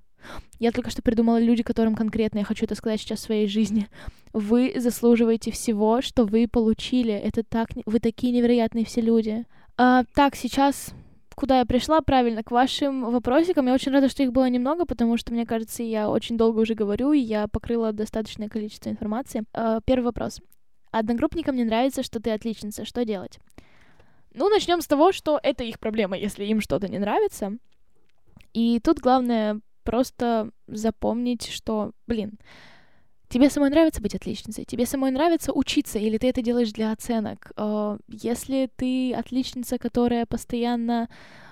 я 0.59 0.73
только 0.73 0.91
что 0.91 1.03
придумала 1.03 1.41
люди, 1.41 1.63
которым 1.63 1.95
конкретно 1.95 2.39
я 2.39 2.45
хочу 2.45 2.65
это 2.65 2.75
сказать 2.75 3.01
сейчас 3.01 3.21
в 3.21 3.23
своей 3.23 3.47
жизни. 3.47 3.87
Вы 4.33 4.75
заслуживаете 4.77 5.53
всего, 5.53 6.01
что 6.01 6.25
вы 6.25 6.49
получили. 6.49 7.13
Это 7.13 7.45
так... 7.45 7.69
Вы 7.87 8.01
такие 8.01 8.33
невероятные 8.33 8.85
все 8.85 9.01
люди. 9.01 9.45
А, 9.85 10.05
так, 10.15 10.37
сейчас 10.37 10.95
куда 11.35 11.59
я 11.59 11.65
пришла, 11.65 12.03
правильно, 12.03 12.45
к 12.45 12.53
вашим 12.53 13.11
вопросикам. 13.11 13.67
Я 13.67 13.75
очень 13.75 13.91
рада, 13.91 14.09
что 14.09 14.23
их 14.23 14.31
было 14.31 14.49
немного, 14.49 14.87
потому 14.87 15.17
что, 15.17 15.33
мне 15.33 15.45
кажется, 15.45 15.83
я 15.83 16.09
очень 16.09 16.37
долго 16.37 16.61
уже 16.61 16.75
говорю, 16.75 17.13
и 17.13 17.19
я 17.19 17.49
покрыла 17.49 17.93
достаточное 17.93 18.49
количество 18.49 18.91
информации. 18.91 19.43
А, 19.53 19.81
первый 19.81 20.05
вопрос. 20.05 20.41
Одногруппникам 20.93 21.57
не 21.57 21.65
нравится, 21.65 22.05
что 22.05 22.21
ты 22.21 22.31
отличница. 22.31 22.85
Что 22.85 23.05
делать? 23.05 23.41
Ну, 24.35 24.49
начнем 24.51 24.83
с 24.83 24.87
того, 24.87 25.11
что 25.11 25.41
это 25.43 25.65
их 25.65 25.81
проблема, 25.81 26.17
если 26.17 26.45
им 26.45 26.61
что-то 26.61 26.87
не 26.87 27.01
нравится. 27.01 27.51
И 28.53 28.79
тут 28.79 29.01
главное 29.01 29.59
просто 29.83 30.51
запомнить, 30.69 31.49
что, 31.51 31.91
блин, 32.07 32.39
Тебе 33.33 33.49
самой 33.49 33.71
нравится 33.71 34.03
быть 34.03 34.15
отличницей? 34.15 34.67
Тебе 34.67 34.85
самой 34.85 35.11
нравится 35.11 35.53
учиться, 35.55 35.99
или 35.99 36.19
ты 36.19 36.29
это 36.29 36.43
делаешь 36.43 36.71
для 36.71 36.93
оценок? 36.93 37.51
А, 37.57 37.97
если 38.07 38.69
ты 38.77 39.15
отличница, 39.15 39.79
которая 39.79 40.27
постоянно 40.27 41.09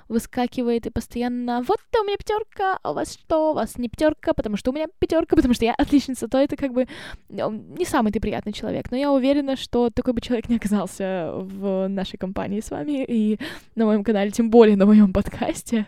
выскакивает 0.06 0.84
и 0.84 0.90
постоянно 0.90 1.64
вот 1.66 1.78
у 1.98 2.04
меня 2.04 2.18
пятерка, 2.18 2.78
а 2.82 2.90
у 2.90 2.94
вас 2.94 3.14
что? 3.14 3.52
У 3.52 3.54
вас 3.54 3.78
не 3.78 3.88
пятерка, 3.88 4.34
потому 4.34 4.58
что 4.58 4.72
у 4.72 4.74
меня 4.74 4.88
пятерка, 4.98 5.36
потому 5.36 5.54
что 5.54 5.64
я 5.64 5.72
отличница, 5.72 6.28
то 6.28 6.36
это 6.36 6.54
как 6.56 6.74
бы 6.74 6.86
ну, 7.30 7.50
не 7.50 7.86
самый 7.86 8.12
ты 8.12 8.20
приятный 8.20 8.52
человек. 8.52 8.90
Но 8.90 8.98
я 8.98 9.10
уверена, 9.10 9.56
что 9.56 9.88
такой 9.88 10.12
бы 10.12 10.20
человек 10.20 10.50
не 10.50 10.56
оказался 10.56 11.32
в 11.34 11.88
нашей 11.88 12.18
компании 12.18 12.60
с 12.60 12.70
вами 12.70 13.06
и 13.06 13.38
на 13.74 13.86
моем 13.86 14.04
канале, 14.04 14.32
тем 14.32 14.50
более 14.50 14.76
на 14.76 14.84
моем 14.84 15.14
подкасте. 15.14 15.86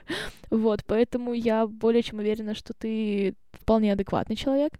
Вот, 0.48 0.84
поэтому 0.86 1.34
я 1.34 1.66
более 1.66 2.02
чем 2.02 2.20
уверена, 2.20 2.54
что 2.54 2.72
ты 2.72 3.34
вполне 3.52 3.92
адекватный 3.92 4.36
человек 4.36 4.72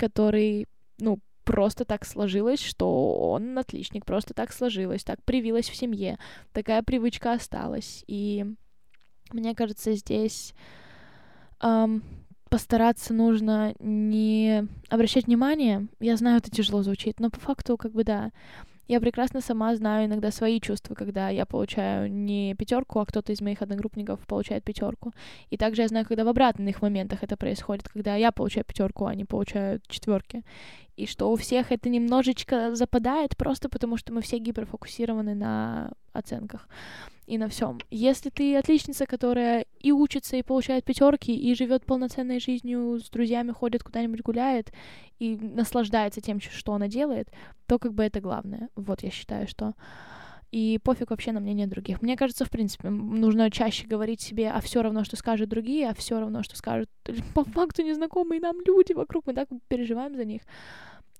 который, 0.00 0.66
ну, 0.98 1.20
просто 1.44 1.84
так 1.84 2.06
сложилось, 2.06 2.60
что 2.60 3.30
он 3.30 3.58
отличник, 3.58 4.04
просто 4.06 4.34
так 4.34 4.52
сложилось, 4.52 5.04
так 5.04 5.22
привилось 5.24 5.68
в 5.68 5.76
семье, 5.76 6.18
такая 6.52 6.82
привычка 6.82 7.32
осталась. 7.32 8.04
И 8.06 8.46
мне 9.32 9.54
кажется, 9.54 9.92
здесь 9.94 10.54
эм, 11.60 12.02
постараться 12.48 13.12
нужно 13.14 13.74
не 13.78 14.66
обращать 14.88 15.26
внимание. 15.26 15.88
Я 16.00 16.16
знаю, 16.16 16.38
это 16.38 16.50
тяжело 16.50 16.82
звучит, 16.82 17.20
но 17.20 17.30
по 17.30 17.40
факту, 17.40 17.76
как 17.76 17.92
бы 17.92 18.04
да, 18.04 18.32
я 18.90 19.00
прекрасно 19.00 19.40
сама 19.40 19.76
знаю 19.76 20.06
иногда 20.06 20.32
свои 20.32 20.60
чувства, 20.60 20.96
когда 20.96 21.28
я 21.28 21.46
получаю 21.46 22.10
не 22.12 22.56
пятерку, 22.56 22.98
а 22.98 23.06
кто-то 23.06 23.32
из 23.32 23.40
моих 23.40 23.62
одногруппников 23.62 24.18
получает 24.26 24.64
пятерку. 24.64 25.12
И 25.48 25.56
также 25.56 25.82
я 25.82 25.88
знаю, 25.88 26.04
когда 26.06 26.24
в 26.24 26.28
обратных 26.28 26.82
моментах 26.82 27.22
это 27.22 27.36
происходит, 27.36 27.88
когда 27.88 28.16
я 28.16 28.32
получаю 28.32 28.64
пятерку, 28.64 29.06
а 29.06 29.10
они 29.10 29.24
получают 29.24 29.86
четверки. 29.86 30.42
И 31.00 31.06
что 31.06 31.32
у 31.32 31.36
всех 31.36 31.72
это 31.72 31.88
немножечко 31.88 32.74
западает, 32.74 33.34
просто 33.34 33.70
потому 33.70 33.96
что 33.96 34.12
мы 34.12 34.20
все 34.20 34.36
гиперфокусированы 34.36 35.34
на 35.34 35.92
оценках 36.12 36.68
и 37.26 37.38
на 37.38 37.48
всем. 37.48 37.78
Если 37.90 38.28
ты 38.28 38.54
отличница, 38.56 39.06
которая 39.06 39.64
и 39.78 39.92
учится, 39.92 40.36
и 40.36 40.42
получает 40.42 40.84
пятерки, 40.84 41.34
и 41.34 41.54
живет 41.54 41.86
полноценной 41.86 42.38
жизнью 42.38 42.98
с 42.98 43.08
друзьями, 43.08 43.52
ходит 43.52 43.82
куда-нибудь 43.82 44.20
гуляет 44.20 44.74
и 45.18 45.36
наслаждается 45.36 46.20
тем, 46.20 46.38
что 46.38 46.74
она 46.74 46.86
делает, 46.86 47.30
то 47.66 47.78
как 47.78 47.94
бы 47.94 48.04
это 48.04 48.20
главное. 48.20 48.68
Вот 48.76 49.02
я 49.02 49.10
считаю, 49.10 49.48
что 49.48 49.72
и 50.52 50.78
пофиг 50.82 51.10
вообще 51.10 51.32
на 51.32 51.40
мнение 51.40 51.66
других. 51.66 52.02
Мне 52.02 52.16
кажется, 52.16 52.44
в 52.44 52.50
принципе, 52.50 52.90
нужно 52.90 53.50
чаще 53.50 53.86
говорить 53.86 54.20
себе, 54.20 54.50
а 54.50 54.60
все 54.60 54.82
равно, 54.82 55.04
что 55.04 55.16
скажут 55.16 55.48
другие, 55.48 55.88
а 55.88 55.94
все 55.94 56.20
равно, 56.20 56.42
что 56.42 56.56
скажут 56.58 56.90
по 57.34 57.44
факту 57.44 57.82
незнакомые 57.82 58.40
нам 58.42 58.56
люди 58.66 58.92
вокруг, 58.92 59.26
мы 59.26 59.32
так 59.32 59.48
переживаем 59.68 60.14
за 60.14 60.26
них. 60.26 60.42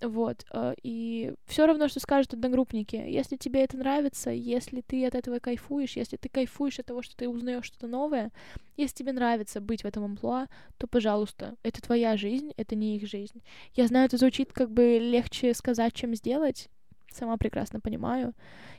Вот. 0.00 0.44
Э, 0.52 0.74
и 0.82 1.34
все 1.46 1.66
равно, 1.66 1.88
что 1.88 2.00
скажут 2.00 2.34
одногруппники. 2.34 2.96
Если 2.96 3.36
тебе 3.36 3.62
это 3.62 3.76
нравится, 3.76 4.30
если 4.30 4.80
ты 4.80 5.06
от 5.06 5.14
этого 5.14 5.38
кайфуешь, 5.38 5.96
если 5.96 6.16
ты 6.16 6.28
кайфуешь 6.28 6.78
от 6.78 6.86
того, 6.86 7.02
что 7.02 7.16
ты 7.16 7.28
узнаешь 7.28 7.66
что-то 7.66 7.86
новое, 7.86 8.32
если 8.76 8.96
тебе 8.96 9.12
нравится 9.12 9.60
быть 9.60 9.82
в 9.82 9.86
этом 9.86 10.04
амплуа, 10.04 10.46
то, 10.78 10.86
пожалуйста, 10.86 11.54
это 11.62 11.82
твоя 11.82 12.16
жизнь, 12.16 12.52
это 12.56 12.74
не 12.76 12.96
их 12.96 13.06
жизнь. 13.06 13.42
Я 13.74 13.86
знаю, 13.86 14.06
это 14.06 14.16
звучит 14.16 14.52
как 14.52 14.70
бы 14.70 14.98
легче 14.98 15.52
сказать, 15.52 15.92
чем 15.92 16.14
сделать. 16.14 16.68
Сама 17.12 17.36
прекрасно 17.36 17.80
понимаю. 17.80 18.34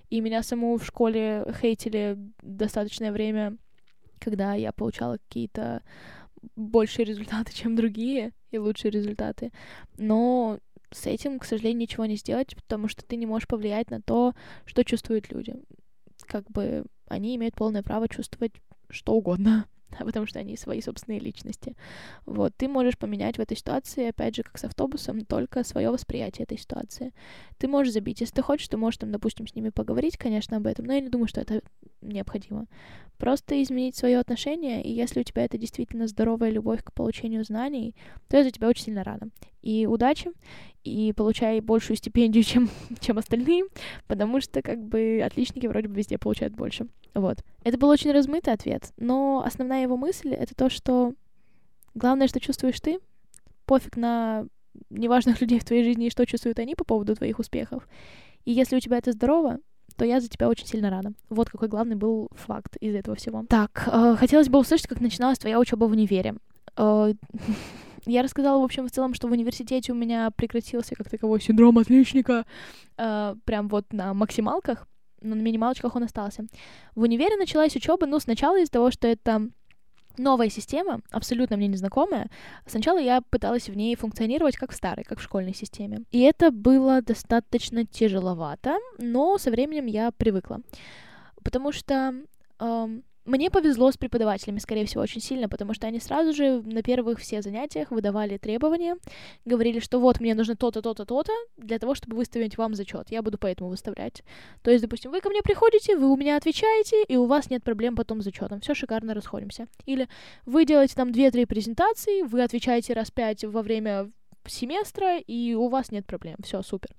И 0.09 0.21
меня 0.21 0.41
саму 0.41 0.77
в 0.77 0.85
школе 0.85 1.45
хейтили 1.61 2.17
достаточное 2.41 3.11
время, 3.11 3.57
когда 4.19 4.55
я 4.55 4.71
получала 4.71 5.17
какие-то 5.17 5.83
большие 6.55 7.05
результаты, 7.05 7.53
чем 7.55 7.75
другие, 7.75 8.33
и 8.51 8.57
лучшие 8.57 8.91
результаты. 8.91 9.51
Но 9.97 10.59
с 10.91 11.07
этим, 11.07 11.39
к 11.39 11.45
сожалению, 11.45 11.79
ничего 11.79 12.05
не 12.05 12.15
сделать, 12.15 12.55
потому 12.55 12.87
что 12.87 13.05
ты 13.05 13.15
не 13.15 13.25
можешь 13.25 13.47
повлиять 13.47 13.89
на 13.89 14.01
то, 14.01 14.33
что 14.65 14.83
чувствуют 14.83 15.31
люди. 15.31 15.55
Как 16.27 16.49
бы 16.51 16.85
они 17.07 17.35
имеют 17.35 17.55
полное 17.55 17.83
право 17.83 18.07
чувствовать 18.07 18.53
что 18.89 19.13
угодно, 19.13 19.65
потому 19.99 20.25
что 20.25 20.39
они 20.39 20.57
свои 20.57 20.81
собственные 20.81 21.19
личности. 21.19 21.75
Вот, 22.25 22.53
ты 22.55 22.67
можешь 22.67 22.97
поменять 22.97 23.37
в 23.37 23.41
этой 23.41 23.57
ситуации, 23.57 24.09
опять 24.09 24.35
же, 24.35 24.43
как 24.43 24.57
с 24.57 24.63
автобусом, 24.63 25.25
только 25.25 25.63
свое 25.63 25.89
восприятие 25.91 26.43
этой 26.43 26.57
ситуации. 26.57 27.13
Ты 27.57 27.67
можешь 27.67 27.93
забить, 27.93 28.21
если 28.21 28.35
ты 28.35 28.41
хочешь, 28.41 28.67
ты 28.67 28.77
можешь 28.77 28.97
там, 28.97 29.11
допустим, 29.11 29.47
с 29.47 29.55
ними 29.55 29.69
поговорить, 29.69 30.17
конечно, 30.17 30.57
об 30.57 30.67
этом, 30.67 30.85
но 30.85 30.93
я 30.93 31.01
не 31.01 31.09
думаю, 31.09 31.27
что 31.27 31.41
это 31.41 31.61
необходимо. 32.01 32.67
Просто 33.17 33.61
изменить 33.61 33.95
свое 33.95 34.19
отношение, 34.19 34.83
и 34.83 34.91
если 34.91 35.19
у 35.19 35.23
тебя 35.23 35.45
это 35.45 35.57
действительно 35.57 36.07
здоровая 36.07 36.49
любовь 36.49 36.83
к 36.83 36.93
получению 36.93 37.43
знаний, 37.43 37.95
то 38.27 38.37
я 38.37 38.43
за 38.43 38.51
тебя 38.51 38.67
очень 38.67 38.85
сильно 38.85 39.03
рада. 39.03 39.27
И 39.61 39.85
удачи, 39.85 40.31
и 40.83 41.13
получай 41.13 41.59
большую 41.59 41.97
стипендию, 41.97 42.43
чем, 42.45 42.69
чем 42.99 43.17
остальные, 43.17 43.65
потому 44.07 44.41
что 44.41 44.61
как 44.61 44.83
бы 44.83 45.21
отличники 45.23 45.67
вроде 45.67 45.87
бы 45.87 45.95
везде 45.95 46.17
получают 46.17 46.53
больше. 46.53 46.87
Вот. 47.13 47.43
Это 47.63 47.77
был 47.77 47.89
очень 47.89 48.11
размытый 48.11 48.53
ответ, 48.53 48.91
но 48.97 49.43
основная 49.45 49.83
его 49.83 49.97
мысль— 49.97 50.29
это 50.33 50.55
то, 50.55 50.69
что 50.69 51.13
главное, 51.93 52.27
что 52.27 52.39
чувствуешь 52.39 52.79
ты, 52.79 52.99
пофиг 53.65 53.97
на 53.97 54.45
неважных 54.89 55.41
людей 55.41 55.59
в 55.59 55.65
твоей 55.65 55.83
жизни 55.83 56.07
и 56.07 56.11
что 56.11 56.25
чувствуют 56.25 56.59
они 56.59 56.75
по 56.75 56.83
поводу 56.83 57.15
твоих 57.15 57.39
успехов. 57.39 57.87
И 58.45 58.51
если 58.51 58.75
у 58.75 58.79
тебя 58.79 58.97
это 58.97 59.11
здорово, 59.11 59.59
то 59.97 60.05
я 60.05 60.19
за 60.19 60.29
тебя 60.29 60.49
очень 60.49 60.65
сильно 60.65 60.89
рада. 60.89 61.11
Вот 61.29 61.49
какой 61.49 61.67
главный 61.67 61.95
был 61.95 62.29
факт 62.31 62.75
из 62.77 62.95
этого 62.95 63.15
всего. 63.15 63.45
Так, 63.47 63.87
э, 63.91 64.15
хотелось 64.17 64.49
бы 64.49 64.57
услышать, 64.57 64.87
как 64.87 65.01
начиналась 65.01 65.37
твоя 65.37 65.59
учеба 65.59 65.85
в 65.85 65.91
универе. 65.91 66.35
Э, 66.77 67.13
я 68.05 68.23
рассказала, 68.23 68.59
в 68.59 68.63
общем, 68.63 68.87
в 68.87 68.91
целом, 68.91 69.13
что 69.13 69.27
в 69.27 69.31
университете 69.31 69.91
у 69.91 69.95
меня 69.95 70.29
прекратился 70.31 70.95
как 70.95 71.09
таковой 71.09 71.41
синдром 71.41 71.77
отличника, 71.77 72.45
э, 72.97 73.35
прям 73.45 73.67
вот 73.67 73.93
на 73.93 74.13
максималках, 74.13 74.87
но 75.21 75.35
на 75.35 75.41
минималочках 75.41 75.95
он 75.95 76.03
остался. 76.03 76.45
В 76.95 77.01
универе 77.01 77.37
началась 77.37 77.75
учеба, 77.75 78.07
ну, 78.07 78.19
сначала 78.19 78.59
из-за 78.59 78.71
того, 78.71 78.91
что 78.91 79.07
это 79.07 79.49
новая 80.17 80.49
система, 80.49 81.01
абсолютно 81.11 81.57
мне 81.57 81.67
незнакомая. 81.67 82.29
Сначала 82.65 82.99
я 82.99 83.21
пыталась 83.21 83.69
в 83.69 83.75
ней 83.75 83.95
функционировать 83.95 84.57
как 84.57 84.71
в 84.71 84.75
старой, 84.75 85.03
как 85.03 85.19
в 85.19 85.23
школьной 85.23 85.53
системе. 85.53 86.03
И 86.11 86.21
это 86.21 86.51
было 86.51 87.01
достаточно 87.01 87.85
тяжеловато, 87.85 88.77
но 88.97 89.37
со 89.37 89.51
временем 89.51 89.85
я 89.85 90.11
привыкла. 90.11 90.61
Потому 91.43 91.71
что 91.71 92.13
эм, 92.59 93.03
мне 93.25 93.51
повезло 93.51 93.91
с 93.91 93.97
преподавателями, 93.97 94.59
скорее 94.59 94.85
всего, 94.85 95.03
очень 95.03 95.21
сильно, 95.21 95.47
потому 95.47 95.73
что 95.73 95.87
они 95.87 95.99
сразу 95.99 96.33
же 96.33 96.61
на 96.61 96.81
первых 96.81 97.19
все 97.19 97.41
занятиях 97.41 97.91
выдавали 97.91 98.37
требования, 98.37 98.97
говорили, 99.45 99.79
что 99.79 99.99
вот 99.99 100.19
мне 100.19 100.33
нужно 100.33 100.55
то-то, 100.55 100.81
то-то, 100.81 101.05
то-то 101.05 101.31
для 101.57 101.77
того, 101.77 101.93
чтобы 101.93 102.17
выставить 102.17 102.57
вам 102.57 102.73
зачет. 102.73 103.11
Я 103.11 103.21
буду 103.21 103.37
поэтому 103.37 103.69
выставлять. 103.69 104.23
То 104.63 104.71
есть, 104.71 104.81
допустим, 104.83 105.11
вы 105.11 105.21
ко 105.21 105.29
мне 105.29 105.41
приходите, 105.41 105.95
вы 105.95 106.11
у 106.11 106.17
меня 106.17 106.35
отвечаете, 106.35 107.03
и 107.03 107.15
у 107.15 107.25
вас 107.25 107.49
нет 107.49 107.63
проблем 107.63 107.95
потом 107.95 108.21
с 108.21 108.23
зачетом. 108.23 108.59
Все 108.61 108.73
шикарно, 108.73 109.13
расходимся. 109.13 109.67
Или 109.85 110.07
вы 110.45 110.65
делаете 110.65 110.95
там 110.95 111.09
2-3 111.09 111.45
презентации, 111.45 112.23
вы 112.23 112.41
отвечаете 112.41 112.93
раз 112.93 113.11
пять 113.11 113.43
во 113.43 113.61
время 113.61 114.09
семестра, 114.47 115.19
и 115.19 115.53
у 115.53 115.67
вас 115.67 115.91
нет 115.91 116.05
проблем. 116.05 116.37
Все, 116.43 116.63
супер. 116.63 116.89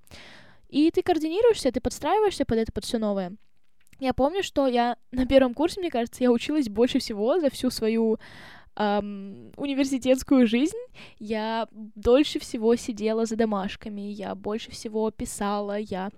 И 0.69 0.91
ты 0.91 1.03
координируешься, 1.03 1.73
ты 1.73 1.81
подстраиваешься 1.81 2.45
под 2.45 2.59
это, 2.59 2.73
под 2.73 2.85
все 2.85 2.99
новое. 2.99 3.37
Я 4.03 4.15
помню, 4.15 4.43
что 4.43 4.67
я 4.67 4.97
на 5.13 5.27
первом 5.27 5.55
курсе, 5.55 5.81
мне 5.81 5.91
кажется, 5.91 6.25
я 6.25 6.33
училась 6.33 6.69
больше 6.69 6.99
всего 6.99 7.39
за 7.39 7.51
всю 7.51 7.71
свою 7.71 8.19
эм, 8.77 9.53
университетскую 9.57 10.49
жизнь. 10.49 10.77
Я 11.21 11.69
дольше 11.95 12.41
всего 12.41 12.75
сидела 12.75 13.27
за 13.27 13.37
домашками, 13.37 14.01
я 14.01 14.35
больше 14.35 14.73
всего 14.73 15.11
писала, 15.13 15.79
я 15.79 16.11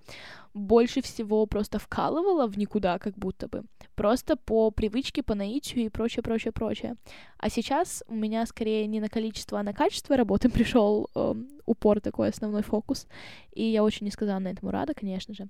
больше 0.55 1.01
всего 1.01 1.45
просто 1.45 1.77
вкалывала 1.77 2.47
в 2.47 2.57
никуда, 2.57 2.97
как 2.97 3.13
будто 3.17 3.47
бы. 3.47 3.63
Просто 3.93 4.35
по 4.35 4.71
привычке, 4.71 5.21
по 5.21 5.35
наитию 5.35 5.85
и 5.85 5.89
прочее, 5.89 6.23
прочее, 6.23 6.53
прочее. 6.53 6.95
А 7.37 7.49
сейчас 7.49 8.03
у 8.07 8.15
меня 8.15 8.47
скорее 8.47 8.87
не 8.87 8.99
на 8.99 9.09
количество, 9.09 9.59
а 9.59 9.63
на 9.63 9.73
качество 9.73 10.17
работы 10.17 10.49
пришел 10.57 11.07
э, 11.13 11.35
упор, 11.67 12.01
такой 12.01 12.29
основной 12.29 12.63
фокус. 12.63 13.05
И 13.53 13.63
я 13.63 13.83
очень 13.83 14.07
несказанно 14.07 14.47
этому 14.47 14.71
рада, 14.71 14.95
конечно 14.95 15.35
же. 15.35 15.47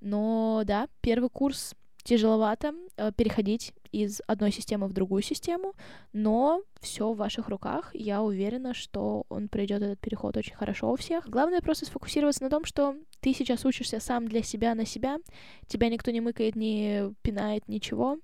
Но 0.00 0.62
да, 0.64 0.88
первый 1.00 1.30
курс 1.30 1.74
тяжеловато 2.06 2.72
э, 2.96 3.10
переходить 3.16 3.72
из 3.90 4.20
одной 4.26 4.52
системы 4.52 4.86
в 4.86 4.92
другую 4.92 5.22
систему, 5.22 5.74
но 6.12 6.62
все 6.80 7.12
в 7.12 7.16
ваших 7.16 7.48
руках. 7.48 7.90
Я 7.94 8.22
уверена, 8.22 8.74
что 8.74 9.24
он 9.28 9.48
пройдет 9.48 9.82
этот 9.82 9.98
переход 9.98 10.36
очень 10.36 10.54
хорошо 10.54 10.92
у 10.92 10.96
всех. 10.96 11.28
Главное 11.28 11.60
просто 11.60 11.84
сфокусироваться 11.86 12.44
на 12.44 12.50
том, 12.50 12.64
что 12.64 12.94
ты 13.20 13.32
сейчас 13.34 13.64
учишься 13.64 13.98
сам 13.98 14.28
для 14.28 14.42
себя 14.42 14.74
на 14.74 14.86
себя, 14.86 15.18
тебя 15.66 15.88
никто 15.88 16.10
не 16.12 16.20
мыкает, 16.20 16.54
не 16.54 17.12
пинает, 17.22 17.66
ничего, 17.68 18.18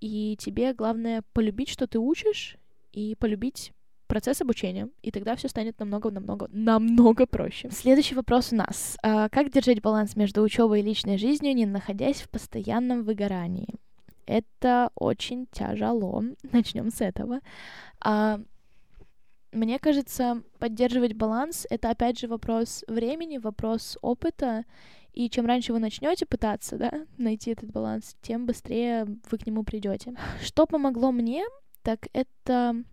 и 0.00 0.36
тебе 0.38 0.72
главное 0.72 1.22
полюбить, 1.34 1.68
что 1.68 1.86
ты 1.86 1.98
учишь, 1.98 2.56
и 2.92 3.14
полюбить 3.16 3.72
процесс 4.08 4.40
обучения, 4.40 4.88
и 5.02 5.10
тогда 5.10 5.36
все 5.36 5.48
станет 5.48 5.78
намного-намного 5.78 6.48
намного 6.50 7.26
проще. 7.26 7.70
Следующий 7.70 8.14
вопрос 8.14 8.52
у 8.52 8.56
нас. 8.56 8.96
А, 9.02 9.28
как 9.28 9.52
держать 9.52 9.80
баланс 9.80 10.16
между 10.16 10.42
учебой 10.42 10.80
и 10.80 10.82
личной 10.82 11.18
жизнью, 11.18 11.54
не 11.54 11.66
находясь 11.66 12.22
в 12.22 12.28
постоянном 12.28 13.04
выгорании? 13.04 13.68
Это 14.26 14.90
очень 14.94 15.46
тяжело. 15.52 16.24
Начнем 16.52 16.90
с 16.90 17.00
этого. 17.00 17.40
А, 18.00 18.40
мне 19.52 19.78
кажется, 19.78 20.42
поддерживать 20.58 21.14
баланс— 21.14 21.66
это, 21.70 21.90
опять 21.90 22.18
же, 22.18 22.28
вопрос 22.28 22.84
времени, 22.88 23.38
вопрос 23.38 23.96
опыта, 24.02 24.64
и 25.14 25.30
чем 25.30 25.46
раньше 25.46 25.72
вы 25.72 25.78
начнете 25.78 26.26
пытаться, 26.26 26.76
да, 26.76 26.92
найти 27.16 27.50
этот 27.50 27.70
баланс, 27.70 28.16
тем 28.20 28.46
быстрее 28.46 29.06
вы 29.30 29.38
к 29.38 29.46
нему 29.46 29.64
придете. 29.64 30.14
Что 30.42 30.66
помогло 30.66 31.10
мне, 31.10 31.44
так 31.82 32.08
это 32.12 32.84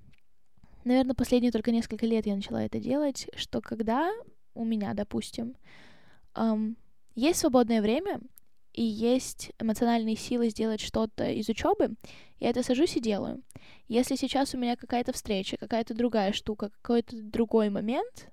наверное, 0.86 1.15
последние 1.15 1.51
только 1.51 1.71
несколько 1.71 2.05
лет 2.05 2.25
я 2.25 2.36
начала 2.36 2.63
это 2.63 2.79
делать, 2.79 3.27
что 3.36 3.59
когда 3.59 4.11
у 4.53 4.63
меня, 4.63 4.93
допустим, 4.93 5.55
эм, 6.36 6.77
есть 7.15 7.39
свободное 7.39 7.81
время 7.81 8.21
и 8.73 8.83
есть 8.83 9.51
эмоциональные 9.59 10.15
силы 10.15 10.49
сделать 10.49 10.81
что-то 10.81 11.29
из 11.29 11.49
учебы, 11.49 11.95
я 12.39 12.49
это 12.49 12.63
сажусь 12.63 12.95
и 12.95 13.01
делаю. 13.01 13.41
Если 13.88 14.15
сейчас 14.15 14.53
у 14.53 14.57
меня 14.57 14.75
какая-то 14.75 15.13
встреча, 15.13 15.57
какая-то 15.57 15.93
другая 15.93 16.33
штука, 16.33 16.69
какой-то 16.69 17.21
другой 17.21 17.69
момент, 17.69 18.29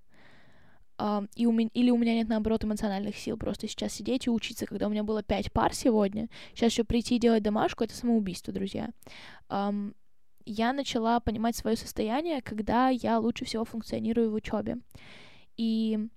Uh, 0.98 1.28
и 1.34 1.46
у 1.46 1.59
или 1.59 1.90
у 1.90 1.96
меня 1.96 2.14
нет, 2.14 2.28
наоборот, 2.28 2.64
эмоциональных 2.64 3.16
сил 3.16 3.36
просто 3.36 3.66
сейчас 3.66 3.94
сидеть 3.94 4.26
и 4.26 4.30
учиться, 4.30 4.66
когда 4.66 4.86
у 4.86 4.90
меня 4.90 5.03
было 5.03 5.22
пять 5.22 5.50
пар 5.50 5.74
сегодня, 5.74 6.28
сейчас 6.55 6.70
еще 6.70 6.84
прийти 6.84 7.16
и 7.16 7.18
делать 7.18 7.42
домашку, 7.42 7.82
это 7.82 7.94
самоубийство, 7.94 8.53
друзья. 8.53 8.90
Um, 9.48 9.94
я 10.47 10.72
начала 10.72 11.20
понимать 11.20 11.57
свое 11.57 11.76
состояние, 11.76 12.43
когда 12.43 12.88
я 12.88 13.18
лучше 13.18 13.45
всего 13.45 13.64
функционирую 13.64 14.30
в 14.30 14.34
учебе. 14.34 14.78
И 15.57 16.09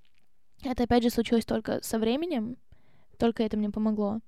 это, 0.63 0.83
опять 0.83 1.03
же, 1.03 1.09
случилось 1.09 1.45
только 1.45 1.83
со 1.83 1.99
временем, 1.99 2.57
только 3.17 3.43
это 3.43 3.57
мне 3.57 3.69
помогло. 3.69 4.19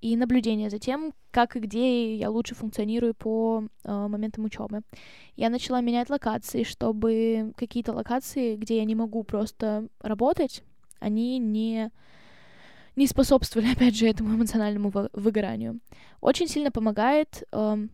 И 0.00 0.16
наблюдение 0.16 0.70
за 0.70 0.78
тем, 0.78 1.12
как 1.32 1.56
и 1.56 1.60
где 1.60 2.14
я 2.14 2.30
лучше 2.30 2.54
функционирую 2.54 3.14
по 3.14 3.64
э, 3.82 4.06
моментам 4.06 4.44
учебы. 4.44 4.82
Я 5.34 5.50
начала 5.50 5.80
менять 5.80 6.08
локации, 6.08 6.62
чтобы 6.62 7.52
какие-то 7.56 7.92
локации, 7.92 8.54
где 8.56 8.76
я 8.76 8.84
не 8.84 8.94
могу 8.94 9.24
просто 9.24 9.88
работать, 10.00 10.62
они 11.00 11.38
не 11.38 11.90
не 12.98 13.06
способствовали, 13.06 13.72
опять 13.72 13.96
же, 13.96 14.08
этому 14.08 14.34
эмоциональному 14.34 14.92
выгоранию. 15.12 15.80
Очень 16.20 16.48
сильно 16.48 16.70
помогает 16.70 17.44
э, 17.52 17.88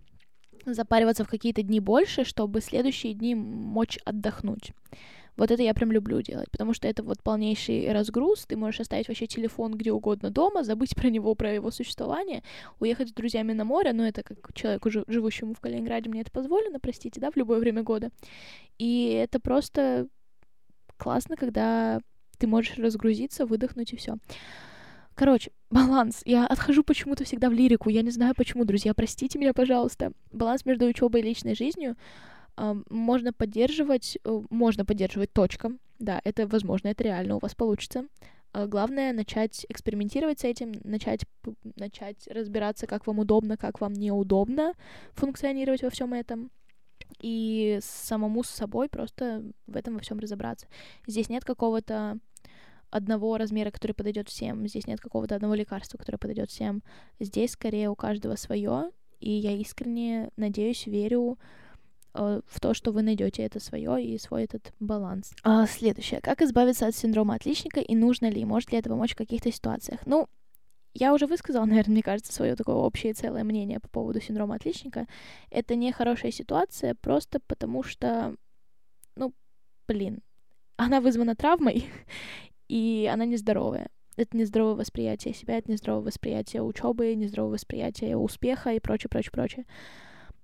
запариваться 0.73 1.25
в 1.25 1.29
какие-то 1.29 1.63
дни 1.63 1.81
больше, 1.81 2.25
чтобы 2.25 2.61
следующие 2.61 3.13
дни 3.13 3.35
мочь 3.35 3.99
отдохнуть. 4.05 4.73
Вот 5.37 5.51
это 5.51 5.63
я 5.63 5.75
прям 5.75 5.91
люблю 5.91 6.23
делать, 6.23 6.49
потому 6.51 6.75
что 6.75 6.87
это 6.87 7.03
вот 7.03 7.23
полнейший 7.23 7.93
разгруз. 7.93 8.47
Ты 8.47 8.57
можешь 8.57 8.81
оставить 8.81 9.09
вообще 9.09 9.27
телефон 9.27 9.75
где 9.75 9.91
угодно 9.91 10.31
дома, 10.31 10.63
забыть 10.63 10.95
про 10.95 11.09
него, 11.11 11.35
про 11.35 11.53
его 11.53 11.71
существование, 11.73 12.43
уехать 12.79 13.09
с 13.09 13.13
друзьями 13.13 13.53
на 13.53 13.65
море, 13.65 13.93
ну 13.93 14.05
это 14.05 14.23
как 14.23 14.55
человеку, 14.55 14.91
живущему 14.91 15.55
в 15.55 15.61
Калининграде, 15.61 16.09
мне 16.09 16.21
это 16.21 16.31
позволено, 16.31 16.79
простите, 16.79 17.21
да, 17.21 17.31
в 17.31 17.37
любое 17.37 17.59
время 17.59 17.83
года. 17.83 18.11
И 18.79 19.11
это 19.11 19.41
просто 19.41 20.07
классно, 20.97 21.37
когда 21.37 22.01
ты 22.39 22.47
можешь 22.47 22.77
разгрузиться, 22.79 23.47
выдохнуть 23.47 23.93
и 23.93 23.97
все. 23.97 24.19
Короче, 25.15 25.51
баланс. 25.71 26.23
Я 26.25 26.47
отхожу 26.47 26.83
почему-то 26.85 27.25
всегда 27.25 27.49
в 27.49 27.53
лирику. 27.53 27.89
Я 27.89 28.03
не 28.03 28.11
знаю 28.11 28.35
почему, 28.37 28.65
друзья. 28.65 28.95
Простите 28.95 29.39
меня, 29.39 29.53
пожалуйста. 29.53 30.13
Баланс 30.33 30.65
между 30.65 30.87
учебой 30.87 31.21
и 31.21 31.25
личной 31.25 31.55
жизнью 31.55 31.97
э, 32.57 32.75
можно 32.91 33.33
поддерживать, 33.33 34.19
э, 34.25 34.43
можно 34.51 34.85
поддерживать 34.85 35.33
точка. 35.33 35.73
Да, 35.99 36.21
это 36.25 36.47
возможно, 36.47 36.89
это 36.89 37.05
реально 37.05 37.37
у 37.37 37.39
вас 37.39 37.55
получится. 37.55 38.07
Э, 38.53 38.67
главное 38.67 39.13
начать 39.13 39.67
экспериментировать 39.69 40.41
с 40.41 40.45
этим, 40.45 40.73
начать, 40.85 41.25
начать 41.77 42.27
разбираться, 42.29 42.87
как 42.87 43.07
вам 43.07 43.19
удобно, 43.21 43.57
как 43.57 43.81
вам 43.81 43.93
неудобно 43.93 44.75
функционировать 45.15 45.83
во 45.83 45.91
всем 45.91 46.15
этом 46.15 46.51
и 47.21 47.79
самому 47.83 48.43
с 48.43 48.49
собой 48.49 48.89
просто 48.89 49.45
в 49.67 49.77
этом 49.77 49.95
во 49.95 50.01
всем 50.01 50.19
разобраться. 50.19 50.67
Здесь 51.07 51.29
нет 51.29 51.45
какого-то 51.45 52.19
одного 52.95 53.37
размера, 53.39 53.73
который 53.73 53.93
подойдет 53.93 54.29
всем. 54.29 54.69
Здесь 54.69 54.87
нет 54.87 55.01
какого-то 55.01 55.35
одного 55.35 55.55
лекарства, 55.55 55.99
которое 55.99 56.19
подойдет 56.19 56.49
всем. 56.49 56.83
Здесь 57.19 57.51
скорее 57.53 57.91
у 57.91 57.97
каждого 57.97 58.37
свое, 58.37 58.93
и 59.19 59.31
я 59.31 59.51
искренне 59.57 60.31
надеюсь, 60.37 60.87
верю 60.87 61.37
э, 62.15 62.41
в 62.47 62.61
то, 62.61 62.73
что 62.73 62.93
вы 62.93 63.03
найдете 63.03 63.43
это 63.43 63.59
свое 63.59 64.01
и 64.01 64.17
свой 64.19 64.45
этот 64.45 64.73
баланс. 64.79 65.33
А, 65.43 65.67
следующее. 65.67 66.21
Как 66.21 66.41
избавиться 66.41 66.87
от 66.87 66.95
синдрома 66.95 67.35
отличника 67.35 67.81
и 67.81 67.97
нужно 67.97 68.31
ли, 68.31 68.45
может 68.45 68.71
ли 68.71 68.79
это 68.79 68.91
помочь 68.91 69.15
в 69.15 69.19
каких-то 69.19 69.51
ситуациях? 69.51 69.99
Ну, 70.07 70.29
я 70.95 71.13
уже 71.13 71.27
высказала, 71.27 71.65
наверное, 71.67 71.95
мне 71.95 72.03
кажется, 72.05 72.33
свое 72.33 72.55
такое 72.55 72.77
общее 72.77 73.13
целое 73.13 73.43
мнение 73.43 73.81
по 73.81 73.89
поводу 73.89 74.21
синдрома 74.21 74.55
отличника. 74.55 75.09
Это 75.51 75.75
не 75.75 75.91
хорошая 75.91 76.31
ситуация 76.31 76.95
просто 76.95 77.41
потому 77.41 77.83
что, 77.83 78.37
ну, 79.17 79.35
блин, 79.89 80.21
она 80.77 81.01
вызвана 81.01 81.35
травмой, 81.35 81.87
и 82.69 83.09
она 83.13 83.25
нездоровая. 83.25 83.89
Это 84.17 84.37
нездоровое 84.37 84.75
восприятие 84.75 85.35
себя, 85.35 85.59
это 85.59 85.71
нездоровое 85.73 86.05
восприятие 86.07 86.63
учебы, 86.63 87.15
нездоровое 87.15 87.55
восприятие 87.55 88.17
успеха 88.17 88.71
и 88.73 88.81
прочее, 88.81 89.09
прочее, 89.11 89.33
прочее. 89.33 89.67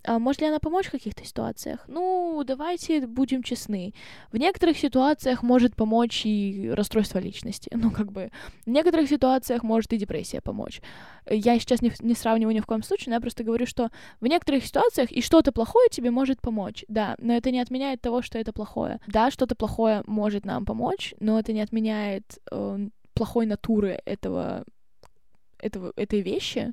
А 0.04 0.18
может 0.18 0.40
ли 0.40 0.48
она 0.48 0.58
помочь 0.58 0.86
в 0.86 0.90
каких-то 0.90 1.24
ситуациях? 1.24 1.84
Ну, 1.86 2.42
давайте 2.46 3.06
будем 3.06 3.42
честны. 3.42 3.94
В 4.32 4.36
некоторых 4.36 4.78
ситуациях 4.78 5.42
может 5.42 5.76
помочь 5.76 6.22
и 6.24 6.70
расстройство 6.72 7.18
личности. 7.18 7.70
Ну, 7.80 7.90
как 7.90 8.12
бы, 8.12 8.30
в 8.66 8.70
некоторых 8.70 9.08
ситуациях 9.08 9.62
может 9.62 9.92
и 9.94 9.96
депрессия 9.96 10.42
помочь. 10.42 10.82
Я 11.30 11.58
сейчас 11.58 11.80
не, 11.80 11.90
не 12.00 12.14
сравниваю 12.14 12.54
ни 12.54 12.60
в 12.60 12.66
коем 12.66 12.82
случае, 12.82 13.10
но 13.10 13.14
я 13.14 13.20
просто 13.20 13.42
говорю, 13.42 13.64
что 13.64 13.88
в 14.20 14.26
некоторых 14.26 14.66
ситуациях 14.66 15.10
и 15.10 15.22
что-то 15.22 15.50
плохое 15.50 15.88
тебе 15.90 16.10
может 16.10 16.42
помочь. 16.42 16.84
Да, 16.88 17.16
но 17.18 17.32
это 17.34 17.50
не 17.50 17.60
отменяет 17.60 18.02
того, 18.02 18.20
что 18.20 18.38
это 18.38 18.52
плохое. 18.52 19.00
Да, 19.06 19.30
что-то 19.30 19.54
плохое 19.54 20.02
может 20.06 20.44
нам 20.44 20.66
помочь, 20.66 21.14
но 21.20 21.38
это 21.38 21.54
не 21.54 21.62
отменяет 21.62 22.38
э, 22.50 22.88
плохой 23.14 23.46
натуры 23.46 24.00
этого 24.04 24.64
этого, 25.62 25.92
этой 25.96 26.20
вещи, 26.20 26.72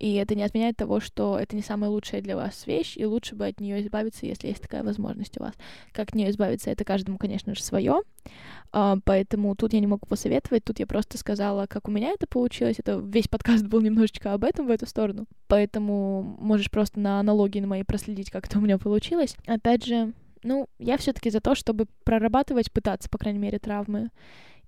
и 0.00 0.14
это 0.14 0.34
не 0.34 0.42
отменяет 0.42 0.78
того, 0.78 0.98
что 0.98 1.38
это 1.38 1.54
не 1.54 1.60
самая 1.60 1.90
лучшая 1.90 2.22
для 2.22 2.34
вас 2.34 2.66
вещь, 2.66 2.96
и 2.96 3.04
лучше 3.04 3.34
бы 3.34 3.46
от 3.46 3.60
нее 3.60 3.82
избавиться, 3.82 4.24
если 4.24 4.48
есть 4.48 4.62
такая 4.62 4.82
возможность 4.82 5.38
у 5.38 5.42
вас. 5.42 5.52
Как 5.92 6.08
от 6.08 6.14
нее 6.14 6.30
избавиться, 6.30 6.70
это 6.70 6.84
каждому, 6.84 7.18
конечно 7.18 7.54
же, 7.54 7.62
свое. 7.62 8.00
Uh, 8.72 8.98
поэтому 9.04 9.54
тут 9.56 9.74
я 9.74 9.80
не 9.80 9.86
могу 9.86 10.06
посоветовать, 10.06 10.64
тут 10.64 10.78
я 10.78 10.86
просто 10.86 11.18
сказала, 11.18 11.66
как 11.66 11.86
у 11.86 11.90
меня 11.90 12.12
это 12.12 12.26
получилось. 12.26 12.76
Это 12.78 12.94
весь 12.96 13.28
подкаст 13.28 13.66
был 13.66 13.82
немножечко 13.82 14.32
об 14.32 14.44
этом 14.44 14.68
в 14.68 14.70
эту 14.70 14.86
сторону. 14.86 15.26
Поэтому 15.48 16.22
можешь 16.40 16.70
просто 16.70 16.98
на 16.98 17.20
аналогии 17.20 17.60
на 17.60 17.66
моей 17.66 17.84
проследить, 17.84 18.30
как 18.30 18.46
это 18.46 18.58
у 18.58 18.62
меня 18.62 18.78
получилось. 18.78 19.36
Опять 19.46 19.84
же, 19.84 20.14
ну, 20.42 20.66
я 20.78 20.96
все-таки 20.96 21.28
за 21.28 21.42
то, 21.42 21.54
чтобы 21.54 21.84
прорабатывать, 22.04 22.72
пытаться, 22.72 23.10
по 23.10 23.18
крайней 23.18 23.40
мере, 23.40 23.58
травмы, 23.58 24.08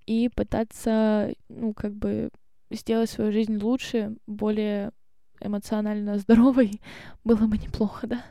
и 0.04 0.28
пытаться, 0.28 1.32
ну, 1.48 1.72
как 1.72 1.94
бы 1.94 2.28
сделать 2.70 3.08
свою 3.08 3.32
жизнь 3.32 3.56
лучше, 3.56 4.16
более 4.26 4.92
эмоционально 5.44 6.18
здоровой 6.18 6.80
было 7.24 7.46
бы 7.46 7.58
неплохо, 7.58 8.06
да, 8.06 8.24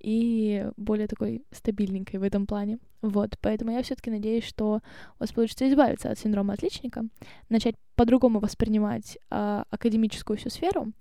и 0.00 0.68
более 0.76 1.06
такой 1.06 1.44
стабильненькой 1.50 2.20
в 2.20 2.22
этом 2.22 2.46
плане. 2.46 2.78
Вот, 3.00 3.36
поэтому 3.40 3.72
я 3.72 3.82
все-таки 3.82 4.10
надеюсь, 4.10 4.44
что 4.44 4.76
у 4.76 5.20
вас 5.20 5.32
получится 5.32 5.68
избавиться 5.68 6.10
от 6.10 6.18
синдрома 6.18 6.54
отличника, 6.54 7.04
начать 7.48 7.74
по-другому 7.94 8.40
воспринимать 8.40 9.18
э, 9.30 9.64
академическую 9.70 10.36
всю 10.36 10.50
сферу, 10.50 10.92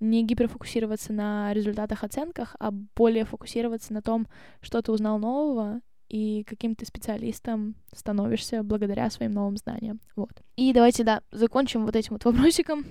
не 0.00 0.24
гиперфокусироваться 0.24 1.12
на 1.12 1.52
результатах, 1.54 2.02
оценках, 2.04 2.56
а 2.58 2.72
более 2.96 3.24
фокусироваться 3.24 3.92
на 3.92 4.02
том, 4.02 4.26
что 4.60 4.82
ты 4.82 4.90
узнал 4.90 5.18
нового 5.18 5.80
и 6.12 6.44
каким 6.44 6.74
ты 6.74 6.84
специалистом 6.84 7.74
становишься 7.94 8.62
благодаря 8.62 9.08
своим 9.08 9.32
новым 9.32 9.56
знаниям. 9.56 9.98
Вот. 10.14 10.42
И 10.56 10.74
давайте, 10.74 11.04
да, 11.04 11.22
закончим 11.30 11.86
вот 11.86 11.96
этим 11.96 12.12
вот 12.12 12.24
вопросиком. 12.26 12.84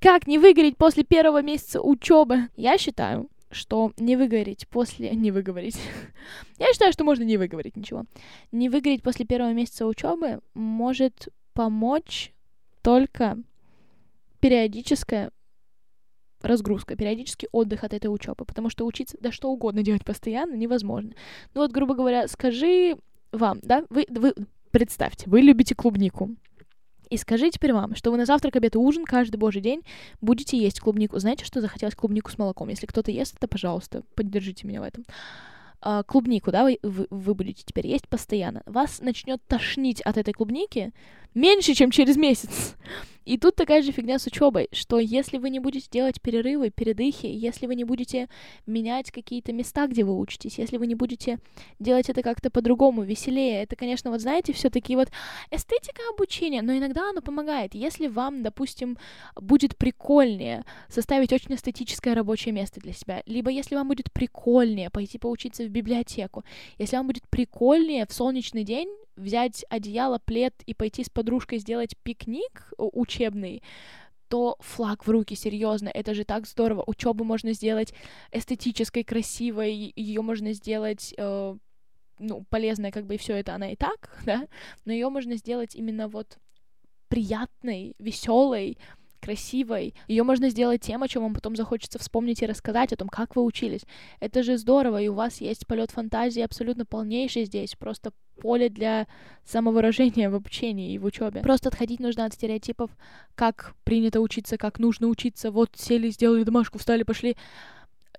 Как 0.00 0.26
не 0.26 0.38
выгореть 0.38 0.76
после 0.76 1.02
первого 1.02 1.40
месяца 1.40 1.80
учебы? 1.80 2.50
Я 2.56 2.76
считаю, 2.76 3.30
что 3.50 3.92
не 3.96 4.16
выгореть 4.16 4.68
после... 4.68 5.10
Не 5.16 5.30
выговорить. 5.30 5.80
Я 6.58 6.70
считаю, 6.74 6.92
что 6.92 7.04
можно 7.04 7.22
не 7.22 7.38
выговорить 7.38 7.74
ничего. 7.74 8.04
Не 8.52 8.68
выгореть 8.68 9.02
после 9.02 9.24
первого 9.24 9.54
месяца 9.54 9.86
учебы 9.86 10.40
может 10.52 11.28
помочь 11.54 12.34
только 12.82 13.38
периодическое 14.40 15.30
разгрузка, 16.42 16.96
периодический 16.96 17.48
отдых 17.52 17.84
от 17.84 17.94
этой 17.94 18.06
учебы, 18.06 18.44
потому 18.44 18.70
что 18.70 18.86
учиться, 18.86 19.16
да 19.20 19.32
что 19.32 19.50
угодно 19.50 19.82
делать 19.82 20.04
постоянно 20.04 20.54
невозможно. 20.54 21.12
Ну 21.54 21.62
вот, 21.62 21.72
грубо 21.72 21.94
говоря, 21.94 22.28
скажи 22.28 22.96
вам, 23.32 23.58
да, 23.62 23.84
вы, 23.90 24.06
вы 24.08 24.34
представьте, 24.70 25.28
вы 25.28 25.40
любите 25.40 25.74
клубнику, 25.74 26.36
и 27.10 27.16
скажи 27.16 27.50
теперь 27.50 27.72
вам, 27.72 27.94
что 27.94 28.10
вы 28.10 28.18
на 28.18 28.26
завтрак, 28.26 28.56
обед 28.56 28.74
и 28.74 28.78
ужин 28.78 29.04
каждый 29.04 29.36
божий 29.36 29.62
день 29.62 29.82
будете 30.20 30.58
есть 30.58 30.80
клубнику. 30.80 31.18
Знаете, 31.18 31.44
что 31.44 31.60
захотелось 31.60 31.94
клубнику 31.94 32.30
с 32.30 32.38
молоком? 32.38 32.68
Если 32.68 32.86
кто-то 32.86 33.10
ест 33.10 33.36
это, 33.36 33.48
пожалуйста, 33.48 34.02
поддержите 34.14 34.66
меня 34.66 34.80
в 34.80 34.84
этом. 34.84 35.04
А, 35.80 36.02
клубнику, 36.02 36.50
да, 36.50 36.64
вы, 36.64 36.78
вы, 36.82 37.06
вы 37.08 37.34
будете 37.34 37.62
теперь 37.64 37.86
есть 37.86 38.08
постоянно. 38.08 38.62
Вас 38.66 39.00
начнет 39.00 39.40
тошнить 39.46 40.00
от 40.02 40.18
этой 40.18 40.34
клубники 40.34 40.92
меньше, 41.34 41.74
чем 41.74 41.90
через 41.90 42.16
месяц. 42.16 42.76
И 43.28 43.36
тут 43.36 43.56
такая 43.56 43.82
же 43.82 43.92
фигня 43.92 44.18
с 44.18 44.26
учебой, 44.26 44.70
что 44.72 44.98
если 44.98 45.36
вы 45.36 45.50
не 45.50 45.58
будете 45.58 45.86
делать 45.90 46.18
перерывы, 46.18 46.70
передыхи, 46.70 47.26
если 47.26 47.66
вы 47.66 47.74
не 47.74 47.84
будете 47.84 48.30
менять 48.64 49.10
какие-то 49.10 49.52
места, 49.52 49.86
где 49.86 50.02
вы 50.02 50.18
учитесь, 50.18 50.56
если 50.56 50.78
вы 50.78 50.86
не 50.86 50.94
будете 50.94 51.38
делать 51.78 52.08
это 52.08 52.22
как-то 52.22 52.48
по-другому, 52.48 53.02
веселее, 53.02 53.64
это, 53.64 53.76
конечно, 53.76 54.10
вот 54.10 54.22
знаете, 54.22 54.54
все 54.54 54.70
таки 54.70 54.96
вот 54.96 55.10
эстетика 55.50 56.00
обучения, 56.14 56.62
но 56.62 56.74
иногда 56.74 57.10
оно 57.10 57.20
помогает. 57.20 57.74
Если 57.74 58.06
вам, 58.06 58.42
допустим, 58.42 58.96
будет 59.36 59.76
прикольнее 59.76 60.64
составить 60.88 61.30
очень 61.30 61.54
эстетическое 61.54 62.14
рабочее 62.14 62.54
место 62.54 62.80
для 62.80 62.94
себя, 62.94 63.22
либо 63.26 63.50
если 63.50 63.74
вам 63.74 63.88
будет 63.88 64.10
прикольнее 64.10 64.88
пойти 64.88 65.18
поучиться 65.18 65.64
в 65.64 65.68
библиотеку, 65.68 66.44
если 66.78 66.96
вам 66.96 67.08
будет 67.08 67.28
прикольнее 67.28 68.06
в 68.06 68.12
солнечный 68.14 68.64
день 68.64 68.88
взять 69.18 69.64
одеяло, 69.68 70.18
плед 70.18 70.54
и 70.66 70.74
пойти 70.74 71.04
с 71.04 71.10
подружкой 71.10 71.58
сделать 71.58 71.96
пикник 72.02 72.72
учебный, 72.78 73.62
то 74.28 74.56
флаг 74.60 75.06
в 75.06 75.10
руки, 75.10 75.34
серьезно, 75.34 75.88
это 75.88 76.14
же 76.14 76.24
так 76.24 76.46
здорово. 76.46 76.84
Учебу 76.86 77.24
можно 77.24 77.52
сделать 77.52 77.94
эстетической, 78.30 79.02
красивой, 79.02 79.92
ее 79.96 80.22
можно 80.22 80.52
сделать 80.52 81.14
э, 81.16 81.56
ну, 82.18 82.44
полезной, 82.50 82.90
как 82.90 83.06
бы 83.06 83.14
и 83.14 83.18
все 83.18 83.36
это 83.36 83.54
она 83.54 83.72
и 83.72 83.76
так, 83.76 84.20
да, 84.26 84.46
но 84.84 84.92
ее 84.92 85.08
можно 85.08 85.36
сделать 85.36 85.74
именно 85.74 86.08
вот 86.08 86.38
приятной, 87.08 87.94
веселой, 87.98 88.76
красивой. 89.20 89.94
Ее 90.06 90.22
можно 90.22 90.48
сделать 90.50 90.82
тем, 90.82 91.02
о 91.02 91.08
чем 91.08 91.22
вам 91.22 91.34
потом 91.34 91.56
захочется 91.56 91.98
вспомнить 91.98 92.42
и 92.42 92.46
рассказать, 92.46 92.92
о 92.92 92.96
том, 92.96 93.08
как 93.08 93.34
вы 93.34 93.42
учились. 93.42 93.82
Это 94.20 94.42
же 94.42 94.56
здорово, 94.58 95.00
и 95.02 95.08
у 95.08 95.14
вас 95.14 95.40
есть 95.40 95.66
полет 95.66 95.90
фантазии 95.90 96.40
абсолютно 96.40 96.86
полнейший 96.86 97.46
здесь, 97.46 97.74
просто 97.74 98.12
поле 98.40 98.68
для 98.68 99.06
самовыражения 99.44 100.30
в 100.30 100.34
обучении 100.34 100.92
и 100.92 100.98
в 100.98 101.04
учебе. 101.04 101.40
Просто 101.42 101.68
отходить 101.68 102.00
нужно 102.00 102.24
от 102.24 102.34
стереотипов, 102.34 102.90
как 103.34 103.74
принято 103.84 104.20
учиться, 104.20 104.58
как 104.58 104.78
нужно 104.78 105.08
учиться. 105.08 105.50
Вот 105.50 105.70
сели, 105.76 106.10
сделали 106.10 106.42
домашку, 106.44 106.78
встали, 106.78 107.02
пошли. 107.02 107.36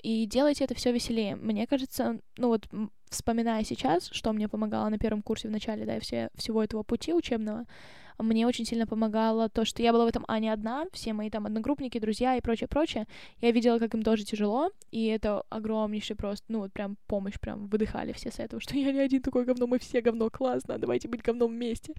И 0.02 0.26
делайте 0.26 0.64
это 0.64 0.76
все 0.76 0.92
веселее. 0.92 1.36
Мне 1.36 1.68
кажется, 1.68 2.20
ну 2.38 2.48
вот 2.48 2.68
вспоминая 3.10 3.64
сейчас, 3.64 4.10
что 4.12 4.32
мне 4.34 4.48
помогало 4.48 4.90
на 4.90 4.98
первом 4.98 5.22
курсе 5.22 5.48
в 5.48 5.52
начале, 5.52 5.86
да, 5.86 6.00
все, 6.00 6.30
всего 6.36 6.64
этого 6.64 6.84
пути 6.84 7.14
учебного, 7.14 7.66
мне 8.20 8.46
очень 8.46 8.66
сильно 8.66 8.86
помогало 8.86 9.50
то, 9.50 9.66
что 9.66 9.82
я 9.82 9.94
была 9.94 10.06
в 10.06 10.10
этом 10.10 10.26
а 10.28 10.40
не 10.40 10.50
одна, 10.50 10.86
все 10.92 11.14
мои 11.14 11.30
там 11.30 11.46
одногруппники, 11.46 12.00
друзья 12.00 12.36
и 12.36 12.42
прочее, 12.42 12.68
прочее. 12.68 13.08
Я 13.42 13.52
видела, 13.52 13.80
как 13.80 13.94
им 13.94 14.04
тоже 14.04 14.26
тяжело, 14.26 14.72
и 14.92 15.06
это 15.06 15.44
огромнейший 15.50 16.16
просто, 16.16 16.46
ну 16.50 16.60
вот 16.60 16.74
прям 16.74 16.98
помощь, 17.08 17.40
прям 17.40 17.68
выдыхали 17.68 18.12
все 18.12 18.32
с 18.32 18.40
этого, 18.40 18.62
что 18.62 18.76
я 18.76 18.92
не 18.92 19.00
один 19.00 19.22
такой 19.22 19.46
говно, 19.46 19.68
мы 19.68 19.80
все 19.80 20.02
говно, 20.02 20.30
классно, 20.30 20.78
давайте 20.78 21.08
быть 21.08 21.22
говном 21.22 21.52
вместе. 21.52 21.94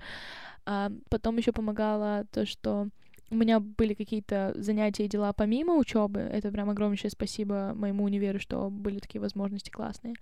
А, 0.66 0.92
потом 1.08 1.36
еще 1.38 1.52
помогало 1.52 2.26
то, 2.30 2.46
что 2.46 2.88
у 3.30 3.36
меня 3.36 3.60
были 3.60 3.94
какие-то 3.94 4.52
занятия 4.56 5.04
и 5.04 5.08
дела 5.08 5.32
помимо 5.32 5.76
учебы. 5.76 6.20
Это 6.20 6.50
прям 6.50 6.68
огромнейшее 6.68 7.10
спасибо 7.10 7.72
моему 7.74 8.04
универу, 8.04 8.40
что 8.40 8.70
были 8.70 8.98
такие 8.98 9.20
возможности 9.20 9.70
классные. 9.70 10.14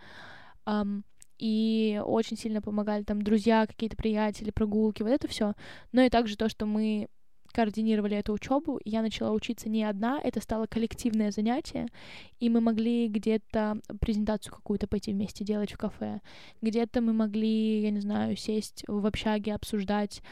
Um, 0.67 1.03
и 1.39 2.01
очень 2.05 2.37
сильно 2.37 2.61
помогали 2.61 3.05
там 3.05 3.23
друзья, 3.23 3.67
какие-то 3.67 3.97
приятели, 3.97 4.51
прогулки, 4.51 5.03
вот 5.03 5.11
это 5.11 5.29
все. 5.29 5.55
Но 5.93 6.03
и 6.03 6.11
также 6.11 6.37
то, 6.37 6.49
что 6.49 6.67
мы 6.67 7.09
координировали 7.53 8.17
эту 8.17 8.33
учебу, 8.33 8.81
я 8.85 9.03
начала 9.03 9.33
учиться 9.33 9.69
не 9.69 9.83
одна, 9.85 10.21
это 10.23 10.41
стало 10.41 10.67
коллективное 10.67 11.31
занятие, 11.31 11.87
и 12.41 12.51
мы 12.51 12.61
могли 12.61 13.09
где-то 13.09 13.81
презентацию 14.01 14.53
какую-то 14.55 14.87
пойти 14.87 15.13
вместе 15.13 15.45
делать 15.45 15.73
в 15.73 15.79
кафе, 15.79 16.21
где-то 16.61 17.01
мы 17.01 17.13
могли, 17.13 17.81
я 17.81 17.91
не 17.91 18.01
знаю, 18.01 18.37
сесть 18.37 18.85
в 18.87 19.07
общаге, 19.07 19.55
обсуждать 19.55 20.23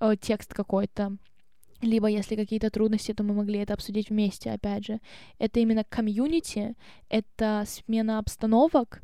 э, 0.00 0.16
текст 0.20 0.52
какой-то, 0.52 1.16
либо 1.82 2.08
если 2.08 2.36
какие-то 2.36 2.70
трудности, 2.70 3.12
то 3.12 3.22
мы 3.22 3.34
могли 3.34 3.60
это 3.60 3.74
обсудить 3.74 4.10
вместе, 4.10 4.50
опять 4.50 4.86
же. 4.86 5.00
Это 5.38 5.60
именно 5.60 5.84
комьюнити, 5.84 6.74
это 7.08 7.64
смена 7.66 8.18
обстановок, 8.18 9.02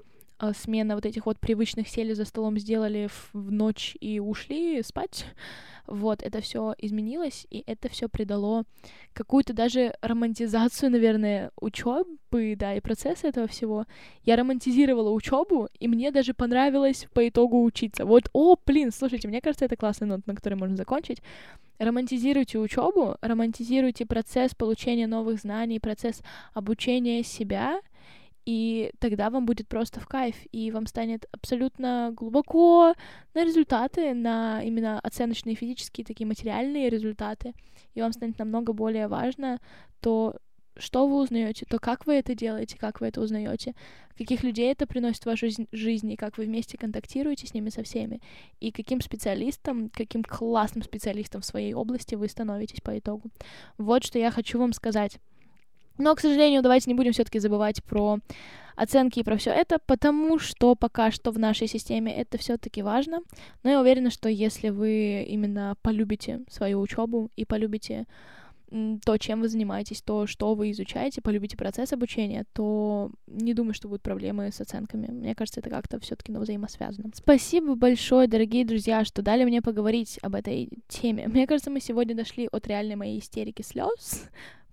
смена 0.55 0.95
вот 0.95 1.07
этих 1.07 1.27
вот 1.27 1.39
привычных 1.39 1.89
сели 1.89 2.15
за 2.15 2.25
столом, 2.25 2.59
сделали 2.59 3.07
в, 3.07 3.31
в 3.33 3.53
ночь 3.53 3.97
и 4.01 4.21
ушли 4.21 4.83
спать. 4.83 5.27
Вот, 5.89 6.23
это 6.23 6.41
все 6.41 6.75
изменилось, 6.79 7.45
и 7.51 7.65
это 7.67 7.89
все 7.89 8.09
придало 8.09 8.65
какую-то 9.13 9.53
даже 9.53 9.95
романтизацию, 10.01 10.93
наверное, 10.93 11.51
учебы, 11.61 12.55
да, 12.57 12.77
и 12.77 12.81
процесса 12.81 13.27
этого 13.27 13.49
всего. 13.49 13.87
Я 14.25 14.37
романтизировала 14.37 15.11
учебу, 15.11 15.69
и 15.81 15.89
мне 15.89 16.13
даже 16.13 16.35
понравилось 16.35 17.09
по 17.13 17.29
итогу 17.29 17.65
учиться. 17.65 18.07
Вот, 18.07 18.31
о, 18.33 18.57
блин, 18.65 18.93
слушайте, 18.93 19.27
мне 19.27 19.41
кажется, 19.41 19.65
это 19.65 19.77
классный 19.77 20.07
нот, 20.07 20.25
на 20.27 20.37
который 20.37 20.55
можно 20.55 20.77
закончить. 20.77 21.21
Романтизируйте 21.79 22.61
учебу, 22.61 23.17
романтизируйте 23.21 24.07
процесс 24.07 24.55
получения 24.55 25.09
новых 25.09 25.41
знаний, 25.41 25.81
процесс 25.81 26.23
обучения 26.55 27.25
себя, 27.25 27.81
и 28.45 28.93
тогда 28.99 29.31
вам 29.31 29.47
будет 29.47 29.69
просто 29.69 30.01
в 30.01 30.07
кайф, 30.07 30.37
и 30.51 30.71
вам 30.71 30.87
станет 30.87 31.27
абсолютно 31.33 32.13
глубоко 32.15 32.95
на 33.35 33.45
результаты, 33.45 34.15
на 34.15 34.63
именно 34.63 34.99
оценочные 35.01 35.55
физические, 35.55 36.05
такие 36.05 36.27
материальные 36.27 36.91
результаты, 36.91 37.55
и 37.95 38.01
вам 38.01 38.13
станет 38.13 38.39
намного 38.39 38.73
более 38.73 39.09
важно 39.09 39.61
то, 40.01 40.37
что 40.77 41.07
вы 41.07 41.21
узнаете, 41.21 41.67
то 41.69 41.79
как 41.79 42.07
вы 42.07 42.15
это 42.15 42.35
делаете, 42.35 42.79
как 42.79 43.01
вы 43.01 43.09
это 43.09 43.21
узнаете, 43.21 43.75
каких 44.17 44.43
людей 44.43 44.73
это 44.73 44.87
приносит 44.87 45.23
в 45.23 45.27
вашу 45.27 45.49
жизнь, 45.73 46.11
и 46.11 46.17
как 46.17 46.39
вы 46.39 46.45
вместе 46.45 46.79
контактируете 46.79 47.47
с 47.47 47.55
ними 47.55 47.69
со 47.69 47.83
всеми, 47.83 48.21
и 48.61 48.73
каким 48.73 49.01
специалистом, 49.01 49.91
каким 49.91 50.23
классным 50.23 50.83
специалистом 50.83 51.43
в 51.43 51.47
своей 51.47 51.75
области 51.75 52.15
вы 52.15 52.29
становитесь 52.29 52.81
по 52.81 52.99
итогу. 52.99 53.31
Вот 53.79 54.05
что 54.05 54.19
я 54.19 54.31
хочу 54.31 54.59
вам 54.59 54.73
сказать. 54.73 55.19
Но, 55.99 56.15
к 56.15 56.21
сожалению, 56.21 56.63
давайте 56.63 56.91
не 56.91 56.95
будем 56.95 57.13
все-таки 57.13 57.39
забывать 57.39 57.83
про 57.85 58.19
оценки 58.77 59.21
и 59.21 59.23
про 59.23 59.37
все 59.37 59.51
это, 59.51 59.79
потому 59.87 60.39
что 60.39 60.75
пока 60.75 61.11
что 61.11 61.31
в 61.31 61.39
нашей 61.39 61.67
системе 61.67 62.15
это 62.15 62.39
все-таки 62.39 62.83
важно. 62.83 63.21
Но 63.63 63.71
я 63.71 63.81
уверена, 63.81 64.11
что 64.11 64.29
если 64.29 64.71
вы 64.71 65.25
именно 65.29 65.77
полюбите 65.83 66.41
свою 66.49 66.81
учебу 66.81 67.31
и 67.37 67.45
полюбите 67.45 68.07
то, 69.05 69.19
чем 69.19 69.43
вы 69.43 69.49
занимаетесь, 69.49 70.01
то, 70.01 70.27
что 70.27 70.55
вы 70.55 70.71
изучаете, 70.71 71.21
полюбите 71.21 71.59
процесс 71.59 71.93
обучения, 71.93 72.47
то 72.55 73.11
не 73.27 73.53
думаю, 73.53 73.75
что 73.75 73.89
будут 73.89 74.03
проблемы 74.03 74.51
с 74.51 74.63
оценками. 74.63 75.09
Мне 75.09 75.35
кажется, 75.35 75.61
это 75.61 75.69
как-то 75.69 76.01
все-таки 76.01 76.33
взаимосвязано. 76.33 77.11
Спасибо 77.15 77.75
большое, 77.75 78.29
дорогие 78.29 78.65
друзья, 78.65 79.05
что 79.05 79.21
дали 79.21 79.45
мне 79.45 79.61
поговорить 79.61 80.19
об 80.23 80.35
этой 80.35 80.71
теме. 80.89 81.29
Мне 81.29 81.47
кажется, 81.47 81.71
мы 81.71 81.81
сегодня 81.81 82.15
дошли 82.15 82.49
от 82.51 82.67
реальной 82.67 82.97
моей 82.97 83.19
истерики 83.19 83.61
слез 83.61 84.25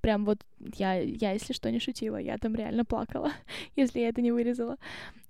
Прям 0.01 0.25
вот 0.25 0.39
я, 0.77 0.99
я, 0.99 1.31
если 1.31 1.53
что, 1.53 1.71
не 1.71 1.79
шутила, 1.79 2.17
я 2.17 2.37
там 2.37 2.55
реально 2.55 2.85
плакала, 2.85 3.31
если 3.75 3.99
я 3.99 4.09
это 4.09 4.21
не 4.21 4.31
вырезала. 4.31 4.77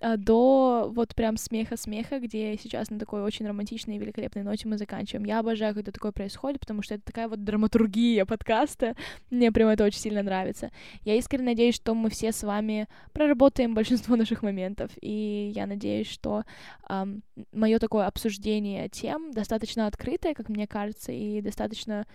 А, 0.02 0.18
до 0.18 0.90
вот 0.94 1.16
прям 1.16 1.38
смеха-смеха, 1.38 2.20
где 2.20 2.58
сейчас 2.58 2.90
на 2.90 3.00
такой 3.00 3.22
очень 3.22 3.48
романтичной 3.48 3.98
и 3.98 4.00
великолепной 4.00 4.44
ноте 4.44 4.68
мы 4.68 4.78
заканчиваем. 4.78 5.26
Я 5.26 5.40
обожаю, 5.40 5.74
когда 5.74 5.92
такое 5.92 6.12
происходит, 6.12 6.60
потому 6.60 6.82
что 6.82 6.96
это 6.96 7.04
такая 7.04 7.28
вот 7.28 7.44
драматургия 7.44 8.26
подкаста. 8.26 8.96
Мне 9.30 9.52
прям 9.52 9.70
это 9.70 9.84
очень 9.84 10.00
сильно 10.00 10.24
нравится. 10.24 10.72
Я 11.04 11.16
искренне 11.16 11.46
надеюсь, 11.46 11.76
что 11.76 11.94
мы 11.94 12.10
все 12.10 12.32
с 12.32 12.44
вами 12.44 12.88
проработаем 13.14 13.74
большинство 13.74 14.16
наших 14.16 14.42
моментов, 14.42 14.92
и 15.02 15.52
я 15.56 15.66
надеюсь, 15.66 16.08
что 16.08 16.44
эм, 16.90 17.24
мое 17.52 17.80
такое 17.80 18.08
обсуждение 18.08 18.90
тем 18.90 19.32
достаточно 19.32 19.88
открытое, 19.88 20.34
как 20.34 20.50
мне 20.50 20.68
кажется, 20.68 21.12
и 21.12 21.42
достаточно 21.42 22.06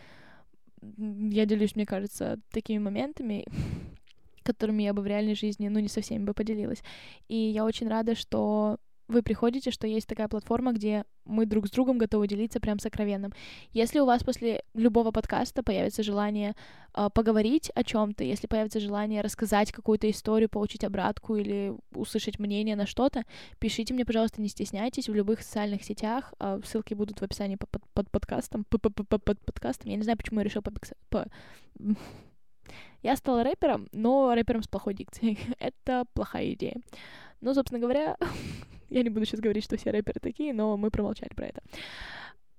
я 0.97 1.47
делюсь, 1.47 1.77
мне 1.77 1.87
кажется, 1.87 2.39
такими 2.51 2.79
моментами, 2.79 3.45
которыми 4.43 4.83
я 4.83 4.93
бы 4.93 5.03
в 5.03 5.07
реальной 5.07 5.35
жизни, 5.35 5.69
ну, 5.69 5.81
не 5.81 5.89
со 5.89 6.01
всеми 6.01 6.25
бы 6.25 6.35
поделилась. 6.35 6.83
И 7.29 7.37
я 7.37 7.65
очень 7.65 7.89
рада, 7.89 8.15
что 8.15 8.79
вы 9.09 9.23
приходите, 9.23 9.71
что 9.71 9.87
есть 9.87 10.07
такая 10.07 10.29
платформа, 10.29 10.73
где 10.73 11.05
мы 11.25 11.47
друг 11.47 11.67
с 11.67 11.71
другом 11.71 11.99
готовы 11.99 12.29
делиться 12.29 12.61
прям 12.61 12.79
сокровенным. 12.79 13.33
Если 13.73 13.99
у 13.99 14.07
вас 14.07 14.23
после 14.23 14.63
любого 14.75 15.11
подкаста 15.11 15.63
появится 15.63 16.03
желание 16.03 16.55
э, 16.95 17.09
поговорить 17.13 17.71
о 17.75 17.85
чем-то, 17.85 18.25
если 18.25 18.47
появится 18.47 18.81
желание 18.81 19.21
рассказать 19.21 19.73
какую-то 19.73 20.11
историю, 20.11 20.49
получить 20.49 20.85
обратку 20.85 21.37
или 21.37 21.75
услышать 21.95 22.39
мнение 22.39 22.77
на 22.77 22.87
что-то, 22.87 23.25
пишите 23.59 23.95
мне, 23.95 24.05
пожалуйста, 24.05 24.41
не 24.41 24.49
стесняйтесь 24.49 25.09
в 25.09 25.15
любых 25.15 25.43
социальных 25.43 25.85
сетях. 25.85 26.33
Э, 26.41 26.61
ссылки 26.65 26.95
будут 26.95 27.21
в 27.21 27.23
описании 27.23 27.57
под, 27.57 27.71
под, 27.71 27.83
под 27.93 28.11
подкастом. 28.11 28.65
Под, 28.65 28.83
под, 28.83 28.95
под, 28.95 29.25
под 29.25 29.41
подкастом. 29.45 29.91
Я 29.91 29.97
не 29.97 30.03
знаю, 30.03 30.19
почему 30.19 30.41
я 30.41 30.45
решила 30.45 30.63
по, 30.63 30.73
по... 31.11 31.27
Я 33.03 33.17
стала 33.17 33.45
рэпером, 33.45 33.89
но 33.93 34.35
рэпером 34.35 34.63
с 34.63 34.69
плохой 34.69 34.95
дикцией. 34.95 35.39
Это 35.59 36.07
плохая 36.15 36.53
идея. 36.53 36.77
Ну, 37.41 37.53
собственно 37.53 37.81
говоря, 37.81 38.17
я 38.91 39.03
не 39.03 39.11
буду 39.11 39.27
сейчас 39.27 39.41
говорить, 39.41 39.65
что 39.65 39.77
все 39.77 39.91
рэперы 39.91 40.21
такие, 40.21 40.53
но 40.53 40.77
мы 40.77 40.91
промолчали 40.91 41.35
про 41.35 41.47
это. 41.47 41.63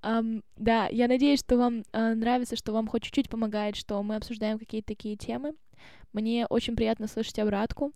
Um, 0.02 0.44
да, 0.56 0.88
я 0.92 1.08
надеюсь, 1.08 1.40
что 1.40 1.58
вам 1.58 1.80
uh, 1.92 2.14
нравится, 2.14 2.56
что 2.56 2.74
вам 2.74 2.88
хоть 2.88 3.04
чуть-чуть 3.04 3.30
помогает, 3.30 3.76
что 3.76 4.02
мы 4.04 4.16
обсуждаем 4.16 4.60
какие-то 4.60 4.90
такие 4.90 5.16
темы. 5.16 5.54
Мне 6.14 6.46
очень 6.46 6.76
приятно 6.76 7.08
слышать 7.08 7.40
обратку. 7.40 7.92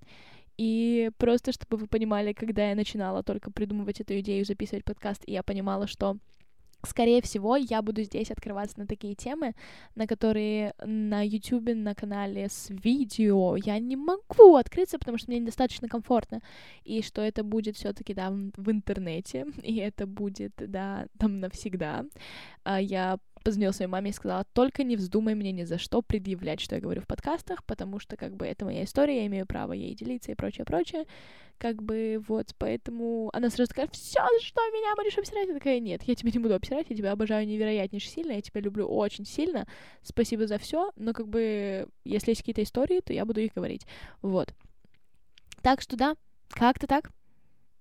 И 0.57 1.11
просто, 1.17 1.53
чтобы 1.53 1.77
вы 1.77 1.87
понимали, 1.87 2.33
когда 2.33 2.69
я 2.69 2.75
начинала 2.75 3.23
только 3.23 3.51
придумывать 3.51 4.01
эту 4.01 4.19
идею, 4.19 4.43
записывать 4.43 4.83
подкаст, 4.83 5.23
и 5.25 5.31
я 5.31 5.43
понимала, 5.43 5.87
что 5.87 6.17
Скорее 6.85 7.21
всего, 7.21 7.57
я 7.57 7.81
буду 7.81 8.03
здесь 8.03 8.31
открываться 8.31 8.79
на 8.79 8.87
такие 8.87 9.13
темы, 9.13 9.53
на 9.95 10.07
которые 10.07 10.73
на 10.85 11.21
YouTube, 11.25 11.75
на 11.75 11.93
канале 11.93 12.47
с 12.47 12.69
видео 12.69 13.57
я 13.57 13.79
не 13.79 13.97
могу 13.97 14.55
открыться, 14.55 14.97
потому 14.97 15.17
что 15.17 15.29
мне 15.29 15.39
недостаточно 15.39 15.89
комфортно. 15.89 16.41
И 16.85 17.01
что 17.01 17.21
это 17.21 17.43
будет 17.43 17.75
все 17.75 17.91
таки 17.91 18.13
да, 18.13 18.29
в 18.31 18.71
интернете, 18.71 19.45
и 19.63 19.75
это 19.75 20.07
будет, 20.07 20.53
да, 20.57 21.07
там 21.17 21.39
навсегда. 21.39 22.05
А 22.63 22.79
я 22.79 23.19
позвонила 23.43 23.71
своей 23.71 23.89
маме 23.89 24.09
и 24.11 24.13
сказала, 24.13 24.45
только 24.53 24.83
не 24.83 24.95
вздумай 24.95 25.35
мне 25.35 25.51
ни 25.51 25.63
за 25.63 25.77
что 25.77 26.01
предъявлять, 26.01 26.59
что 26.59 26.75
я 26.75 26.81
говорю 26.81 27.01
в 27.01 27.07
подкастах, 27.07 27.63
потому 27.63 27.99
что, 27.99 28.17
как 28.17 28.35
бы, 28.35 28.45
это 28.45 28.65
моя 28.65 28.83
история, 28.83 29.21
я 29.21 29.27
имею 29.27 29.45
право 29.45 29.73
ей 29.73 29.95
делиться 29.95 30.31
и 30.31 30.35
прочее, 30.35 30.65
прочее. 30.65 31.05
Как 31.57 31.83
бы, 31.83 32.23
вот, 32.27 32.55
поэтому 32.57 33.29
она 33.33 33.49
сразу 33.49 33.69
такая, 33.69 33.87
все, 33.87 34.21
что 34.41 34.61
меня 34.69 34.95
будешь 34.95 35.17
обсирать? 35.17 35.47
Я 35.49 35.53
такая, 35.53 35.79
нет, 35.79 36.03
я 36.03 36.15
тебя 36.15 36.31
не 36.33 36.39
буду 36.39 36.55
обсирать, 36.55 36.87
я 36.89 36.95
тебя 36.95 37.11
обожаю 37.11 37.45
невероятнейше 37.45 38.07
сильно, 38.07 38.31
я 38.31 38.41
тебя 38.41 38.61
люблю 38.61 38.87
очень 38.87 39.25
сильно, 39.25 39.67
спасибо 40.01 40.47
за 40.47 40.57
все, 40.57 40.91
но, 40.95 41.13
как 41.13 41.27
бы, 41.27 41.87
если 42.05 42.31
есть 42.31 42.41
какие-то 42.41 42.63
истории, 42.63 43.01
то 43.01 43.11
я 43.11 43.25
буду 43.25 43.41
их 43.41 43.53
говорить. 43.53 43.85
Вот. 44.21 44.53
Так 45.61 45.81
что, 45.81 45.97
да, 45.97 46.15
как-то 46.49 46.87
так. 46.87 47.11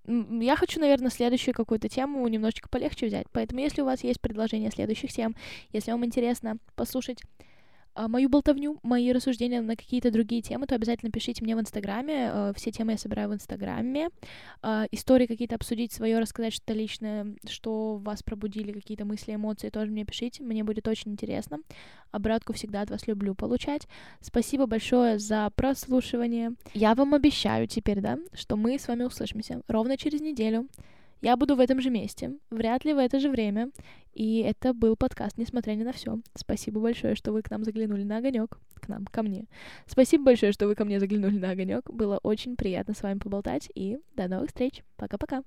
Я 0.09 0.55
хочу, 0.55 0.79
наверное, 0.79 1.11
следующую 1.11 1.53
какую-то 1.53 1.87
тему 1.87 2.27
немножечко 2.27 2.67
полегче 2.67 3.05
взять. 3.05 3.27
Поэтому, 3.31 3.61
если 3.61 3.81
у 3.81 3.85
вас 3.85 4.03
есть 4.03 4.19
предложения 4.19 4.71
следующих 4.71 5.13
тем, 5.13 5.35
если 5.71 5.91
вам 5.91 6.03
интересно 6.03 6.57
послушать 6.75 7.21
мою 8.07 8.29
болтовню, 8.29 8.79
мои 8.83 9.11
рассуждения 9.11 9.61
на 9.61 9.75
какие-то 9.75 10.11
другие 10.11 10.41
темы, 10.41 10.65
то 10.67 10.75
обязательно 10.75 11.11
пишите 11.11 11.43
мне 11.43 11.55
в 11.55 11.59
Инстаграме. 11.59 12.31
Э, 12.33 12.53
все 12.55 12.71
темы 12.71 12.93
я 12.93 12.97
собираю 12.97 13.29
в 13.29 13.33
Инстаграме. 13.33 14.09
А, 14.61 14.85
истории 14.91 15.25
какие-то 15.25 15.55
обсудить 15.55 15.91
свое, 15.91 16.19
рассказать 16.19 16.53
что-то 16.53 16.73
личное, 16.73 17.35
что 17.47 17.97
вас 17.97 18.23
пробудили, 18.23 18.71
какие-то 18.71 19.05
мысли, 19.05 19.35
эмоции, 19.35 19.69
тоже 19.69 19.91
мне 19.91 20.05
пишите. 20.05 20.43
Мне 20.43 20.63
будет 20.63 20.87
очень 20.87 21.11
интересно. 21.11 21.59
Обратку 22.11 22.53
всегда 22.53 22.81
от 22.81 22.89
вас 22.89 23.07
люблю 23.07 23.35
получать. 23.35 23.87
Спасибо 24.21 24.65
большое 24.65 25.19
за 25.19 25.49
прослушивание. 25.55 26.53
Я 26.73 26.95
вам 26.95 27.13
обещаю 27.13 27.67
теперь, 27.67 28.01
да, 28.01 28.17
что 28.33 28.55
мы 28.55 28.79
с 28.79 28.87
вами 28.87 29.03
услышимся 29.03 29.61
ровно 29.67 29.97
через 29.97 30.21
неделю. 30.21 30.67
Я 31.21 31.35
буду 31.35 31.55
в 31.55 31.59
этом 31.59 31.81
же 31.81 31.89
месте, 31.89 32.31
вряд 32.49 32.85
ли 32.85 32.93
в 32.93 32.97
это 32.97 33.19
же 33.19 33.29
время. 33.29 33.71
И 34.13 34.39
это 34.39 34.73
был 34.73 34.95
подкаст 34.95 35.37
«Несмотря 35.37 35.73
ни 35.73 35.83
на 35.83 35.91
все». 35.91 36.19
Спасибо 36.33 36.79
большое, 36.79 37.15
что 37.15 37.33
вы 37.33 37.41
к 37.41 37.51
нам 37.51 37.63
заглянули 37.63 38.03
на 38.03 38.17
огонек. 38.17 38.57
К 38.75 38.87
нам, 38.87 39.05
ко 39.05 39.21
мне. 39.21 39.45
Спасибо 39.85 40.25
большое, 40.25 40.53
что 40.53 40.67
вы 40.67 40.75
ко 40.75 40.85
мне 40.85 40.99
заглянули 40.99 41.37
на 41.37 41.51
огонек. 41.51 41.89
Было 41.89 42.19
очень 42.23 42.55
приятно 42.55 42.93
с 42.93 43.03
вами 43.03 43.19
поболтать. 43.19 43.69
И 43.75 43.99
до 44.15 44.29
новых 44.29 44.47
встреч. 44.47 44.83
Пока-пока. 44.95 45.43